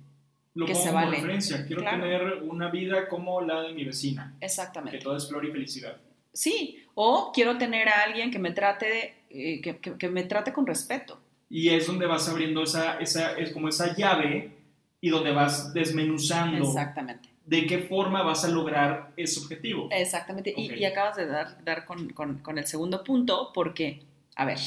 Lo 0.54 0.64
que 0.64 0.76
se 0.76 0.92
vale. 0.92 1.06
como 1.06 1.16
referencia. 1.16 1.66
Quiero 1.66 1.82
tener 1.82 2.44
una 2.44 2.70
vida 2.70 3.08
como 3.08 3.40
la 3.40 3.62
de 3.62 3.74
mi 3.74 3.84
vecina. 3.84 4.32
Exactamente. 4.40 4.96
Que 4.96 5.02
todo 5.02 5.16
es 5.16 5.28
flor 5.28 5.44
y 5.44 5.50
felicidad. 5.50 5.96
Sí, 6.32 6.84
o 6.94 7.32
quiero 7.34 7.58
tener 7.58 7.88
a 7.88 8.04
alguien 8.04 8.30
que 8.30 8.38
me 8.38 8.52
trate, 8.52 9.16
eh, 9.28 9.60
que, 9.60 9.80
que, 9.80 10.08
me 10.08 10.22
trate 10.22 10.52
con 10.52 10.68
respeto. 10.68 11.18
Y 11.50 11.70
es 11.70 11.88
donde 11.88 12.06
vas 12.06 12.28
abriendo 12.28 12.62
esa, 12.62 13.00
esa, 13.00 13.32
es 13.32 13.50
como 13.50 13.68
esa 13.68 13.96
llave 13.96 14.52
y 15.00 15.08
donde 15.08 15.32
vas 15.32 15.74
desmenuzando. 15.74 16.64
Exactamente 16.64 17.35
de 17.46 17.66
qué 17.66 17.78
forma 17.78 18.22
vas 18.22 18.44
a 18.44 18.48
lograr 18.48 19.12
ese 19.16 19.40
objetivo. 19.40 19.88
Exactamente, 19.90 20.52
y, 20.56 20.84
acabas 20.84 21.16
de 21.16 21.26
dar, 21.26 21.64
dar 21.64 21.84
con, 21.84 22.10
con, 22.10 22.58
el 22.58 22.66
segundo 22.66 23.04
punto, 23.04 23.52
porque, 23.54 24.02
a 24.34 24.44
ver, 24.44 24.58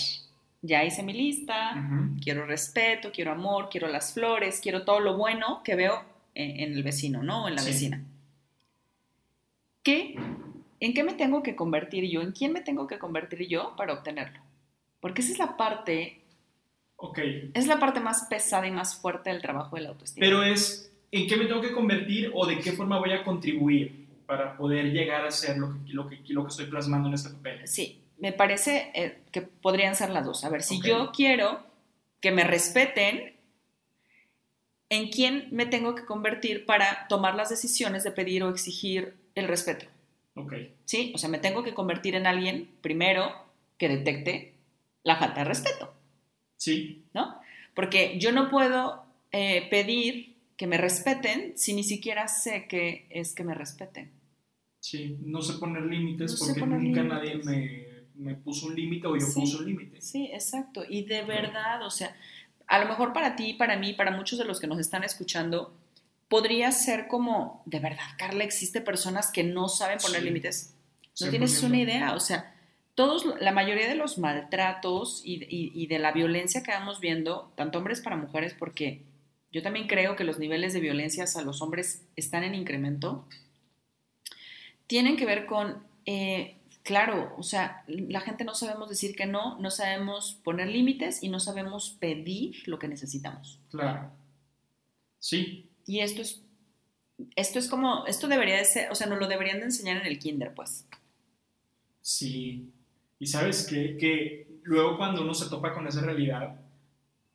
ya 0.61 0.83
hice 0.85 1.03
mi 1.03 1.13
lista, 1.13 1.75
quiero 2.23 2.45
respeto, 2.45 3.11
quiero 3.11 3.31
amor, 3.31 3.67
quiero 3.69 3.87
las 3.89 4.13
flores, 4.13 4.61
quiero 4.61 4.83
todo 4.83 5.01
lo 5.01 5.17
bueno 5.17 5.61
que 5.63 5.75
veo 5.75 6.03
en, 6.33 6.73
el 6.73 6.83
vecino, 6.83 7.21
¿no? 7.21 7.49
En 7.49 7.55
la 7.55 7.63
vecina. 7.63 8.01
¿Qué, 9.83 10.15
¿En 10.79 10.93
qué 10.93 11.03
me 11.03 11.13
tengo 11.13 11.43
que 11.43 11.55
convertir 11.55 12.09
yo? 12.09 12.21
¿En 12.21 12.31
quién 12.31 12.53
me 12.53 12.61
tengo 12.61 12.87
que 12.87 12.97
convertir 12.97 13.47
yo 13.47 13.75
para 13.75 13.93
obtenerlo? 13.93 14.39
Porque 15.01 15.21
esa 15.21 15.33
es 15.33 15.39
la 15.39 15.57
parte... 15.57 16.21
Ok. 16.95 17.19
Es 17.53 17.67
la 17.67 17.79
parte 17.79 18.01
más 18.01 18.25
pesada 18.29 18.67
y 18.67 18.71
más 18.71 18.95
fuerte 18.95 19.29
del 19.29 19.41
trabajo 19.41 19.77
de 19.77 19.83
la 19.83 19.89
autoestima. 19.89 20.25
Pero 20.25 20.43
es 20.43 20.88
en 21.11 21.27
qué 21.27 21.35
me 21.35 21.45
tengo 21.45 21.61
que 21.61 21.71
convertir 21.71 22.31
o 22.33 22.45
de 22.45 22.59
qué 22.59 22.71
forma 22.71 22.99
voy 22.99 23.11
a 23.11 23.23
contribuir 23.23 24.07
para 24.25 24.55
poder 24.55 24.91
llegar 24.91 25.25
a 25.25 25.31
ser 25.31 25.57
lo 25.57 25.73
que, 25.73 25.93
lo 25.93 26.07
que, 26.07 26.19
lo 26.27 26.43
que 26.43 26.49
estoy 26.49 26.65
plasmando 26.67 27.07
en 27.07 27.15
este 27.15 27.29
papel. 27.31 27.67
Sí, 27.67 28.01
me 28.19 28.31
parece 28.31 28.91
eh, 28.93 29.19
que 29.31 29.41
podrían 29.41 29.95
ser 29.95 30.11
las 30.11 30.25
dos. 30.25 30.43
A 30.43 30.49
ver, 30.49 30.61
si 30.61 30.81
yo 30.81 31.11
quiero 31.11 31.63
que 32.21 32.31
me 32.31 32.43
respeten, 32.43 33.35
¿en 34.89 35.09
quién 35.09 35.47
me 35.51 35.65
tengo 35.65 35.95
que 35.95 36.05
convertir 36.05 36.65
para 36.65 37.07
tomar 37.07 37.35
las 37.35 37.49
decisiones 37.49 38.03
de 38.03 38.11
pedir 38.11 38.43
o 38.43 38.49
exigir 38.49 39.15
el 39.35 39.47
respeto? 39.47 39.87
Ok. 40.35 40.53
Sí, 40.85 41.11
o 41.15 41.17
sea, 41.17 41.29
me 41.29 41.39
tengo 41.39 41.63
que 41.63 41.73
convertir 41.73 42.15
en 42.15 42.27
alguien 42.27 42.69
primero 42.81 43.33
que 43.77 43.89
detecte 43.89 44.53
la 45.03 45.15
falta 45.15 45.39
de 45.39 45.45
respeto. 45.45 45.93
Sí. 46.57 47.05
¿No? 47.13 47.39
Porque 47.73 48.19
yo 48.19 48.31
no 48.31 48.49
puedo 48.49 49.05
eh, 49.31 49.67
pedir 49.69 50.35
que 50.59 50.67
me 50.67 50.77
respeten 50.77 51.57
si 51.57 51.73
ni 51.73 51.85
siquiera 51.85 52.27
sé 52.27 52.67
qué 52.67 53.07
es 53.11 53.33
que 53.33 53.45
me 53.45 53.53
respeten. 53.53 54.11
Sí, 54.81 55.15
no 55.21 55.41
sé 55.41 55.53
poner 55.53 55.83
límites 55.83 56.37
porque 56.37 56.65
nunca 56.65 57.01
nadie 57.01 57.39
me, 58.13 58.35
puso 58.35 58.67
un 58.67 58.75
límite 58.75 59.07
o 59.07 59.15
yo 59.15 59.25
puse 59.33 59.55
un 59.55 59.65
límite. 59.65 60.01
Sí, 60.01 60.29
exacto. 60.33 60.83
Y 60.87 61.05
de 61.05 61.23
verdad, 61.23 61.85
o 61.85 61.89
sea, 61.89 62.13
a 62.67 62.77
lo 62.77 62.89
mejor 62.89 63.13
para 63.13 63.37
ti, 63.37 63.53
para 63.53 63.77
mí, 63.77 63.93
para 63.93 64.11
muchos 64.11 64.37
de 64.37 64.43
los 64.43 64.59
que 64.59 64.67
nos 64.67 64.79
están 64.79 65.05
escuchando, 65.05 65.73
podría 66.27 66.73
ser 66.73 67.07
como, 67.07 67.63
de 67.65 67.79
verdad, 67.79 68.07
Carla, 68.17 68.43
existe 68.43 68.81
personas 68.81 69.31
que 69.31 69.45
no 69.45 69.69
saben 69.69 69.99
poner 69.99 70.23
límites. 70.23 70.75
No 71.21 71.29
tienes 71.29 71.63
una 71.63 71.77
idea, 71.77 72.15
o 72.15 72.19
sea, 72.19 72.53
todos, 72.95 73.25
la 73.39 73.53
mayoría 73.53 73.87
de 73.87 73.95
los 73.95 74.17
maltratos 74.17 75.21
y, 75.23 75.39
y 75.49 75.87
de 75.87 75.99
la 75.99 76.11
violencia 76.11 76.63
que 76.63 76.71
vamos 76.71 76.99
viendo, 76.99 77.53
tanto 77.55 77.77
hombres 77.77 78.01
para 78.01 78.17
mujeres, 78.17 78.53
porque 78.59 79.07
yo 79.51 79.63
también 79.63 79.87
creo 79.87 80.15
que 80.15 80.23
los 80.23 80.39
niveles 80.39 80.73
de 80.73 80.79
violencia 80.79 81.25
a 81.35 81.41
los 81.41 81.61
hombres 81.61 82.03
están 82.15 82.43
en 82.43 82.55
incremento. 82.55 83.25
Tienen 84.87 85.17
que 85.17 85.25
ver 85.25 85.45
con, 85.45 85.83
eh, 86.05 86.57
claro, 86.83 87.33
o 87.37 87.43
sea, 87.43 87.83
la 87.87 88.21
gente 88.21 88.43
no 88.43 88.53
sabemos 88.53 88.89
decir 88.89 89.15
que 89.15 89.25
no, 89.25 89.57
no 89.59 89.71
sabemos 89.71 90.39
poner 90.43 90.67
límites 90.67 91.23
y 91.23 91.29
no 91.29 91.39
sabemos 91.39 91.97
pedir 91.99 92.67
lo 92.67 92.77
que 92.79 92.87
necesitamos. 92.87 93.59
Claro. 93.69 94.11
Sí. 95.19 95.69
Y 95.85 95.99
esto 95.99 96.21
es, 96.21 96.41
esto 97.35 97.59
es 97.59 97.67
como, 97.67 98.05
esto 98.05 98.27
debería 98.27 98.57
de 98.57 98.65
ser, 98.65 98.91
o 98.91 98.95
sea, 98.95 99.07
nos 99.07 99.19
lo 99.19 99.27
deberían 99.27 99.59
de 99.59 99.65
enseñar 99.65 99.97
en 99.97 100.05
el 100.05 100.19
kinder, 100.19 100.53
pues. 100.53 100.85
Sí. 102.01 102.71
Y 103.19 103.27
sabes 103.27 103.67
qué? 103.67 103.97
que 103.97 104.47
luego 104.63 104.97
cuando 104.97 105.23
uno 105.23 105.33
se 105.33 105.49
topa 105.49 105.73
con 105.73 105.87
esa 105.87 106.01
realidad, 106.01 106.55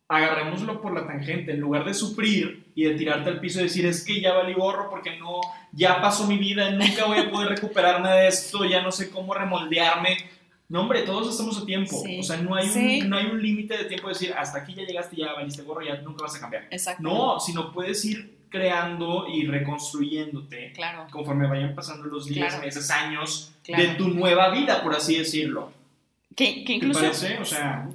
agarrémoslo 0.08 0.80
por 0.80 0.94
la 0.94 1.06
tangente, 1.06 1.52
en 1.52 1.60
lugar 1.60 1.84
de 1.84 1.94
sufrir 1.94 2.66
y 2.74 2.84
de 2.84 2.94
tirarte 2.94 3.30
al 3.30 3.40
piso 3.40 3.60
y 3.60 3.64
decir, 3.64 3.86
es 3.86 4.04
que 4.04 4.20
ya 4.20 4.34
valí 4.34 4.52
gorro 4.52 4.90
porque 4.90 5.16
no, 5.18 5.40
ya 5.72 6.00
pasó 6.00 6.26
mi 6.26 6.36
vida, 6.36 6.70
nunca 6.70 7.06
voy 7.06 7.18
a 7.18 7.30
poder 7.30 7.48
recuperarme 7.50 8.10
de 8.10 8.28
esto, 8.28 8.64
ya 8.64 8.82
no 8.82 8.92
sé 8.92 9.10
cómo 9.10 9.34
remoldearme. 9.34 10.16
No, 10.68 10.82
hombre, 10.82 11.02
todos 11.02 11.30
estamos 11.30 11.60
a 11.60 11.66
tiempo. 11.66 12.02
O 12.18 12.22
sea, 12.22 12.38
no 12.38 12.54
hay, 12.54 12.68
un, 12.68 13.08
no 13.08 13.16
hay 13.16 13.26
un 13.26 13.40
límite 13.40 13.76
de 13.76 13.84
tiempo 13.84 14.08
de 14.08 14.14
decir, 14.14 14.34
hasta 14.36 14.58
aquí 14.58 14.74
ya 14.74 14.84
llegaste, 14.84 15.16
ya 15.16 15.32
valiste 15.32 15.62
gorro, 15.62 15.82
ya 15.82 15.96
nunca 15.96 16.24
vas 16.24 16.36
a 16.36 16.40
cambiar. 16.40 16.64
Exacto. 16.70 17.02
No, 17.02 17.38
sino 17.38 17.72
puedes 17.72 18.04
ir 18.04 18.34
creando 18.48 19.26
y 19.28 19.46
reconstruyéndote 19.46 20.72
claro. 20.74 21.06
conforme 21.10 21.48
vayan 21.48 21.74
pasando 21.74 22.04
los 22.04 22.26
días, 22.26 22.60
meses, 22.60 22.88
años 22.90 23.52
de 23.66 23.88
tu 23.98 24.08
nueva 24.08 24.50
vida, 24.50 24.82
por 24.82 24.94
así 24.94 25.18
decirlo. 25.18 25.72
Que, 26.36 26.64
que 26.64 26.72
incluso, 26.74 27.00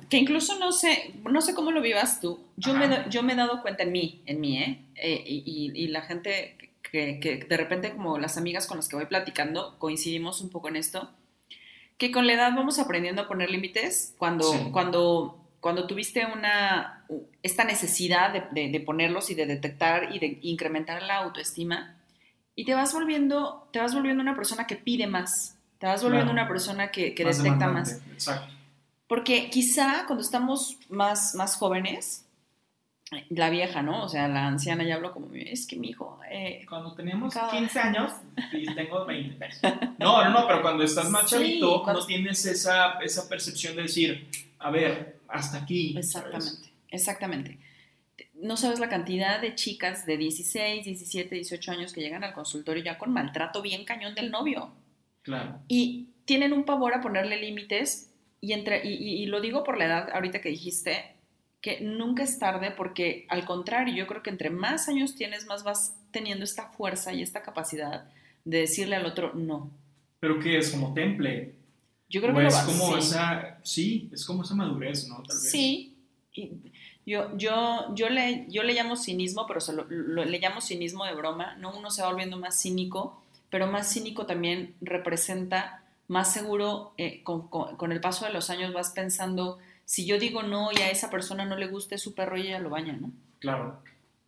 que 0.10 0.18
incluso 0.18 0.58
no 0.60 0.72
sé, 0.72 1.14
no 1.30 1.42
sé 1.42 1.54
cómo 1.54 1.72
lo 1.72 1.82
vivas 1.82 2.22
tú. 2.22 2.40
Yo 2.56 2.74
me, 2.74 3.06
yo 3.10 3.22
me 3.22 3.34
he 3.34 3.36
dado 3.36 3.62
cuenta 3.62 3.84
en 3.84 3.92
mí, 3.92 4.22
en 4.26 4.40
mí, 4.40 4.58
¿eh? 4.58 4.80
eh 4.96 5.24
y, 5.26 5.72
y, 5.76 5.88
la 5.88 6.02
gente 6.02 6.56
que, 6.82 7.20
que, 7.20 7.38
de 7.38 7.58
repente, 7.58 7.92
como 7.92 8.18
las 8.18 8.38
amigas 8.38 8.66
con 8.66 8.78
las 8.78 8.88
que 8.88 8.96
voy 8.96 9.08
platicando, 9.08 9.78
coincidimos 9.78 10.40
un 10.40 10.50
poco 10.50 10.70
en 10.70 10.78
esto, 10.78 11.12
que 12.00 12.12
con 12.12 12.26
la 12.26 12.34
edad 12.34 12.54
vamos 12.56 12.80
aprendiendo 12.80 13.24
a 13.24 13.28
poner 13.28 13.52
límites 13.52 14.16
cuando, 14.18 14.72
cuando, 14.72 15.38
cuando 15.60 15.86
tuviste 15.86 16.26
una, 16.26 17.06
esta 17.44 17.66
necesidad 17.66 18.32
de, 18.54 18.70
de, 18.70 18.80
ponerlos 18.80 19.30
y 19.30 19.36
de 19.36 19.46
detectar 19.46 20.16
y 20.16 20.20
de 20.20 20.40
incrementar 20.42 21.04
la 21.04 21.18
autoestima 21.18 21.98
y 22.56 22.64
te 22.64 22.74
vas 22.74 22.94
volviendo, 22.94 23.68
te 23.74 23.80
vas 23.80 23.94
volviendo 23.94 24.24
una 24.24 24.36
persona 24.36 24.66
que 24.66 24.78
pide 24.78 25.08
más 25.08 25.59
te 25.80 25.88
vas 25.88 26.04
volviendo 26.04 26.32
una 26.32 26.48
persona 26.48 26.92
que, 26.92 27.16
que 27.16 27.26
detecta 27.26 27.68
más. 27.68 28.02
Exacto. 28.12 28.54
Porque 29.08 29.50
quizá 29.50 30.06
cuando 30.06 30.24
estamos 30.24 30.78
más, 30.90 31.34
más 31.34 31.56
jóvenes, 31.56 32.26
la 33.30 33.50
vieja, 33.50 33.82
¿no? 33.82 34.04
O 34.04 34.10
sea, 34.10 34.28
la 34.28 34.48
anciana 34.48 34.84
ya 34.84 34.96
hablo 34.96 35.12
como, 35.14 35.34
es 35.34 35.66
que 35.66 35.76
mi 35.78 35.90
hijo... 35.90 36.20
Eh, 36.30 36.64
cuando 36.70 36.94
teníamos 36.94 37.34
15 37.34 37.80
años 37.80 38.14
y 38.52 38.66
tengo 38.76 39.06
20. 39.06 39.50
No, 39.98 40.24
no, 40.24 40.30
no, 40.30 40.48
pero 40.48 40.62
cuando 40.62 40.84
estás 40.84 41.10
más 41.10 41.26
chavito, 41.26 41.84
no 41.86 42.06
tienes 42.06 42.46
esa, 42.46 43.00
esa 43.00 43.28
percepción 43.28 43.76
de 43.76 43.84
decir, 43.84 44.30
a 44.60 44.70
ver, 44.70 45.20
hasta 45.28 45.58
aquí. 45.58 45.98
Exactamente, 45.98 46.72
exactamente. 46.90 47.58
No 48.36 48.58
sabes 48.58 48.80
la 48.80 48.90
cantidad 48.90 49.42
de 49.42 49.56
chicas 49.56 50.06
de 50.06 50.18
16, 50.18 50.86
17, 50.86 51.36
18 51.36 51.72
años 51.72 51.94
que 51.94 52.02
llegan 52.02 52.24
al 52.24 52.34
consultorio 52.34 52.84
ya 52.84 52.98
con 52.98 53.12
maltrato 53.12 53.62
bien 53.62 53.86
cañón 53.86 54.14
del 54.16 54.32
novio. 54.32 54.72
Y 55.68 56.10
tienen 56.26 56.54
un 56.54 56.64
pavor 56.64 56.94
a 56.94 57.02
ponerle 57.02 57.42
límites 57.42 58.14
y, 58.42 58.54
entre, 58.54 58.86
y, 58.86 59.26
lo 59.26 59.42
digo 59.42 59.64
por 59.64 59.78
la 59.78 59.86
edad 59.86 60.10
ahorita 60.14 60.42
que 60.42 60.50
dijiste, 60.50 61.16
que 61.62 61.82
nunca 61.82 62.24
es 62.24 62.40
tarde 62.40 62.72
porque 62.72 63.26
al 63.30 63.46
contrario, 63.46 63.96
yo 63.96 64.08
creo 64.08 64.24
que 64.24 64.30
entre 64.30 64.50
más 64.50 64.88
años 64.88 65.16
tienes, 65.16 65.46
más 65.46 65.64
vas 65.64 65.98
teniendo 66.12 66.46
esta 66.46 66.70
fuerza 66.70 67.14
y 67.14 67.22
esta 67.22 67.42
capacidad 67.42 68.10
de 68.46 68.60
decirle 68.60 68.96
al 68.96 69.06
otro 69.06 69.34
no. 69.34 69.72
Pero 70.20 70.40
que 70.40 70.58
es 70.58 70.72
como 70.72 70.94
temple. 70.94 71.56
Yo 72.08 72.22
creo 72.22 72.36
que 72.36 72.48
es 72.48 72.56
como 72.56 72.98
esa, 72.98 73.60
sí, 73.64 74.10
es 74.12 74.26
como 74.26 74.44
esa 74.44 74.56
madurez, 74.56 75.08
¿no? 75.08 75.24
Sí. 75.30 75.96
yo, 77.06 77.38
yo, 77.38 77.94
yo, 77.94 78.10
le, 78.10 78.46
yo 78.50 78.64
le 78.64 78.74
llamo 78.74 78.96
cinismo, 78.96 79.46
pero 79.48 79.60
se 79.60 79.74
lo, 79.74 79.86
le 79.86 80.40
llamo 80.40 80.62
cinismo 80.62 81.06
de 81.06 81.14
broma, 81.14 81.56
¿no? 81.58 81.76
Uno 81.78 81.92
se 81.92 82.02
va 82.02 82.10
volviendo 82.10 82.38
más 82.38 82.60
cínico 82.60 83.24
pero 83.50 83.68
más 83.68 83.92
cínico 83.92 84.26
también 84.26 84.76
representa, 84.82 85.84
más 86.08 86.34
seguro, 86.34 86.94
eh, 86.98 87.24
con, 87.24 87.92
el 87.92 88.02
paso 88.02 88.26
de 88.26 88.34
los 88.34 88.50
años 88.50 88.74
vas 88.74 88.92
pensando, 88.92 89.60
si 89.86 90.06
yo 90.06 90.20
digo 90.20 90.44
no 90.44 90.72
y 90.72 90.82
a 90.82 90.90
esa 90.92 91.10
persona 91.10 91.46
no 91.46 91.56
le 91.56 91.68
guste 91.68 91.98
su 91.98 92.14
perro 92.14 92.38
y 92.38 92.48
ella 92.48 92.60
lo 92.60 92.70
baña, 92.70 92.94
¿no? 92.94 93.12
Claro. 93.40 93.82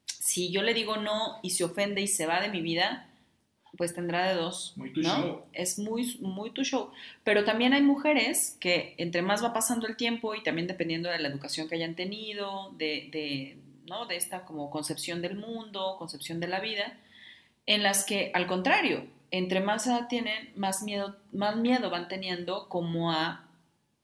Si 0.06 0.52
yo 0.52 0.62
le 0.62 0.74
digo 0.74 0.98
no 0.98 1.40
y 1.44 1.52
se 1.52 1.64
ofende 1.64 2.02
y 2.02 2.08
se 2.08 2.26
va 2.26 2.42
de 2.42 2.50
mi 2.50 2.62
vida, 2.62 3.08
pues 3.78 3.94
tendrá 3.94 4.28
de 4.28 4.36
dos. 4.36 4.74
Muy 4.76 4.92
tu 4.92 5.02
show. 5.02 5.44
Es 5.54 5.80
muy, 5.80 6.18
muy 6.20 6.52
tu 6.52 6.64
show. 6.64 6.92
Pero 7.24 7.44
también 7.44 7.74
hay 7.74 7.82
mujeres 7.82 8.58
que 8.60 8.96
entre 8.98 9.22
más 9.22 9.44
va 9.44 9.54
pasando 9.54 9.88
el 9.88 9.96
tiempo 9.96 10.36
y 10.36 10.44
también 10.44 10.68
dependiendo 10.68 11.10
de 11.10 11.20
la 11.20 11.28
educación 11.28 11.68
que 11.68 11.76
hayan 11.76 11.96
tenido, 11.96 12.72
de, 12.78 13.10
de, 13.12 13.58
¿no? 13.88 14.06
de 14.06 14.18
esta 14.18 14.46
como 14.46 14.70
concepción 14.70 15.22
del 15.22 15.36
mundo, 15.36 15.96
concepción 15.98 16.40
de 16.40 16.48
la 16.48 16.60
vida, 16.60 16.98
en 17.66 17.84
las 17.84 18.04
que, 18.06 18.32
al 18.34 18.48
contrario, 18.48 19.06
entre 19.32 19.62
más 19.62 19.88
edad 19.88 20.08
tienen, 20.08 20.52
más 20.56 20.84
miedo, 20.84 21.16
más 21.32 21.56
miedo 21.56 21.90
van 21.90 22.08
teniendo 22.08 22.68
como 22.68 23.12
a, 23.12 23.48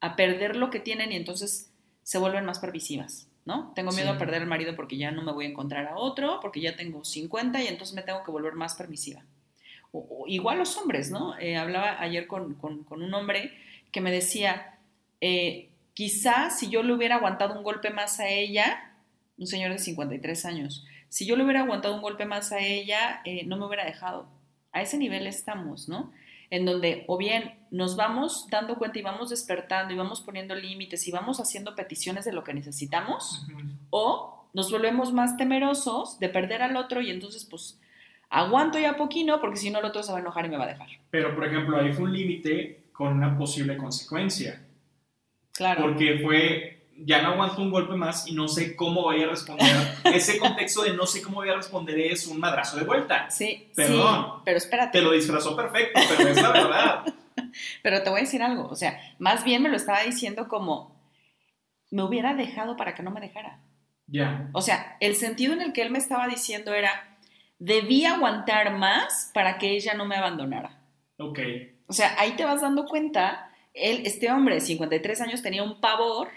a 0.00 0.16
perder 0.16 0.56
lo 0.56 0.70
que 0.70 0.80
tienen 0.80 1.12
y 1.12 1.16
entonces 1.16 1.70
se 2.02 2.18
vuelven 2.18 2.46
más 2.46 2.58
permisivas, 2.58 3.28
¿no? 3.44 3.72
Tengo 3.74 3.92
miedo 3.92 4.10
a 4.10 4.16
perder 4.16 4.40
al 4.40 4.48
marido 4.48 4.74
porque 4.74 4.96
ya 4.96 5.10
no 5.10 5.22
me 5.22 5.32
voy 5.32 5.44
a 5.44 5.48
encontrar 5.50 5.86
a 5.86 5.96
otro, 5.96 6.40
porque 6.40 6.62
ya 6.62 6.76
tengo 6.76 7.04
50 7.04 7.62
y 7.62 7.66
entonces 7.66 7.94
me 7.94 8.02
tengo 8.02 8.22
que 8.24 8.30
volver 8.30 8.54
más 8.54 8.74
permisiva. 8.74 9.22
O, 9.92 10.24
igual 10.26 10.58
los 10.58 10.76
hombres, 10.78 11.10
¿no? 11.10 11.38
Eh, 11.38 11.56
hablaba 11.56 12.00
ayer 12.00 12.26
con, 12.26 12.56
un 12.62 13.14
hombre 13.14 13.52
que 13.92 14.00
me 14.00 14.10
decía, 14.10 14.78
eh, 15.20 15.68
quizá 15.92 16.50
si 16.50 16.70
yo 16.70 16.82
le 16.82 16.94
hubiera 16.94 17.16
aguantado 17.16 17.54
un 17.54 17.62
golpe 17.62 17.90
más 17.90 18.20
a 18.20 18.28
ella, 18.28 18.94
un 19.36 19.46
señor 19.46 19.72
de 19.72 19.78
53 19.78 20.44
años, 20.46 20.86
si 21.08 21.26
yo 21.26 21.36
le 21.36 21.44
hubiera 21.44 21.60
aguantado 21.60 21.94
un 21.94 22.02
golpe 22.02 22.26
más 22.26 22.52
a 22.52 22.60
ella, 22.60 23.20
eh, 23.24 23.44
no 23.46 23.56
me 23.56 23.66
hubiera 23.66 23.84
dejado. 23.84 24.28
A 24.72 24.82
ese 24.82 24.98
nivel 24.98 25.26
estamos, 25.26 25.88
¿no? 25.88 26.12
En 26.50 26.64
donde 26.64 27.04
o 27.06 27.18
bien 27.18 27.58
nos 27.70 27.96
vamos 27.96 28.46
dando 28.50 28.76
cuenta 28.76 28.98
y 28.98 29.02
vamos 29.02 29.30
despertando 29.30 29.92
y 29.92 29.96
vamos 29.96 30.20
poniendo 30.20 30.54
límites 30.54 31.06
y 31.06 31.10
vamos 31.10 31.40
haciendo 31.40 31.74
peticiones 31.74 32.24
de 32.24 32.32
lo 32.32 32.44
que 32.44 32.54
necesitamos, 32.54 33.46
o 33.90 34.48
nos 34.54 34.70
volvemos 34.70 35.12
más 35.12 35.36
temerosos 35.36 36.18
de 36.18 36.28
perder 36.28 36.62
al 36.62 36.76
otro 36.76 37.02
y 37.02 37.10
entonces 37.10 37.44
pues 37.44 37.80
aguanto 38.30 38.78
ya 38.78 38.96
poquito 38.96 39.40
porque 39.40 39.56
si 39.56 39.70
no 39.70 39.78
el 39.78 39.84
otro 39.84 40.02
se 40.02 40.12
va 40.12 40.18
a 40.18 40.20
enojar 40.20 40.46
y 40.46 40.48
me 40.48 40.56
va 40.56 40.64
a 40.64 40.68
dejar. 40.68 40.88
Pero 41.10 41.34
por 41.34 41.46
ejemplo 41.46 41.78
ahí 41.78 41.92
fue 41.92 42.04
un 42.04 42.12
límite 42.12 42.88
con 42.92 43.12
una 43.12 43.36
posible 43.36 43.76
consecuencia. 43.76 44.62
Claro. 45.52 45.82
Porque 45.82 46.20
fue 46.22 46.77
ya 47.04 47.22
no 47.22 47.28
aguanto 47.28 47.62
un 47.62 47.70
golpe 47.70 47.94
más 47.94 48.26
y 48.26 48.34
no 48.34 48.48
sé 48.48 48.74
cómo 48.74 49.02
voy 49.02 49.22
a 49.22 49.28
responder. 49.28 49.66
Ese 50.04 50.38
contexto 50.38 50.82
de 50.82 50.94
no 50.94 51.06
sé 51.06 51.22
cómo 51.22 51.36
voy 51.36 51.48
a 51.48 51.54
responder 51.54 51.98
es 51.98 52.26
un 52.26 52.40
madrazo 52.40 52.76
de 52.76 52.84
vuelta. 52.84 53.30
Sí, 53.30 53.70
Perdón. 53.74 54.42
pero 54.44 54.58
espérate. 54.58 54.98
Te 54.98 55.04
lo 55.04 55.12
disfrazó 55.12 55.54
perfecto, 55.54 56.00
pero 56.16 56.28
es 56.28 56.42
la 56.42 56.50
verdad. 56.50 57.14
pero 57.82 58.02
te 58.02 58.10
voy 58.10 58.20
a 58.20 58.22
decir 58.22 58.42
algo, 58.42 58.68
o 58.68 58.76
sea, 58.76 59.00
más 59.18 59.44
bien 59.44 59.62
me 59.62 59.68
lo 59.68 59.76
estaba 59.76 60.02
diciendo 60.02 60.48
como 60.48 60.96
me 61.90 62.02
hubiera 62.02 62.34
dejado 62.34 62.76
para 62.76 62.94
que 62.94 63.02
no 63.02 63.10
me 63.10 63.20
dejara. 63.20 63.60
Ya. 64.06 64.48
O 64.52 64.62
sea, 64.62 64.96
el 65.00 65.14
sentido 65.16 65.52
en 65.52 65.62
el 65.62 65.72
que 65.72 65.82
él 65.82 65.90
me 65.90 65.98
estaba 65.98 66.26
diciendo 66.28 66.74
era, 66.74 67.18
debí 67.58 68.04
aguantar 68.04 68.76
más 68.76 69.30
para 69.34 69.58
que 69.58 69.70
ella 69.70 69.94
no 69.94 70.04
me 70.04 70.16
abandonara. 70.16 70.80
Ok. 71.18 71.38
O 71.86 71.92
sea, 71.92 72.14
ahí 72.18 72.32
te 72.32 72.44
vas 72.44 72.60
dando 72.60 72.84
cuenta, 72.84 73.50
él, 73.74 74.02
este 74.04 74.30
hombre 74.30 74.56
de 74.56 74.60
53 74.60 75.20
años 75.20 75.42
tenía 75.42 75.62
un 75.62 75.80
pavor 75.80 76.28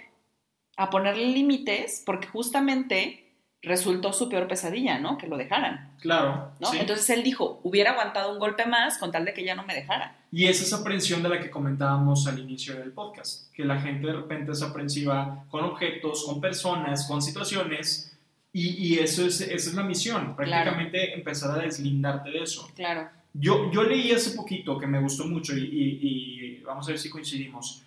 a 0.82 0.89
ponerle 0.89 1.28
límites 1.28 2.02
porque 2.06 2.28
justamente 2.28 3.28
resultó 3.62 4.12
su 4.12 4.28
peor 4.28 4.48
pesadilla, 4.48 4.98
¿no? 4.98 5.17
Que 5.17 5.28
lo 5.28 5.38
dejaran. 5.38 5.91
Claro. 6.00 6.54
¿no? 6.60 6.74
Entonces 6.74 7.08
él 7.12 7.22
dijo, 7.22 7.60
hubiera 7.63 7.91
aguantado 7.91 8.34
un 8.34 8.39
golpe 8.39 8.65
más 8.65 8.98
con 8.98 9.12
tal 9.12 9.24
de 9.24 9.34
que 9.34 9.44
ya 9.44 9.54
no 9.54 9.63
me 9.63 9.76
dejara. 9.76 10.15
Y 10.32 10.48
es 10.48 10.62
esa 10.62 10.78
aprensión 10.78 11.22
de 11.22 11.30
la 11.30 11.39
que 11.39 11.52
comentábamos 11.52 12.26
al 12.26 12.39
inicio 12.39 12.76
del 12.76 12.91
podcast, 12.91 13.54
que 13.54 13.63
la 13.63 13.80
gente 13.80 14.08
de 14.08 14.13
repente 14.13 14.54
es 14.54 14.63
aprensiva 14.63 15.46
con 15.50 15.63
objetos, 15.63 16.26
con 16.26 16.41
personas, 16.41 17.08
con 17.08 17.22
situaciones, 17.22 18.08
y, 18.54 19.00
eso 19.00 19.26
es, 19.26 19.39
esa 19.39 19.70
es 19.70 19.74
la 19.76 19.84
misión, 19.84 20.36
prácticamente 20.36 21.13
empezar 21.13 21.58
a 21.58 21.62
deslindarte 21.62 22.32
de 22.32 22.43
eso. 22.43 22.70
Claro. 22.76 23.08
Yo, 23.34 23.72
yo 23.72 23.84
leí 23.84 24.12
hace 24.12 24.32
poquito 24.36 24.78
que 24.78 24.88
me 24.88 24.99
gustó 24.99 25.26
mucho 25.26 25.55
y, 25.55 25.62
y 25.64 26.62
vamos 26.64 26.86
a 26.86 26.91
ver 26.91 26.99
si 26.99 27.10
coincidimos, 27.10 27.84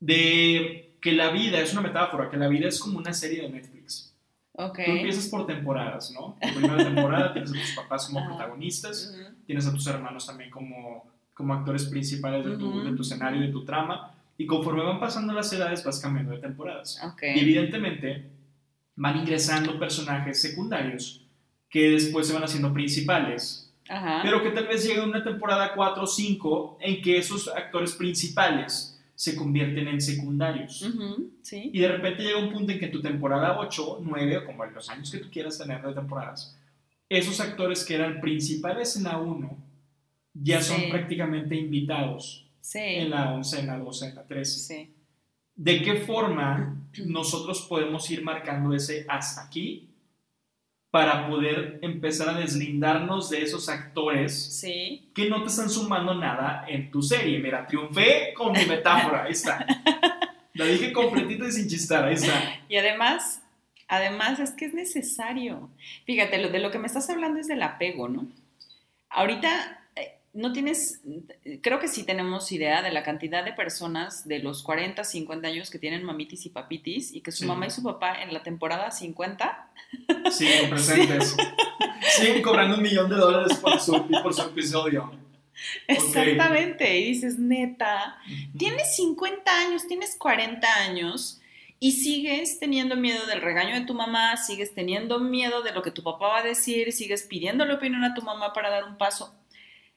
de 0.00 0.85
que 1.06 1.12
la 1.12 1.30
vida 1.30 1.60
es 1.60 1.72
una 1.72 1.82
metáfora, 1.82 2.28
que 2.28 2.36
la 2.36 2.48
vida 2.48 2.66
es 2.66 2.80
como 2.80 2.98
una 2.98 3.12
serie 3.12 3.42
de 3.42 3.48
Netflix. 3.48 4.12
Okay. 4.54 4.86
Tú 4.86 4.90
empiezas 4.90 5.28
por 5.28 5.46
temporadas, 5.46 6.10
¿no? 6.10 6.36
La 6.42 6.52
primera 6.52 6.78
temporada 6.78 7.32
tienes 7.32 7.52
a 7.52 7.54
tus 7.54 7.76
papás 7.76 8.06
como 8.06 8.26
protagonistas, 8.26 9.16
tienes 9.46 9.68
a 9.68 9.70
tus 9.70 9.86
hermanos 9.86 10.26
también 10.26 10.50
como, 10.50 11.08
como 11.32 11.54
actores 11.54 11.84
principales 11.84 12.44
de, 12.44 12.56
tu, 12.56 12.82
de 12.82 12.90
tu 12.96 13.02
escenario, 13.02 13.40
de 13.40 13.52
tu 13.52 13.64
trama, 13.64 14.16
y 14.36 14.46
conforme 14.46 14.82
van 14.82 14.98
pasando 14.98 15.32
las 15.32 15.52
edades 15.52 15.84
vas 15.84 16.00
cambiando 16.00 16.32
de 16.32 16.38
temporadas. 16.38 17.00
Okay. 17.12 17.36
Y 17.36 17.38
evidentemente 17.38 18.28
van 18.96 19.18
ingresando 19.18 19.78
personajes 19.78 20.42
secundarios 20.42 21.24
que 21.70 21.90
después 21.90 22.26
se 22.26 22.34
van 22.34 22.42
haciendo 22.42 22.72
principales, 22.72 23.72
pero 24.24 24.42
que 24.42 24.50
tal 24.50 24.66
vez 24.66 24.84
llegue 24.84 25.02
una 25.02 25.22
temporada 25.22 25.72
4 25.72 26.02
o 26.02 26.06
5 26.08 26.78
en 26.80 27.00
que 27.00 27.18
esos 27.18 27.46
actores 27.46 27.92
principales 27.92 28.95
se 29.16 29.34
convierten 29.34 29.88
en 29.88 30.00
secundarios. 30.00 30.86
sí. 31.42 31.70
Y 31.72 31.80
de 31.80 31.88
repente 31.88 32.22
llega 32.22 32.38
un 32.38 32.52
punto 32.52 32.70
en 32.70 32.78
que 32.78 32.88
tu 32.88 33.00
temporada 33.00 33.58
8, 33.58 34.00
9, 34.02 34.36
o 34.36 34.44
como 34.44 34.64
los 34.66 34.88
años 34.88 35.10
que 35.10 35.18
tú 35.18 35.30
quieras 35.30 35.58
tener 35.58 35.82
de 35.82 35.94
temporadas, 35.94 36.56
esos 37.08 37.40
actores 37.40 37.84
que 37.84 37.94
eran 37.94 38.20
principales 38.20 38.96
en 38.96 39.04
la 39.04 39.18
1 39.18 39.56
ya 40.34 40.60
son 40.60 40.90
prácticamente 40.90 41.56
invitados 41.56 42.46
en 42.74 43.10
la 43.10 43.32
11, 43.32 43.60
en 43.60 43.66
la 43.68 43.78
12, 43.78 44.08
en 44.08 44.14
la 44.14 44.24
13. 44.24 44.90
¿De 45.54 45.82
qué 45.82 45.94
forma 45.94 46.86
nosotros 47.06 47.62
podemos 47.62 48.10
ir 48.10 48.22
marcando 48.22 48.74
ese 48.74 49.06
hasta 49.08 49.44
aquí 49.44 49.88
para 50.96 51.28
poder 51.28 51.78
empezar 51.82 52.30
a 52.30 52.32
deslindarnos 52.32 53.28
de 53.28 53.42
esos 53.42 53.68
actores 53.68 54.64
que 55.14 55.28
no 55.28 55.42
te 55.42 55.48
están 55.48 55.68
sumando 55.68 56.14
nada 56.14 56.64
en 56.66 56.90
tu 56.90 57.02
serie? 57.02 57.38
Mira, 57.38 57.66
triunfé 57.66 58.32
con 58.32 58.52
mi 58.52 58.64
metáfora, 58.64 59.24
ahí 59.24 59.32
está. 59.32 59.66
La 60.54 60.64
dije 60.64 60.94
completita 60.94 61.46
y 61.48 61.52
sin 61.52 61.68
chistar, 61.68 62.06
ahí 62.06 62.14
está. 62.14 62.32
Y 62.66 62.78
además, 62.78 63.42
además 63.88 64.38
es 64.38 64.52
que 64.52 64.64
es 64.64 64.72
necesario. 64.72 65.68
Fíjate, 66.06 66.38
lo 66.38 66.48
de 66.48 66.60
lo 66.60 66.70
que 66.70 66.78
me 66.78 66.86
estás 66.86 67.10
hablando 67.10 67.40
es 67.40 67.46
del 67.46 67.62
apego, 67.62 68.08
¿no? 68.08 68.26
Ahorita 69.10 69.78
no 70.36 70.52
tienes, 70.52 71.00
creo 71.62 71.80
que 71.80 71.88
sí 71.88 72.04
tenemos 72.04 72.52
idea 72.52 72.82
de 72.82 72.92
la 72.92 73.02
cantidad 73.02 73.42
de 73.42 73.52
personas 73.52 74.28
de 74.28 74.38
los 74.40 74.62
40, 74.62 75.02
50 75.02 75.48
años 75.48 75.70
que 75.70 75.78
tienen 75.78 76.04
mamitis 76.04 76.44
y 76.44 76.50
papitis 76.50 77.14
y 77.14 77.22
que 77.22 77.32
su 77.32 77.46
mamá 77.46 77.66
y 77.66 77.70
su 77.70 77.82
papá 77.82 78.22
en 78.22 78.34
la 78.34 78.42
temporada 78.42 78.90
50 78.90 79.70
siguen 80.30 80.70
presentes. 80.70 81.36
Siguen 82.02 82.42
cobrando 82.42 82.76
un 82.76 82.82
millón 82.82 83.08
de 83.08 83.16
dólares 83.16 83.56
por 83.58 83.80
su, 83.80 84.06
por 84.22 84.34
su 84.34 84.42
episodio. 84.42 85.10
Exactamente, 85.88 86.98
y 86.98 87.12
dices, 87.12 87.38
neta, 87.38 88.18
tienes 88.58 88.94
50 88.96 89.50
años, 89.50 89.86
tienes 89.88 90.16
40 90.16 90.68
años 90.82 91.40
y 91.80 91.92
sigues 91.92 92.58
teniendo 92.58 92.94
miedo 92.96 93.24
del 93.26 93.40
regaño 93.40 93.74
de 93.74 93.86
tu 93.86 93.94
mamá, 93.94 94.36
sigues 94.36 94.74
teniendo 94.74 95.18
miedo 95.18 95.62
de 95.62 95.72
lo 95.72 95.80
que 95.80 95.90
tu 95.90 96.02
papá 96.02 96.28
va 96.28 96.38
a 96.40 96.42
decir, 96.42 96.92
sigues 96.92 97.22
pidiéndole 97.22 97.72
opinión 97.72 98.04
a 98.04 98.12
tu 98.12 98.20
mamá 98.20 98.52
para 98.52 98.68
dar 98.68 98.84
un 98.84 98.98
paso 98.98 99.34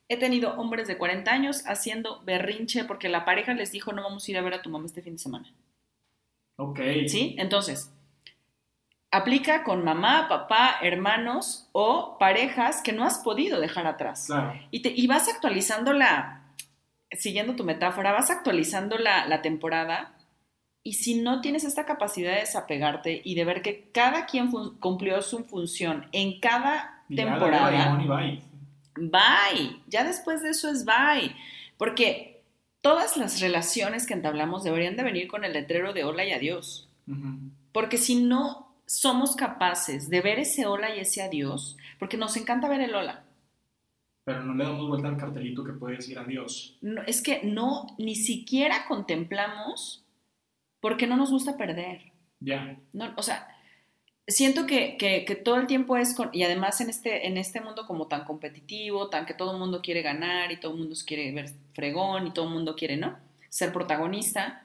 He 0.09 0.17
tenido 0.17 0.53
hombres 0.59 0.87
de 0.87 0.97
40 0.97 1.31
años 1.31 1.63
haciendo 1.67 2.21
berrinche 2.25 2.83
porque 2.83 3.09
la 3.09 3.25
pareja 3.25 3.53
les 3.53 3.71
dijo 3.71 3.93
no 3.93 4.03
vamos 4.03 4.27
a 4.27 4.31
ir 4.31 4.37
a 4.37 4.41
ver 4.41 4.55
a 4.55 4.61
tu 4.61 4.69
mamá 4.69 4.85
este 4.85 5.01
fin 5.01 5.13
de 5.13 5.19
semana. 5.19 5.53
Ok. 6.57 6.79
¿Sí? 7.07 7.35
Entonces, 7.37 7.93
aplica 9.11 9.63
con 9.63 9.83
mamá, 9.83 10.27
papá, 10.27 10.77
hermanos 10.81 11.69
o 11.71 12.17
parejas 12.19 12.81
que 12.81 12.91
no 12.91 13.05
has 13.05 13.19
podido 13.19 13.59
dejar 13.61 13.87
atrás. 13.87 14.25
Claro. 14.27 14.59
Y, 14.71 14.81
te, 14.81 14.91
y 14.95 15.07
vas 15.07 15.29
actualizando 15.29 15.93
la, 15.93 16.55
siguiendo 17.11 17.55
tu 17.55 17.63
metáfora, 17.63 18.11
vas 18.11 18.29
actualizando 18.29 18.97
la, 18.97 19.25
la 19.27 19.41
temporada 19.41 20.15
y 20.83 20.93
si 20.93 21.21
no 21.21 21.41
tienes 21.41 21.63
esta 21.63 21.85
capacidad 21.85 22.33
de 22.33 22.39
desapegarte 22.39 23.21
y 23.23 23.35
de 23.35 23.45
ver 23.45 23.61
que 23.61 23.89
cada 23.91 24.25
quien 24.25 24.49
cumplió 24.79 25.21
su 25.21 25.43
función 25.43 26.07
en 26.11 26.39
cada 26.39 27.03
temporada, 27.13 27.99
bye. 28.99 29.81
Ya 29.87 30.03
después 30.03 30.41
de 30.43 30.49
eso 30.49 30.69
es 30.69 30.85
bye. 30.85 31.35
Porque 31.77 32.41
todas 32.81 33.17
las 33.17 33.39
relaciones 33.39 34.05
que 34.05 34.13
entablamos 34.13 34.63
deberían 34.63 34.95
de 34.97 35.03
venir 35.03 35.27
con 35.27 35.43
el 35.43 35.53
letrero 35.53 35.93
de 35.93 36.03
hola 36.03 36.25
y 36.25 36.31
adiós. 36.31 36.87
Porque 37.71 37.97
si 37.97 38.15
no 38.21 38.75
somos 38.85 39.35
capaces 39.35 40.09
de 40.09 40.21
ver 40.21 40.39
ese 40.39 40.65
hola 40.65 40.95
y 40.95 40.99
ese 40.99 41.21
adiós, 41.21 41.77
porque 41.97 42.17
nos 42.17 42.35
encanta 42.37 42.69
ver 42.69 42.81
el 42.81 42.95
hola. 42.95 43.23
Pero 44.23 44.43
no 44.43 44.53
le 44.53 44.63
damos 44.63 44.87
vuelta 44.87 45.07
al 45.07 45.17
cartelito 45.17 45.63
que 45.63 45.73
puede 45.73 45.95
decir 45.97 46.19
adiós. 46.19 46.77
No, 46.81 47.01
es 47.03 47.21
que 47.21 47.41
no, 47.43 47.87
ni 47.97 48.15
siquiera 48.15 48.85
contemplamos 48.87 50.05
porque 50.79 51.07
no 51.07 51.17
nos 51.17 51.31
gusta 51.31 51.57
perder. 51.57 52.11
Ya. 52.39 52.79
No, 52.93 53.13
o 53.17 53.23
sea, 53.23 53.47
siento 54.29 54.65
que, 54.65 54.97
que, 54.97 55.35
todo 55.35 55.57
el 55.57 55.67
tiempo 55.67 55.97
es, 55.97 56.13
con, 56.13 56.29
y 56.33 56.43
además 56.43 56.81
en 56.81 56.89
este, 56.89 57.27
en 57.27 57.37
este 57.37 57.61
mundo 57.61 57.85
como 57.85 58.07
tan 58.07 58.25
competitivo, 58.25 59.09
tan 59.09 59.25
que 59.25 59.33
todo 59.33 59.53
el 59.53 59.59
mundo 59.59 59.81
quiere 59.81 60.01
ganar 60.01 60.51
y 60.51 60.59
todo 60.59 60.73
el 60.73 60.79
mundo 60.79 60.95
quiere 61.05 61.31
ver 61.31 61.51
fregón 61.73 62.27
y 62.27 62.31
todo 62.31 62.45
el 62.47 62.53
mundo 62.53 62.75
quiere, 62.75 62.97
¿no? 62.97 63.17
Ser 63.49 63.73
protagonista, 63.73 64.63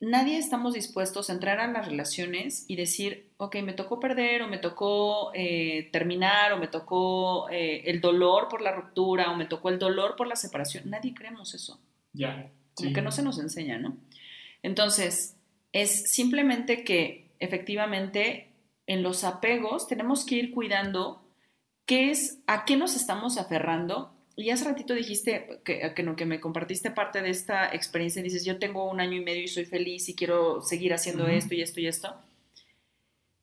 nadie 0.00 0.38
estamos 0.38 0.74
dispuestos 0.74 1.30
a 1.30 1.32
entrar 1.32 1.60
a 1.60 1.66
las 1.66 1.86
relaciones 1.86 2.64
y 2.68 2.76
decir, 2.76 3.30
ok, 3.36 3.56
me 3.62 3.72
tocó 3.72 4.00
perder 4.00 4.42
o 4.42 4.48
me 4.48 4.58
tocó 4.58 5.30
eh, 5.34 5.88
terminar 5.92 6.52
o 6.52 6.58
me 6.58 6.68
tocó 6.68 7.48
eh, 7.50 7.82
el 7.86 8.00
dolor 8.00 8.48
por 8.48 8.60
la 8.60 8.72
ruptura 8.72 9.30
o 9.30 9.36
me 9.36 9.46
tocó 9.46 9.68
el 9.68 9.78
dolor 9.78 10.16
por 10.16 10.26
la 10.26 10.36
separación. 10.36 10.90
Nadie 10.90 11.14
creemos 11.14 11.54
eso. 11.54 11.80
Ya. 12.12 12.50
Como 12.74 12.92
que 12.92 13.02
no 13.02 13.12
se 13.12 13.22
nos 13.22 13.38
enseña, 13.38 13.78
¿no? 13.78 13.96
Entonces, 14.62 15.36
es 15.72 16.10
simplemente 16.10 16.84
que 16.84 17.30
efectivamente 17.38 18.48
en 18.86 19.02
los 19.02 19.24
apegos 19.24 19.88
tenemos 19.88 20.24
que 20.24 20.36
ir 20.36 20.50
cuidando 20.50 21.24
qué 21.86 22.10
es, 22.10 22.38
a 22.46 22.64
qué 22.64 22.76
nos 22.76 22.96
estamos 22.96 23.38
aferrando. 23.38 24.12
Y 24.36 24.50
hace 24.50 24.64
ratito 24.64 24.94
dijiste 24.94 25.60
que, 25.64 25.92
que, 25.94 26.16
que 26.16 26.26
me 26.26 26.40
compartiste 26.40 26.90
parte 26.90 27.22
de 27.22 27.30
esta 27.30 27.72
experiencia 27.72 28.20
y 28.20 28.24
dices, 28.24 28.44
yo 28.44 28.58
tengo 28.58 28.90
un 28.90 29.00
año 29.00 29.16
y 29.16 29.24
medio 29.24 29.42
y 29.42 29.48
soy 29.48 29.64
feliz 29.64 30.08
y 30.08 30.14
quiero 30.14 30.60
seguir 30.60 30.92
haciendo 30.92 31.28
esto 31.28 31.54
y 31.54 31.62
esto 31.62 31.80
y 31.80 31.86
esto. 31.86 32.14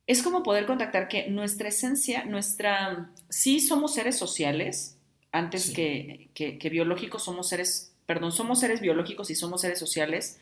Es 0.05 0.21
como 0.21 0.43
poder 0.43 0.65
contactar 0.65 1.07
que 1.07 1.29
nuestra 1.29 1.69
esencia, 1.69 2.25
nuestra, 2.25 3.11
sí 3.29 3.61
somos 3.61 3.93
seres 3.93 4.17
sociales, 4.17 4.97
antes 5.31 5.71
que, 5.71 6.29
que, 6.33 6.57
que 6.57 6.69
biológicos 6.69 7.23
somos 7.23 7.47
seres, 7.47 7.95
perdón, 8.05 8.33
somos 8.33 8.59
seres 8.59 8.81
biológicos 8.81 9.29
y 9.29 9.35
somos 9.35 9.61
seres 9.61 9.79
sociales, 9.79 10.39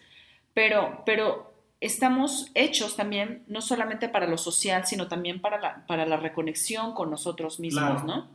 pero, 0.56 1.04
pero 1.06 1.49
estamos 1.82 2.52
hechos 2.56 2.96
también 2.96 3.44
no 3.48 3.62
solamente 3.62 4.10
para 4.10 4.28
lo 4.28 4.38
social, 4.38 4.86
sino 4.86 5.08
también 5.08 5.42
para 5.42 5.60
la, 5.60 5.86
para 5.88 6.06
la 6.06 6.18
reconexión 6.18 6.94
con 6.94 7.10
nosotros 7.10 7.60
mismos, 7.60 8.04
¿no? 8.04 8.28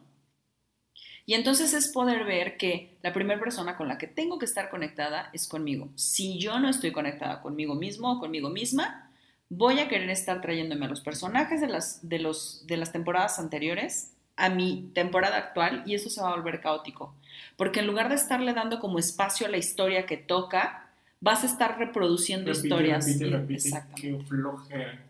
Y 1.27 1.35
entonces 1.35 1.73
es 1.73 1.89
poder 1.89 2.25
ver 2.25 2.59
que 2.59 2.99
la 3.03 3.13
primera 3.13 3.41
persona 3.41 3.77
con 3.77 3.89
la 3.89 3.97
que 3.97 4.07
tengo 4.07 4.39
que 4.39 4.45
estar 4.45 4.69
conectada 4.69 5.31
es 5.33 5.49
conmigo. 5.49 5.89
Si 5.95 6.39
yo 6.39 6.59
no 6.59 6.69
estoy 6.69 6.93
conectada 6.93 7.41
conmigo 7.41 7.75
mismo 7.75 8.13
o 8.13 8.19
conmigo 8.19 8.51
misma, 8.51 9.11
voy 9.49 9.81
a 9.81 9.89
querer 9.89 10.11
estar 10.11 10.43
trayéndome 10.43 10.85
a 10.85 10.91
los 10.91 11.01
personajes 11.01 11.61
de 11.63 11.69
las, 11.69 12.07
de 12.07 12.19
los, 12.19 12.67
de 12.67 12.77
las 12.77 12.93
temporadas 12.93 13.39
anteriores 13.39 14.13
a 14.37 14.51
mi 14.51 14.91
temporada 14.95 15.37
actual 15.37 15.83
y 15.87 15.95
eso 15.95 16.11
se 16.11 16.21
va 16.21 16.31
a 16.31 16.37
volver 16.37 16.61
caótico. 16.61 17.15
Porque 17.57 17.81
en 17.81 17.87
lugar 17.87 18.11
de 18.11 18.17
estarle 18.17 18.53
dando 18.53 18.81
como 18.81 18.99
espacio 18.99 19.47
a 19.47 19.51
la 19.51 19.57
historia 19.57 20.07
que 20.07 20.19
toca, 20.19 20.84
vas 21.25 21.43
a 21.43 21.47
estar 21.47 21.79
reproduciendo 21.79 22.51
historias. 22.51 23.09
Exactamente. 23.09 24.27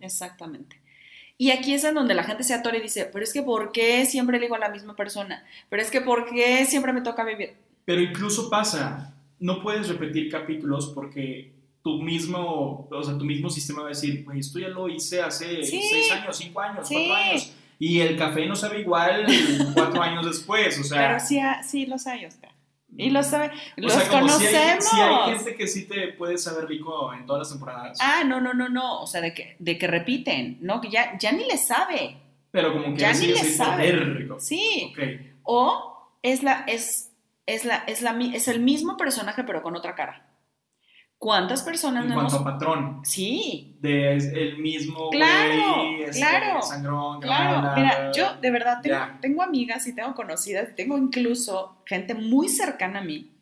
Exactamente. 0.00 0.80
Y 1.36 1.50
aquí 1.50 1.74
es 1.74 1.82
en 1.82 1.96
donde 1.96 2.14
la 2.14 2.22
gente 2.22 2.44
se 2.44 2.54
atora 2.54 2.78
y 2.78 2.82
dice, 2.82 3.10
pero 3.12 3.24
es 3.24 3.32
que 3.32 3.42
¿por 3.42 3.72
qué 3.72 4.06
siempre 4.06 4.38
le 4.38 4.44
digo 4.44 4.54
a 4.54 4.60
la 4.60 4.68
misma 4.68 4.94
persona? 4.94 5.44
Pero 5.68 5.82
es 5.82 5.90
que 5.90 6.00
¿por 6.00 6.30
qué 6.30 6.64
siempre 6.64 6.92
me 6.92 7.00
toca 7.00 7.24
vivir? 7.24 7.54
Pero 7.84 8.00
incluso 8.00 8.48
pasa, 8.48 9.12
no 9.40 9.60
puedes 9.60 9.88
repetir 9.88 10.30
capítulos 10.30 10.92
porque 10.94 11.52
tu 11.82 12.00
mismo, 12.00 12.88
o 12.88 13.02
sea, 13.02 13.18
tu 13.18 13.24
mismo 13.24 13.50
sistema 13.50 13.80
va 13.80 13.86
a 13.86 13.88
decir, 13.88 14.24
pues 14.24 14.46
esto 14.46 14.60
ya 14.60 14.68
lo 14.68 14.88
hice 14.88 15.20
hace 15.20 15.64
seis 15.64 16.12
años, 16.12 16.36
cinco 16.36 16.60
años, 16.60 16.88
cuatro 16.88 17.14
años. 17.14 17.52
Y 17.80 17.98
el 17.98 18.16
café 18.16 18.46
no 18.46 18.54
sabe 18.54 18.82
igual 18.82 19.26
cuatro 19.74 20.00
años 20.00 20.24
después, 20.24 20.78
o 20.78 20.84
sea. 20.84 21.08
Pero 21.08 21.20
sí, 21.20 21.40
sí 21.68 21.86
lo 21.86 21.98
sé, 21.98 22.24
Oscar. 22.24 22.53
Y 22.96 23.10
lo 23.10 23.22
sabe, 23.22 23.50
los 23.76 23.92
conocemos. 24.04 24.84
Si 24.84 25.00
hay, 25.00 25.34
gente 25.34 25.56
que 25.56 25.66
sí 25.66 25.86
te 25.86 26.08
puede 26.08 26.38
saber 26.38 26.66
rico 26.66 27.12
en 27.12 27.26
todas 27.26 27.40
las 27.40 27.50
temporadas. 27.50 27.98
Ah, 28.00 28.22
no, 28.24 28.40
no, 28.40 28.54
no, 28.54 28.68
no. 28.68 29.00
O 29.00 29.06
sea, 29.06 29.20
de 29.20 29.34
que, 29.34 29.56
de 29.58 29.78
que 29.78 29.86
repiten, 29.86 30.58
¿no? 30.60 30.80
Que 30.80 30.90
ya, 30.90 31.18
ya 31.18 31.32
ni 31.32 31.44
le 31.44 31.58
sabe. 31.58 32.18
Pero 32.50 32.72
como 32.72 32.94
que 32.94 33.00
ya 33.00 33.12
ni 33.12 33.26
le 33.26 33.36
sabe. 33.36 33.92
Rico. 33.92 34.38
Sí. 34.38 34.92
O 35.42 36.10
es 36.22 36.42
la, 36.42 36.64
es, 36.68 37.10
es 37.46 37.64
la, 37.64 37.84
es 37.86 38.00
la, 38.00 38.16
es 38.32 38.48
el 38.48 38.60
mismo 38.60 38.96
personaje, 38.96 39.44
pero 39.44 39.62
con 39.62 39.74
otra 39.76 39.94
cara. 39.94 40.26
¿Cuántas 41.24 41.62
personas 41.62 42.04
en 42.04 42.12
cuanto 42.12 42.36
a 42.36 42.44
patrón. 42.44 43.00
Sí. 43.02 43.78
De 43.80 44.12
el 44.12 44.58
mismo 44.58 45.08
claro, 45.08 45.82
este, 45.98 46.20
claro, 46.20 46.60
sangrón. 46.60 47.22
Claro, 47.22 47.72
mira, 47.74 48.12
yo 48.12 48.36
de 48.42 48.50
verdad 48.50 48.82
tengo, 49.22 49.42
amigas 49.42 49.86
y 49.86 49.94
tengo 49.94 50.12
conocidas 50.14 50.68
y 50.70 50.74
tengo 50.74 50.98
incluso 50.98 51.78
gente 51.86 52.12
muy 52.12 52.50
cercana 52.50 52.98
a 52.98 53.04
mí 53.04 53.32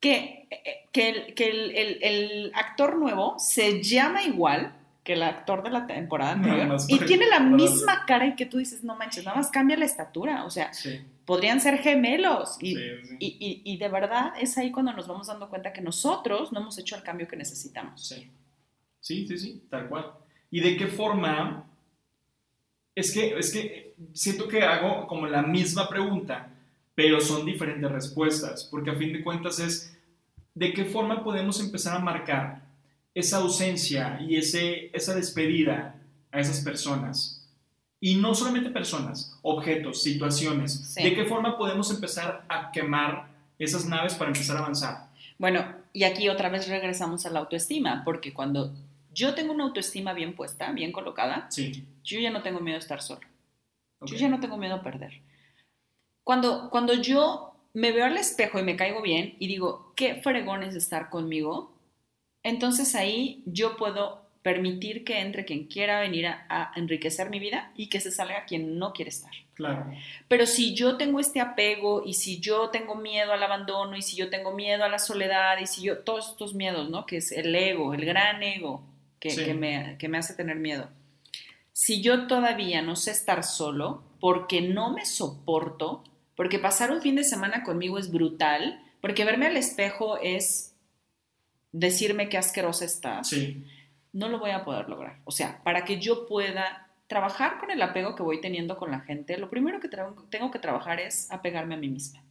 que, 0.00 0.48
eh, 0.50 0.88
que, 0.90 1.10
el, 1.10 1.34
que 1.34 1.98
el, 2.00 2.50
actor 2.54 2.96
nuevo 2.96 3.34
se 3.38 3.82
llama 3.82 4.22
igual 4.22 4.72
que 5.04 5.12
el 5.12 5.22
actor 5.22 5.62
de 5.62 5.68
la 5.68 5.86
temporada 5.86 6.32
anterior 6.32 6.78
y 6.88 6.98
tiene 7.00 7.26
la 7.26 7.40
misma 7.40 8.06
cara 8.06 8.24
y 8.24 8.36
que 8.36 8.46
tú 8.46 8.56
dices, 8.56 8.84
no 8.84 8.96
manches, 8.96 9.26
nada 9.26 9.36
más 9.36 9.50
cambia 9.50 9.76
la 9.76 9.84
estatura, 9.84 10.46
o 10.46 10.50
sea, 10.50 10.70
podrían 11.30 11.60
ser 11.60 11.78
gemelos. 11.78 12.56
Y, 12.60 12.76
Y, 13.20 13.62
y, 13.64 13.76
de 13.76 13.88
verdad 13.88 14.32
es 14.40 14.58
ahí 14.58 14.72
cuando 14.72 14.92
nos 14.92 15.06
vamos 15.06 15.28
dando 15.28 15.48
cuenta 15.48 15.72
que 15.72 15.80
nosotros 15.80 16.50
no 16.50 16.58
hemos 16.58 16.76
hecho 16.76 16.96
el 16.96 17.04
cambio 17.04 17.28
que 17.28 17.36
necesitamos. 17.36 18.04
Sí, 18.04 18.28
sí, 18.98 19.28
sí, 19.28 19.38
sí 19.38 19.62
tal 19.70 19.88
cual. 19.88 20.06
¿Y 20.50 20.58
de 20.58 20.76
qué 20.76 20.88
forma? 20.88 21.70
Es 22.96 23.12
que, 23.12 23.38
es 23.38 23.52
que 23.52 23.94
siento 24.12 24.48
que 24.48 24.62
hago 24.62 25.06
como 25.06 25.28
la 25.28 25.42
misma 25.42 25.88
pregunta, 25.88 26.50
pero 26.96 27.20
son 27.20 27.46
diferentes 27.46 27.88
respuestas, 27.88 28.64
porque 28.64 28.90
a 28.90 28.96
fin 28.96 29.12
de 29.12 29.22
cuentas 29.22 29.60
es, 29.60 29.96
¿de 30.52 30.72
qué 30.72 30.84
forma 30.84 31.22
podemos 31.22 31.60
empezar 31.60 31.96
a 31.96 32.00
marcar 32.00 32.60
esa 33.14 33.36
ausencia 33.36 34.18
y 34.20 34.34
ese, 34.34 34.90
esa 34.92 35.14
despedida 35.14 35.94
a 36.32 36.40
esas 36.40 36.64
personas? 36.64 37.39
Y 38.00 38.14
no 38.14 38.34
solamente 38.34 38.70
personas, 38.70 39.38
objetos, 39.42 40.02
situaciones. 40.02 40.94
¿De 40.94 41.14
qué 41.14 41.24
forma 41.26 41.58
podemos 41.58 41.90
empezar 41.90 42.44
a 42.48 42.72
quemar 42.72 43.28
esas 43.58 43.84
naves 43.84 44.14
para 44.14 44.30
empezar 44.30 44.56
a 44.56 44.60
avanzar? 44.60 45.10
Bueno, 45.38 45.64
y 45.92 46.04
aquí 46.04 46.28
otra 46.28 46.48
vez 46.48 46.66
regresamos 46.68 47.26
a 47.26 47.30
la 47.30 47.40
autoestima, 47.40 48.02
porque 48.04 48.32
cuando 48.32 48.72
yo 49.12 49.34
tengo 49.34 49.52
una 49.52 49.64
autoestima 49.64 50.12
bien 50.12 50.34
puesta, 50.34 50.72
bien 50.72 50.92
colocada, 50.92 51.48
yo 52.04 52.20
ya 52.20 52.30
no 52.30 52.42
tengo 52.42 52.60
miedo 52.60 52.76
a 52.76 52.80
estar 52.80 53.02
solo. 53.02 53.20
Yo 54.02 54.16
ya 54.16 54.28
no 54.28 54.40
tengo 54.40 54.56
miedo 54.56 54.76
a 54.76 54.82
perder. 54.82 55.20
Cuando, 56.24 56.70
cuando 56.70 56.94
yo 56.94 57.54
me 57.74 57.92
veo 57.92 58.06
al 58.06 58.16
espejo 58.16 58.58
y 58.58 58.62
me 58.62 58.76
caigo 58.76 59.02
bien 59.02 59.36
y 59.38 59.46
digo, 59.46 59.92
qué 59.94 60.16
fregón 60.16 60.62
es 60.62 60.74
estar 60.74 61.10
conmigo, 61.10 61.72
entonces 62.42 62.94
ahí 62.94 63.42
yo 63.46 63.76
puedo 63.76 64.22
permitir 64.42 65.04
que 65.04 65.20
entre 65.20 65.44
quien 65.44 65.66
quiera 65.66 66.00
venir 66.00 66.26
a, 66.26 66.72
enriquecer 66.74 67.28
mi 67.28 67.38
vida 67.38 67.72
y 67.76 67.88
que 67.88 68.00
se 68.00 68.10
salga 68.10 68.46
quien 68.46 68.78
no 68.78 68.92
quiere 68.92 69.10
estar. 69.10 69.32
Claro. 69.54 69.92
Pero 70.28 70.46
si 70.46 70.74
yo 70.74 70.96
tengo 70.96 71.20
este 71.20 71.40
apego 71.40 72.02
y 72.06 72.14
si 72.14 72.40
yo 72.40 72.70
tengo 72.70 72.94
miedo 72.94 73.32
al 73.32 73.42
abandono 73.42 73.96
y 73.96 74.02
si 74.02 74.16
yo 74.16 74.30
tengo 74.30 74.52
miedo 74.52 74.84
a 74.84 74.88
la 74.88 74.98
soledad 74.98 75.58
y 75.60 75.66
si 75.66 75.82
yo, 75.82 75.98
todos 75.98 76.30
estos 76.30 76.54
miedos, 76.54 76.88
¿no? 76.88 77.04
Que 77.04 77.18
es 77.18 77.32
el 77.32 77.54
ego, 77.54 77.92
el 77.92 78.06
gran 78.06 78.42
ego 78.42 78.82
que, 79.18 79.52
me, 79.52 79.96
que 79.98 80.08
me 80.08 80.16
hace 80.16 80.32
tener 80.34 80.56
miedo. 80.56 80.88
Si 81.72 82.00
yo 82.00 82.26
todavía 82.26 82.80
no 82.80 82.96
sé 82.96 83.10
estar 83.10 83.44
solo 83.44 84.02
porque 84.20 84.62
no 84.62 84.90
me 84.94 85.04
soporto, 85.04 86.02
porque 86.34 86.58
pasar 86.58 86.90
un 86.90 87.02
fin 87.02 87.16
de 87.16 87.24
semana 87.24 87.62
conmigo 87.62 87.98
es 87.98 88.10
brutal, 88.10 88.82
porque 89.02 89.26
verme 89.26 89.46
al 89.46 89.58
espejo 89.58 90.18
es 90.18 90.74
decirme 91.72 92.30
qué 92.30 92.38
asquerosa 92.38 92.86
estás. 92.86 93.28
Sí 93.28 93.62
no 94.12 94.28
lo 94.28 94.38
voy 94.38 94.50
a 94.50 94.64
poder 94.64 94.88
lograr. 94.88 95.18
O 95.24 95.30
sea, 95.30 95.62
para 95.62 95.84
que 95.84 96.00
yo 96.00 96.26
pueda 96.26 96.88
trabajar 97.06 97.58
con 97.58 97.70
el 97.70 97.82
apego 97.82 98.14
que 98.14 98.22
voy 98.22 98.40
teniendo 98.40 98.76
con 98.76 98.90
la 98.90 99.00
gente, 99.00 99.38
lo 99.38 99.50
primero 99.50 99.80
que 99.80 99.88
tengo 99.88 100.50
que 100.50 100.58
trabajar 100.58 101.00
es 101.00 101.30
apegarme 101.30 101.74
a 101.74 101.78
mí 101.78 101.88
misma. 101.88 102.22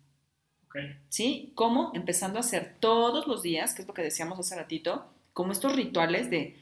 ¿Sí? 1.09 1.51
¿Cómo? 1.55 1.91
Empezando 1.95 2.37
a 2.37 2.41
hacer 2.41 2.75
todos 2.79 3.27
los 3.27 3.41
días, 3.41 3.73
que 3.73 3.81
es 3.81 3.87
lo 3.87 3.93
que 3.93 4.03
decíamos 4.03 4.39
hace 4.39 4.55
ratito, 4.55 5.09
como 5.33 5.51
estos 5.51 5.75
rituales 5.75 6.29
de 6.29 6.57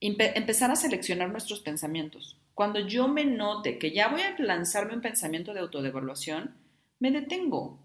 empezar 0.00 0.70
a 0.70 0.76
seleccionar 0.76 1.30
nuestros 1.30 1.60
pensamientos. 1.60 2.38
Cuando 2.54 2.80
yo 2.80 3.08
me 3.08 3.24
note 3.24 3.78
que 3.78 3.92
ya 3.92 4.08
voy 4.08 4.20
a 4.20 4.36
lanzarme 4.38 4.94
un 4.94 5.00
pensamiento 5.00 5.54
de 5.54 5.60
autodevaluación, 5.60 6.54
me 6.98 7.10
detengo. 7.10 7.78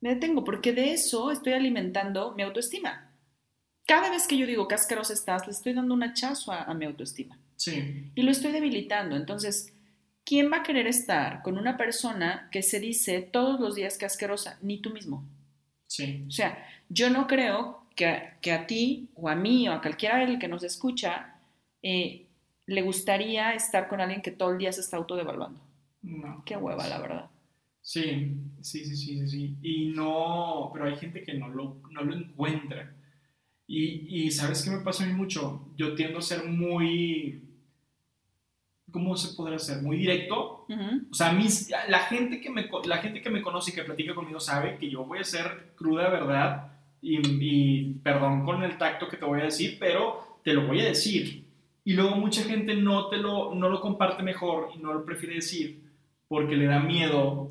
Me 0.00 0.14
detengo 0.14 0.44
porque 0.44 0.72
de 0.72 0.92
eso 0.92 1.30
estoy 1.30 1.52
alimentando 1.52 2.34
mi 2.34 2.42
autoestima 2.42 3.07
cada 3.88 4.10
vez 4.10 4.28
que 4.28 4.36
yo 4.36 4.46
digo 4.46 4.68
que 4.68 4.74
asquerosa 4.74 5.14
estás, 5.14 5.46
le 5.46 5.52
estoy 5.52 5.72
dando 5.72 5.94
un 5.94 6.02
hachazo 6.02 6.52
a, 6.52 6.74
mi 6.74 6.84
autoestima. 6.84 7.38
Sí. 7.56 8.12
Y 8.14 8.22
lo 8.22 8.30
estoy 8.30 8.52
debilitando. 8.52 9.16
Entonces, 9.16 9.74
¿quién 10.26 10.52
va 10.52 10.58
a 10.58 10.62
querer 10.62 10.86
estar 10.86 11.42
con 11.42 11.56
una 11.56 11.78
persona 11.78 12.50
que 12.52 12.62
se 12.62 12.80
dice 12.80 13.22
todos 13.22 13.58
los 13.58 13.76
días 13.76 13.96
que 13.96 14.04
asquerosa? 14.04 14.58
Ni 14.60 14.82
tú 14.82 14.90
mismo. 14.90 15.26
Sí. 15.86 16.22
O 16.28 16.30
sea, 16.30 16.66
yo 16.90 17.08
no 17.08 17.26
creo 17.26 17.86
que, 17.96 18.34
que 18.42 18.52
a 18.52 18.66
ti 18.66 19.08
o 19.14 19.30
a 19.30 19.34
mí 19.34 19.66
o 19.70 19.72
a 19.72 19.80
cualquiera 19.80 20.18
del 20.18 20.38
que 20.38 20.48
nos 20.48 20.62
escucha 20.64 21.40
eh, 21.82 22.26
le 22.66 22.82
gustaría 22.82 23.54
estar 23.54 23.88
con 23.88 24.02
alguien 24.02 24.20
que 24.20 24.32
todo 24.32 24.52
el 24.52 24.58
día 24.58 24.70
se 24.70 24.82
está 24.82 24.98
autodevaluando. 24.98 25.62
No. 26.02 26.42
Qué 26.44 26.58
hueva, 26.58 26.86
la 26.86 26.98
verdad. 26.98 27.30
Sí, 27.80 28.36
sí, 28.60 28.84
sí, 28.84 28.96
sí, 28.96 29.28
sí. 29.28 29.56
Y 29.62 29.88
no, 29.94 30.68
pero 30.74 30.84
hay 30.84 30.96
gente 30.96 31.22
que 31.22 31.32
no 31.32 31.48
lo, 31.48 31.80
no 31.90 32.02
lo 32.02 32.14
encuentra. 32.14 32.94
Y, 33.70 34.30
¿sabes 34.30 34.62
qué 34.62 34.70
me 34.70 34.78
pasa 34.78 35.04
a 35.04 35.06
mí 35.06 35.12
mucho? 35.12 35.68
Yo 35.76 35.94
tiendo 35.94 36.18
a 36.18 36.22
ser 36.22 36.44
muy... 36.44 37.44
¿Cómo 38.90 39.14
se 39.14 39.36
podrá 39.36 39.58
ser? 39.58 39.82
Muy 39.82 39.98
directo. 39.98 40.66
O 41.10 41.14
sea, 41.14 41.32
mis, 41.32 41.70
la, 41.88 41.98
gente 42.00 42.40
que 42.40 42.48
me, 42.48 42.70
la 42.86 42.96
gente 42.98 43.20
que 43.20 43.28
me 43.28 43.42
conoce 43.42 43.70
y 43.70 43.74
que 43.74 43.82
platica 43.82 44.14
conmigo 44.14 44.40
sabe 44.40 44.78
que 44.78 44.88
yo 44.88 45.04
voy 45.04 45.18
a 45.18 45.24
ser 45.24 45.74
cruda 45.76 46.08
verdad 46.08 46.72
y, 47.02 47.20
y 47.20 47.94
perdón 48.02 48.46
con 48.46 48.62
el 48.62 48.78
tacto 48.78 49.06
que 49.06 49.18
te 49.18 49.26
voy 49.26 49.42
a 49.42 49.44
decir, 49.44 49.76
pero 49.78 50.40
te 50.42 50.54
lo 50.54 50.66
voy 50.66 50.80
a 50.80 50.86
decir. 50.86 51.44
Y 51.84 51.92
luego 51.92 52.16
mucha 52.16 52.42
gente 52.44 52.74
no, 52.74 53.08
te 53.08 53.18
lo, 53.18 53.54
no 53.54 53.68
lo 53.68 53.82
comparte 53.82 54.22
mejor 54.22 54.70
y 54.74 54.78
no 54.78 54.94
lo 54.94 55.04
prefiere 55.04 55.36
decir 55.36 55.88
porque 56.28 56.56
le 56.56 56.66
da 56.66 56.80
miedo 56.80 57.50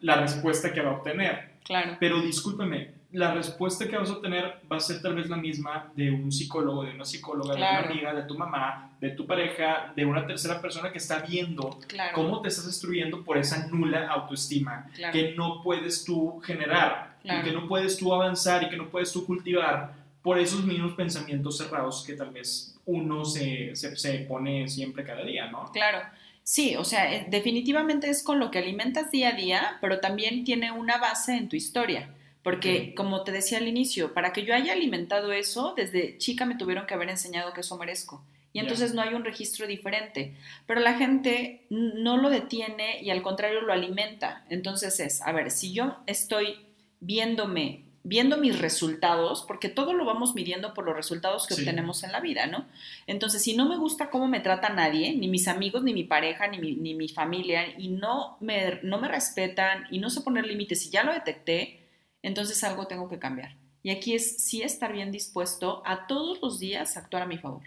la 0.00 0.16
respuesta 0.16 0.72
que 0.72 0.80
va 0.80 0.90
a 0.90 0.94
obtener. 0.96 1.56
Claro. 1.64 1.96
Pero 2.00 2.20
discúlpeme, 2.20 2.95
la 3.16 3.32
respuesta 3.32 3.88
que 3.88 3.96
vas 3.96 4.10
a 4.10 4.12
obtener 4.12 4.60
va 4.70 4.76
a 4.76 4.80
ser 4.80 5.00
tal 5.00 5.14
vez 5.14 5.30
la 5.30 5.38
misma 5.38 5.90
de 5.96 6.10
un 6.10 6.30
psicólogo, 6.30 6.84
de 6.84 6.92
una 6.92 7.04
psicóloga, 7.06 7.54
de 7.54 7.60
una 7.60 7.78
amiga, 7.78 8.14
de 8.14 8.22
tu 8.24 8.36
mamá, 8.36 8.90
de 9.00 9.10
tu 9.10 9.26
pareja, 9.26 9.90
de 9.96 10.04
una 10.04 10.26
tercera 10.26 10.60
persona 10.60 10.92
que 10.92 10.98
está 10.98 11.20
viendo 11.20 11.80
cómo 12.14 12.42
te 12.42 12.48
estás 12.48 12.66
destruyendo 12.66 13.24
por 13.24 13.38
esa 13.38 13.68
nula 13.68 14.06
autoestima 14.08 14.90
que 15.12 15.34
no 15.34 15.62
puedes 15.62 16.04
tú 16.04 16.40
generar, 16.40 17.16
y 17.24 17.42
que 17.42 17.52
no 17.52 17.66
puedes 17.66 17.96
tú 17.96 18.12
avanzar 18.12 18.62
y 18.64 18.68
que 18.68 18.76
no 18.76 18.88
puedes 18.90 19.10
tú 19.12 19.24
cultivar 19.24 19.94
por 20.22 20.38
esos 20.38 20.64
mismos 20.64 20.92
pensamientos 20.92 21.56
cerrados 21.56 22.04
que 22.06 22.12
tal 22.12 22.30
vez 22.32 22.76
uno 22.84 23.24
se, 23.24 23.74
se, 23.74 23.96
se 23.96 24.18
pone 24.20 24.68
siempre 24.68 25.04
cada 25.04 25.24
día, 25.24 25.50
¿no? 25.50 25.70
Claro. 25.72 26.00
Sí, 26.42 26.76
o 26.76 26.84
sea, 26.84 27.12
eh, 27.12 27.26
definitivamente 27.28 28.10
es 28.10 28.22
con 28.22 28.38
lo 28.38 28.50
que 28.50 28.58
alimentas 28.58 29.10
día 29.10 29.30
a 29.30 29.32
día, 29.32 29.78
pero 29.80 30.00
también 30.00 30.44
tiene 30.44 30.70
una 30.70 30.98
base 30.98 31.36
en 31.36 31.48
tu 31.48 31.56
historia. 31.56 32.10
Porque, 32.46 32.94
como 32.94 33.24
te 33.24 33.32
decía 33.32 33.58
al 33.58 33.66
inicio, 33.66 34.14
para 34.14 34.32
que 34.32 34.44
yo 34.44 34.54
haya 34.54 34.72
alimentado 34.72 35.32
eso, 35.32 35.74
desde 35.76 36.16
chica 36.18 36.46
me 36.46 36.54
tuvieron 36.54 36.86
que 36.86 36.94
haber 36.94 37.08
enseñado 37.08 37.52
que 37.52 37.62
eso 37.62 37.76
merezco. 37.76 38.24
Y 38.52 38.60
entonces 38.60 38.94
no 38.94 39.02
hay 39.02 39.14
un 39.14 39.24
registro 39.24 39.66
diferente. 39.66 40.36
Pero 40.64 40.78
la 40.78 40.94
gente 40.94 41.66
no 41.70 42.18
lo 42.18 42.30
detiene 42.30 43.02
y 43.02 43.10
al 43.10 43.22
contrario 43.22 43.62
lo 43.62 43.72
alimenta. 43.72 44.44
Entonces 44.48 45.00
es, 45.00 45.22
a 45.22 45.32
ver, 45.32 45.50
si 45.50 45.72
yo 45.72 45.96
estoy 46.06 46.60
viéndome, 47.00 47.82
viendo 48.04 48.36
mis 48.36 48.56
resultados, 48.60 49.44
porque 49.48 49.68
todo 49.68 49.92
lo 49.92 50.04
vamos 50.04 50.36
midiendo 50.36 50.72
por 50.72 50.84
los 50.84 50.94
resultados 50.94 51.48
que 51.48 51.54
obtenemos 51.54 52.04
en 52.04 52.12
la 52.12 52.20
vida, 52.20 52.46
¿no? 52.46 52.64
Entonces, 53.08 53.42
si 53.42 53.56
no 53.56 53.68
me 53.68 53.76
gusta 53.76 54.08
cómo 54.08 54.28
me 54.28 54.38
trata 54.38 54.68
nadie, 54.68 55.16
ni 55.16 55.26
mis 55.26 55.48
amigos, 55.48 55.82
ni 55.82 55.92
mi 55.92 56.04
pareja, 56.04 56.46
ni 56.46 56.58
mi, 56.58 56.76
ni 56.76 56.94
mi 56.94 57.08
familia, 57.08 57.76
y 57.76 57.88
no 57.88 58.36
me, 58.38 58.78
no 58.84 59.00
me 59.00 59.08
respetan 59.08 59.88
y 59.90 59.98
no 59.98 60.10
sé 60.10 60.20
poner 60.20 60.46
límites 60.46 60.86
y 60.86 60.90
ya 60.90 61.02
lo 61.02 61.12
detecté, 61.12 61.85
entonces 62.26 62.64
algo 62.64 62.88
tengo 62.88 63.08
que 63.08 63.20
cambiar. 63.20 63.56
Y 63.84 63.90
aquí 63.90 64.16
es 64.16 64.38
sí 64.38 64.62
estar 64.62 64.92
bien 64.92 65.12
dispuesto 65.12 65.80
a 65.86 66.08
todos 66.08 66.42
los 66.42 66.58
días 66.58 66.96
actuar 66.96 67.22
a 67.22 67.26
mi 67.26 67.38
favor. 67.38 67.62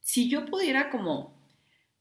Si 0.00 0.28
yo 0.28 0.44
pudiera 0.44 0.90
como 0.90 1.32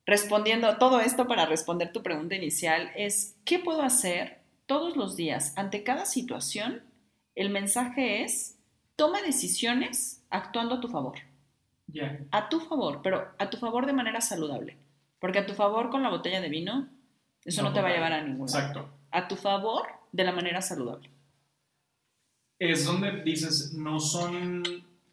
respondiendo 0.03 0.67
a 0.67 0.79
todo 0.79 0.99
esto 0.99 1.27
para 1.27 1.45
responder 1.45 1.91
tu 1.91 2.01
pregunta 2.01 2.33
inicial, 2.33 2.91
es 2.95 3.37
¿qué 3.45 3.59
puedo 3.59 3.83
hacer 3.83 4.39
todos 4.65 4.97
los 4.97 5.15
días 5.15 5.53
ante 5.57 5.83
cada 5.83 6.07
situación? 6.07 6.81
El 7.35 7.51
mensaje 7.51 8.23
es 8.23 8.57
toma 8.95 9.21
decisiones 9.21 10.25
actuando 10.31 10.75
a 10.75 10.81
tu 10.81 10.87
favor. 10.87 11.19
A 12.31 12.49
tu 12.49 12.61
favor, 12.61 13.01
pero 13.03 13.27
a 13.37 13.51
tu 13.51 13.57
favor 13.57 13.85
de 13.85 13.93
manera 13.93 14.21
saludable. 14.21 14.75
Porque 15.19 15.37
a 15.37 15.45
tu 15.45 15.53
favor 15.53 15.91
con 15.91 16.01
la 16.01 16.09
botella 16.09 16.41
de 16.41 16.49
vino, 16.49 16.89
eso 17.45 17.61
no, 17.61 17.73
te 17.73 17.81
va 17.81 17.89
a 17.89 17.93
llevar 17.93 18.13
a 18.13 18.23
ningún 18.23 18.47
lado. 18.47 18.57
Exacto. 18.57 18.89
A 19.11 19.27
tu 19.27 19.35
favor 19.35 19.85
de 20.11 20.23
la 20.23 20.31
manera 20.31 20.63
saludable 20.63 21.11
es 22.62 22.86
donde 22.86 23.24
dices, 23.24 23.74
no 23.74 23.99
son, 23.99 24.62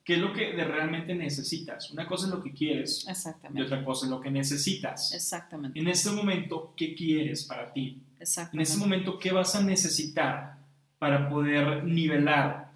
¿qué 0.05 0.15
es 0.15 0.19
lo 0.21 0.35
que 0.35 0.53
realmente 0.53 1.15
necesitas? 1.15 1.91
Una 1.91 2.07
cosa 2.07 2.27
es 2.27 2.33
lo 2.35 2.43
que 2.43 2.53
quieres 2.53 3.07
Exactamente. 3.09 3.63
y 3.63 3.65
otra 3.65 3.83
cosa 3.83 4.05
es 4.05 4.11
lo 4.11 4.21
que 4.21 4.31
necesitas. 4.31 5.15
Exactamente. 5.15 5.81
En 5.81 5.89
este 5.89 6.11
momento, 6.11 6.75
¿qué 6.77 6.95
quieres 6.95 7.45
para 7.45 7.73
ti? 7.73 8.03
Exactamente. 8.21 8.57
En 8.57 8.61
este 8.61 8.77
momento, 8.77 9.19
¿qué 9.19 9.33
vas 9.33 9.57
a 9.57 9.63
necesitar 9.63 10.59
para 10.99 11.31
poder 11.31 11.85
nivelar 11.85 12.71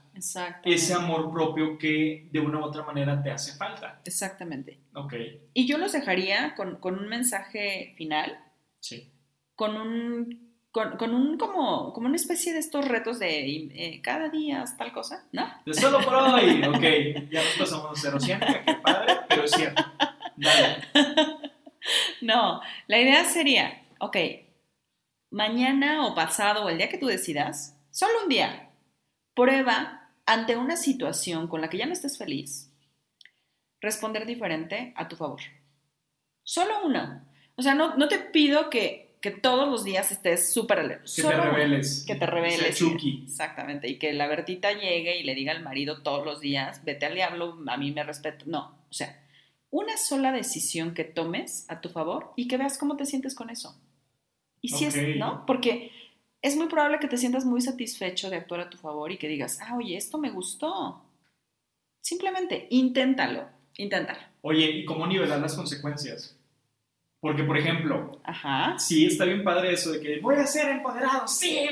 ese 0.65 0.95
amor 0.95 1.31
propio 1.31 1.77
que 1.77 2.31
de 2.33 2.41
una 2.41 2.59
u 2.61 2.63
otra 2.65 2.83
manera 2.83 3.23
te 3.23 3.31
hace 3.31 3.55
falta? 3.55 4.01
Exactamente. 4.07 4.79
Ok. 4.95 5.13
Y 5.53 5.67
yo 5.67 5.77
los 5.77 5.93
dejaría 5.93 6.55
con, 6.55 6.77
con 6.77 6.99
un 6.99 7.09
mensaje 7.09 7.93
final. 7.99 8.39
Sí. 8.81 9.11
Con 9.55 9.77
un 9.77 10.52
con, 10.73 11.15
un 11.15 11.37
como, 11.37 11.93
como 11.93 12.07
una 12.07 12.17
especie 12.17 12.55
de 12.55 12.59
estos 12.59 12.89
retos 12.89 13.19
de 13.19 13.47
eh, 13.75 14.01
cada 14.03 14.31
día 14.31 14.65
tal 14.79 14.91
cosa, 14.93 15.27
¿no? 15.31 15.47
De 15.67 15.75
solo 15.75 16.01
por 16.01 16.15
hoy, 16.15 16.65
ok, 16.65 17.31
ya 17.31 17.45
nos 17.45 17.55
pasamos 17.59 17.91
a 17.91 18.01
cero 18.01 18.19
siempre, 18.19 18.63
qué 18.65 18.75
padre, 18.77 19.17
pero 19.29 19.45
es 19.45 19.51
cierto. 19.51 19.85
Dale. 20.37 20.79
No, 22.21 22.61
la 22.87 23.01
idea 23.01 23.25
sería, 23.25 23.83
ok, 23.99 24.17
mañana 25.33 26.07
o 26.07 26.15
pasado 26.15 26.65
o 26.65 26.69
el 26.69 26.79
día 26.79 26.89
que 26.89 26.97
tú 26.97 27.07
decidas, 27.07 27.77
solo 27.91 28.13
un 28.23 28.29
día, 28.29 28.71
prueba 29.35 30.09
ante 30.25 30.57
una 30.57 30.77
situación 30.77 31.49
con 31.49 31.61
la 31.61 31.69
que 31.69 31.79
ya 31.79 31.87
no 31.87 31.93
estés 31.93 32.19
feliz, 32.19 32.73
responder 33.81 34.27
diferente 34.27 34.95
a 34.97 35.09
tu 35.09 35.17
favor. 35.17 35.41
Solo 36.45 36.87
una. 36.87 37.29
O 37.57 37.63
sea, 37.63 37.75
no, 37.75 37.97
no 37.97 38.07
te 38.07 38.21
pido 38.21 38.71
que 38.71 39.12
que 39.23 39.31
todos 39.31 39.69
los 39.69 39.85
días 39.85 40.11
estés 40.11 40.53
súper 40.53 40.81
alerta. 40.81 41.05
Que 41.15 41.23
te 41.23 41.33
rebeles. 41.33 42.05
Que 42.07 42.15
te 42.17 42.27
rebeles. 42.27 42.77
Chucky. 42.77 43.23
Exactamente. 43.25 43.89
Y 43.89 43.99
que 43.99 44.13
la 44.13 44.27
Bertita 44.27 44.73
llegue 44.73 45.19
y 45.19 45.23
le 45.23 45.37
diga 45.37 45.53
al 45.53 45.63
marido 45.63 46.03
todos 46.03 46.27
los 46.27 46.41
días, 46.41 46.85
vete 46.85 47.07
al 47.07 47.15
diablo, 47.15 47.57
a 47.69 47.77
mí 47.77 47.93
me 47.93 48.03
respeto. 48.03 48.45
No, 48.49 48.77
o 48.91 48.93
sea, 48.93 49.25
una 49.71 49.97
sola 49.97 50.33
decisión 50.33 50.93
que 50.93 51.05
tomes 51.05 51.65
a 51.69 51.81
tu 51.81 51.89
favor 51.89 52.33
y 52.37 52.49
que 52.49 52.59
veas 52.59 52.77
cómo 52.77 52.97
te 52.97 53.07
sientes 53.07 53.37
con 53.37 53.49
eso. 53.49 53.81
Y 54.61 54.71
si 54.71 54.85
es, 54.87 54.97
¿no? 55.17 55.47
Porque 55.47 55.93
es 56.43 56.57
muy 56.57 56.67
probable 56.67 56.99
que 56.99 57.09
te 57.09 57.17
sientas 57.17 57.45
muy 57.45 57.61
satisfecho 57.61 58.29
de 58.29 58.37
actuar 58.37 58.61
a 58.61 58.71
tu 58.71 58.77
favor 58.77 59.13
y 59.13 59.19
que 59.19 59.29
digas, 59.29 59.61
ah, 59.63 59.77
oye, 59.77 59.97
esto 59.97 60.19
me 60.19 60.31
gustó. 60.31 61.05
Simplemente 62.01 62.67
inténtalo, 62.71 63.49
inténtalo. 63.77 64.19
Oye, 64.41 64.69
¿y 64.69 64.85
cómo 64.85 65.07
nivelar 65.07 65.39
las 65.39 65.55
consecuencias? 65.55 66.37
Porque, 67.23 67.45
por 67.45 67.57
ejemplo, 67.57 68.21
Ajá. 68.25 68.77
sí, 68.81 69.07
está 69.07 69.25
bien 69.25 69.45
padre 69.45 69.73
eso 69.73 69.93
de 69.93 70.01
que 70.01 70.19
voy 70.19 70.35
a 70.35 70.45
ser 70.45 70.69
empoderado, 70.71 71.29
sí, 71.29 71.69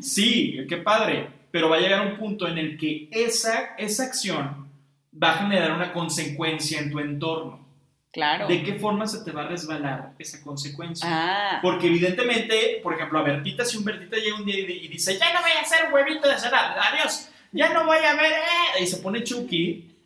sí, 0.00 0.64
qué 0.68 0.76
padre, 0.76 1.28
pero 1.50 1.68
va 1.68 1.74
a 1.74 1.80
llegar 1.80 2.06
un 2.06 2.16
punto 2.16 2.46
en 2.46 2.56
el 2.56 2.78
que 2.78 3.08
esa, 3.10 3.74
esa 3.76 4.04
acción 4.04 4.70
va 5.12 5.32
a 5.32 5.38
generar 5.38 5.72
una 5.72 5.92
consecuencia 5.92 6.78
en 6.78 6.88
tu 6.88 7.00
entorno. 7.00 7.66
Claro. 8.12 8.46
¿De 8.46 8.62
qué 8.62 8.74
forma 8.74 9.08
se 9.08 9.24
te 9.24 9.32
va 9.32 9.42
a 9.42 9.48
resbalar 9.48 10.12
esa 10.20 10.40
consecuencia? 10.40 11.08
Ah. 11.10 11.58
Porque 11.62 11.88
evidentemente, 11.88 12.78
por 12.80 12.94
ejemplo, 12.94 13.18
a 13.18 13.22
Bertita, 13.22 13.64
si 13.64 13.76
un 13.76 13.84
Bertita 13.84 14.18
llega 14.18 14.36
un 14.36 14.44
día 14.44 14.56
y, 14.56 14.86
dice, 14.86 15.18
ya 15.18 15.34
no 15.34 15.40
voy 15.40 15.50
a 15.50 15.62
hacer 15.62 15.92
huevito 15.92 16.28
de 16.28 16.38
cenar, 16.38 16.76
adiós, 16.78 17.28
ya 17.50 17.72
no 17.74 17.86
voy 17.86 17.98
a 17.98 18.14
ver, 18.14 18.34
eh", 18.34 18.82
y 18.84 18.86
se 18.86 18.98
pone 18.98 19.24
Chucky, 19.24 19.96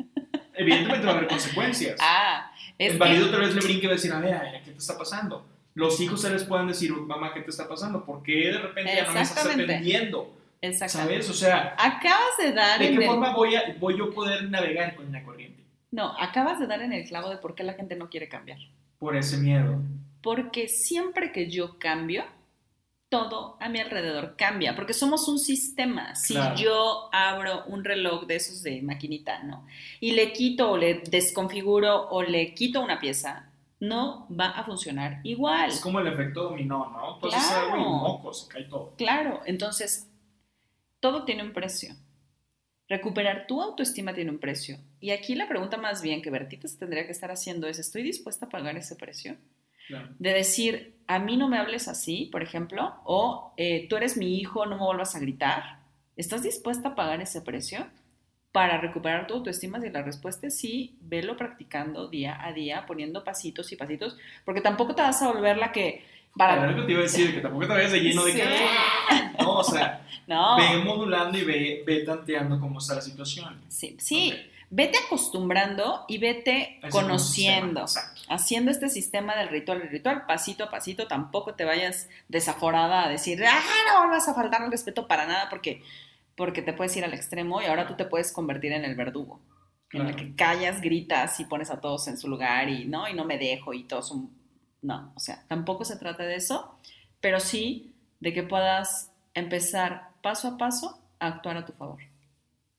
evidentemente 0.54 1.06
va 1.06 1.12
a 1.12 1.16
haber 1.16 1.28
consecuencias. 1.28 1.98
Ah. 2.00 2.50
El 2.78 2.98
marido 2.98 3.26
otra 3.26 3.38
vez 3.38 3.54
le 3.54 3.60
brinque 3.60 3.84
y 3.84 3.86
va 3.86 3.92
a 3.92 3.96
decir, 3.96 4.12
a 4.12 4.20
ver, 4.20 4.62
¿qué 4.64 4.72
te 4.72 4.78
está 4.78 4.98
pasando? 4.98 5.46
Los 5.74 6.00
hijos 6.00 6.20
se 6.20 6.30
les 6.30 6.44
pueden 6.44 6.68
decir, 6.68 6.92
mamá, 6.92 7.32
¿qué 7.34 7.40
te 7.40 7.50
está 7.50 7.68
pasando? 7.68 8.04
¿Por 8.04 8.22
qué 8.22 8.52
de 8.52 8.58
repente 8.58 8.94
ya 8.94 9.06
no 9.06 9.12
me 9.12 9.20
estás 9.20 9.46
atendiendo? 9.46 10.32
¿Sabes? 10.72 11.28
O 11.28 11.34
sea, 11.34 11.74
acabas 11.78 12.36
de 12.38 12.52
dar. 12.52 12.78
¿De 12.80 12.96
qué 12.96 13.06
forma 13.06 13.34
voy, 13.34 13.54
a, 13.54 13.76
voy 13.78 13.98
yo 13.98 14.04
a 14.04 14.10
poder 14.10 14.48
navegar 14.50 14.94
con 14.94 15.10
la 15.12 15.22
corriente? 15.22 15.62
No, 15.90 16.16
acabas 16.18 16.58
de 16.58 16.66
dar 16.66 16.80
en 16.80 16.92
el 16.92 17.06
clavo 17.06 17.28
de 17.28 17.36
por 17.36 17.54
qué 17.54 17.62
la 17.62 17.74
gente 17.74 17.96
no 17.96 18.08
quiere 18.08 18.28
cambiar. 18.28 18.58
Por 18.98 19.16
ese 19.16 19.36
miedo. 19.36 19.80
Porque 20.22 20.68
siempre 20.68 21.32
que 21.32 21.50
yo 21.50 21.78
cambio, 21.78 22.24
todo 23.14 23.56
a 23.60 23.68
mi 23.68 23.78
alrededor 23.78 24.34
cambia, 24.36 24.74
porque 24.74 24.92
somos 24.92 25.28
un 25.28 25.38
sistema. 25.38 26.16
Si 26.16 26.34
yo 26.56 27.08
abro 27.12 27.64
un 27.66 27.84
reloj 27.84 28.26
de 28.26 28.34
esos 28.34 28.64
de 28.64 28.82
maquinita, 28.82 29.44
¿no? 29.44 29.64
Y 30.00 30.12
le 30.12 30.32
quito 30.32 30.72
o 30.72 30.76
le 30.76 30.94
desconfiguro 30.94 32.08
o 32.08 32.24
le 32.24 32.54
quito 32.54 32.80
una 32.80 32.98
pieza, 32.98 33.52
no 33.78 34.26
va 34.28 34.48
a 34.48 34.64
funcionar 34.64 35.20
igual. 35.22 35.68
Es 35.68 35.78
como 35.78 36.00
el 36.00 36.08
efecto 36.08 36.42
dominó, 36.42 36.90
¿no? 36.90 37.14
Entonces 37.14 37.40
claro. 37.46 37.72
algo 37.72 38.34
se 38.34 38.48
cae 38.48 38.64
todo. 38.64 38.94
Claro, 38.96 39.42
entonces 39.46 40.10
todo 40.98 41.24
tiene 41.24 41.44
un 41.44 41.52
precio. 41.52 41.94
Recuperar 42.88 43.46
tu 43.46 43.62
autoestima 43.62 44.12
tiene 44.12 44.32
un 44.32 44.40
precio. 44.40 44.78
Y 44.98 45.12
aquí 45.12 45.36
la 45.36 45.46
pregunta 45.46 45.76
más 45.76 46.02
bien 46.02 46.20
que 46.20 46.30
Bertita 46.30 46.66
se 46.66 46.78
tendría 46.78 47.06
que 47.06 47.12
estar 47.12 47.30
haciendo 47.30 47.68
es, 47.68 47.78
¿estoy 47.78 48.02
dispuesta 48.02 48.46
a 48.46 48.48
pagar 48.48 48.76
ese 48.76 48.96
precio? 48.96 49.36
De 50.18 50.32
decir, 50.32 50.93
a 51.06 51.18
mí 51.18 51.36
no 51.36 51.48
me 51.48 51.58
hables 51.58 51.88
así, 51.88 52.28
por 52.30 52.42
ejemplo, 52.42 52.94
o 53.04 53.52
eh, 53.56 53.86
tú 53.88 53.96
eres 53.96 54.16
mi 54.16 54.38
hijo, 54.38 54.66
no 54.66 54.76
me 54.76 54.84
vuelvas 54.84 55.14
a 55.14 55.18
gritar. 55.18 55.78
¿Estás 56.16 56.42
dispuesta 56.42 56.90
a 56.90 56.94
pagar 56.94 57.20
ese 57.20 57.40
precio 57.40 57.86
para 58.52 58.78
recuperar 58.80 59.26
tu 59.26 59.34
autoestima? 59.34 59.80
Si 59.80 59.90
la 59.90 60.02
respuesta 60.02 60.46
es 60.46 60.58
sí, 60.58 60.96
velo 61.00 61.36
practicando 61.36 62.08
día 62.08 62.38
a 62.40 62.52
día, 62.52 62.84
poniendo 62.86 63.24
pasitos 63.24 63.70
y 63.72 63.76
pasitos, 63.76 64.16
porque 64.44 64.60
tampoco 64.60 64.94
te 64.94 65.02
vas 65.02 65.20
a 65.22 65.32
volver 65.32 65.56
la 65.58 65.72
que... 65.72 66.04
Para... 66.36 66.66
Lo 66.66 66.80
que 66.80 66.82
te 66.82 66.92
iba 66.92 67.00
a 67.00 67.04
decir, 67.04 67.34
que 67.34 67.40
tampoco 67.40 67.66
te 67.66 67.72
vayas 67.74 67.92
de 67.92 68.00
lleno 68.00 68.24
de 68.24 68.32
que... 68.32 68.44
No, 69.38 69.58
o 69.58 69.64
sea, 69.64 70.04
ve 70.26 70.84
modulando 70.84 71.38
y 71.38 71.44
ve, 71.44 71.84
ve 71.86 72.00
tanteando 72.00 72.58
cómo 72.58 72.78
está 72.78 72.96
la 72.96 73.02
situación. 73.02 73.60
Sí, 73.68 73.96
sí 74.00 74.34
vete 74.74 74.98
acostumbrando 74.98 76.04
y 76.08 76.18
vete 76.18 76.80
conociendo, 76.90 77.86
haciendo 78.28 78.70
este 78.70 78.88
sistema 78.88 79.36
del 79.36 79.48
ritual. 79.48 79.82
El 79.82 79.90
ritual, 79.90 80.26
pasito 80.26 80.64
a 80.64 80.70
pasito, 80.70 81.06
tampoco 81.06 81.54
te 81.54 81.64
vayas 81.64 82.08
desaforada 82.28 83.04
a 83.04 83.08
decir, 83.08 83.42
ah, 83.46 83.60
no 83.92 84.08
vas 84.08 84.28
a 84.28 84.34
faltar 84.34 84.62
el 84.62 84.70
respeto 84.70 85.06
para 85.06 85.26
nada, 85.26 85.48
porque, 85.50 85.82
porque 86.36 86.62
te 86.62 86.72
puedes 86.72 86.96
ir 86.96 87.04
al 87.04 87.14
extremo 87.14 87.62
y 87.62 87.66
ahora 87.66 87.86
tú 87.86 87.94
te 87.94 88.04
puedes 88.04 88.32
convertir 88.32 88.72
en 88.72 88.84
el 88.84 88.94
verdugo, 88.94 89.40
en 89.92 90.06
el 90.06 90.16
que 90.16 90.34
callas, 90.34 90.80
gritas 90.80 91.38
y 91.40 91.44
pones 91.44 91.70
a 91.70 91.80
todos 91.80 92.08
en 92.08 92.16
su 92.16 92.28
lugar 92.28 92.68
y 92.68 92.84
no, 92.86 93.08
y 93.08 93.14
no 93.14 93.24
me 93.24 93.38
dejo 93.38 93.72
y 93.72 93.84
todos 93.84 94.08
son... 94.08 94.30
No, 94.82 95.12
o 95.14 95.20
sea, 95.20 95.44
tampoco 95.48 95.84
se 95.84 95.96
trata 95.96 96.24
de 96.24 96.36
eso, 96.36 96.78
pero 97.20 97.40
sí 97.40 97.94
de 98.20 98.32
que 98.34 98.42
puedas 98.42 99.12
empezar 99.32 100.10
paso 100.22 100.48
a 100.48 100.58
paso 100.58 101.00
a 101.18 101.28
actuar 101.28 101.56
a 101.56 101.64
tu 101.64 101.72
favor. 101.72 102.00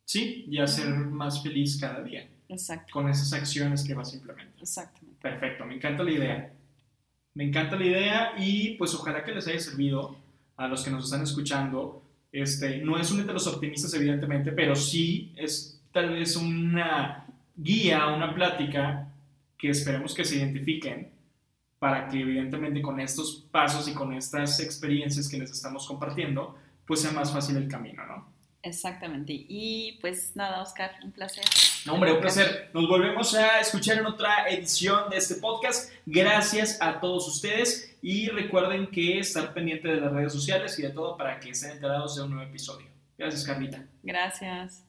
Sí, 0.06 0.46
y 0.48 0.60
a 0.60 0.68
ser 0.68 0.88
más 0.89 1.41
feliz 1.41 1.80
cada 1.80 2.02
día. 2.04 2.30
Exacto. 2.48 2.91
Con 2.93 3.10
esas 3.10 3.34
acciones 3.34 3.84
que 3.84 3.96
vas 3.96 4.14
a 4.14 4.18
implementar. 4.18 4.62
Exactamente. 4.62 5.14
Perfecto, 5.26 5.65
me 5.65 5.73
encanta 5.73 6.03
la 6.03 6.11
idea. 6.11 6.53
Me 7.34 7.45
encanta 7.45 7.76
la 7.76 7.84
idea 7.84 8.34
y 8.38 8.76
pues 8.76 8.93
ojalá 8.93 9.23
que 9.23 9.32
les 9.32 9.47
haya 9.47 9.59
servido 9.59 10.15
a 10.55 10.67
los 10.67 10.84
que 10.84 10.91
nos 10.91 11.05
están 11.05 11.23
escuchando. 11.23 12.03
Este, 12.32 12.78
no 12.78 12.99
es 12.99 13.09
un 13.09 13.26
de 13.26 13.34
los 13.34 13.47
optimistas, 13.47 13.91
evidentemente, 13.95 14.51
pero 14.51 14.76
sí 14.76 15.34
es 15.36 15.82
tal 15.91 16.11
vez 16.11 16.36
una 16.36 17.26
guía, 17.55 18.05
una 18.05 18.36
plática 18.36 19.07
que 19.57 19.71
esperemos 19.71 20.13
que 20.13 20.26
se 20.26 20.36
identifiquen 20.36 21.09
para 21.80 22.07
que 22.07 22.19
evidentemente 22.19 22.84
con 22.84 22.99
estos 22.99 23.47
pasos 23.49 23.88
y 23.88 23.95
con 23.95 24.13
estas 24.13 24.59
experiencias 24.59 25.28
que 25.28 25.39
les 25.39 25.49
estamos 25.49 25.88
compartiendo, 25.88 26.55
pues 26.86 27.01
sea 27.01 27.13
más 27.13 27.34
fácil 27.34 27.57
el 27.57 27.67
camino, 27.67 28.05
¿no? 28.05 28.32
Exactamente. 28.61 29.34
Y 29.34 29.97
pues 30.01 30.36
nada, 30.36 30.61
Oscar, 30.61 30.91
un 31.03 31.11
placer. 31.11 31.45
No, 31.86 31.94
hombre, 31.94 32.14
un 32.14 32.20
placer. 32.20 32.72
Nos 32.74 32.88
volvemos 32.88 33.36
a 33.36 33.60
escuchar 33.60 34.00
en 34.00 34.08
otra 34.08 34.50
edición 34.50 35.10
de 35.10 35.18
este 35.18 35.36
podcast. 35.36 35.92
Gracias 36.06 36.82
a 36.82 37.00
todos 37.00 37.28
ustedes 37.28 37.96
y 38.02 38.28
recuerden 38.30 38.88
que 38.88 39.20
estar 39.20 39.54
pendiente 39.54 39.90
de 39.90 40.02
las 40.02 40.12
redes 40.12 40.34
sociales 40.34 40.78
y 40.80 40.82
de 40.82 40.90
todo 40.90 41.16
para 41.16 41.40
que 41.40 41.52
estén 41.52 41.72
enterados 41.72 42.16
de 42.16 42.24
un 42.24 42.32
nuevo 42.32 42.50
episodio. 42.50 42.88
Gracias, 43.18 43.44
Carlita. 43.44 43.86
Gracias. 44.02 44.86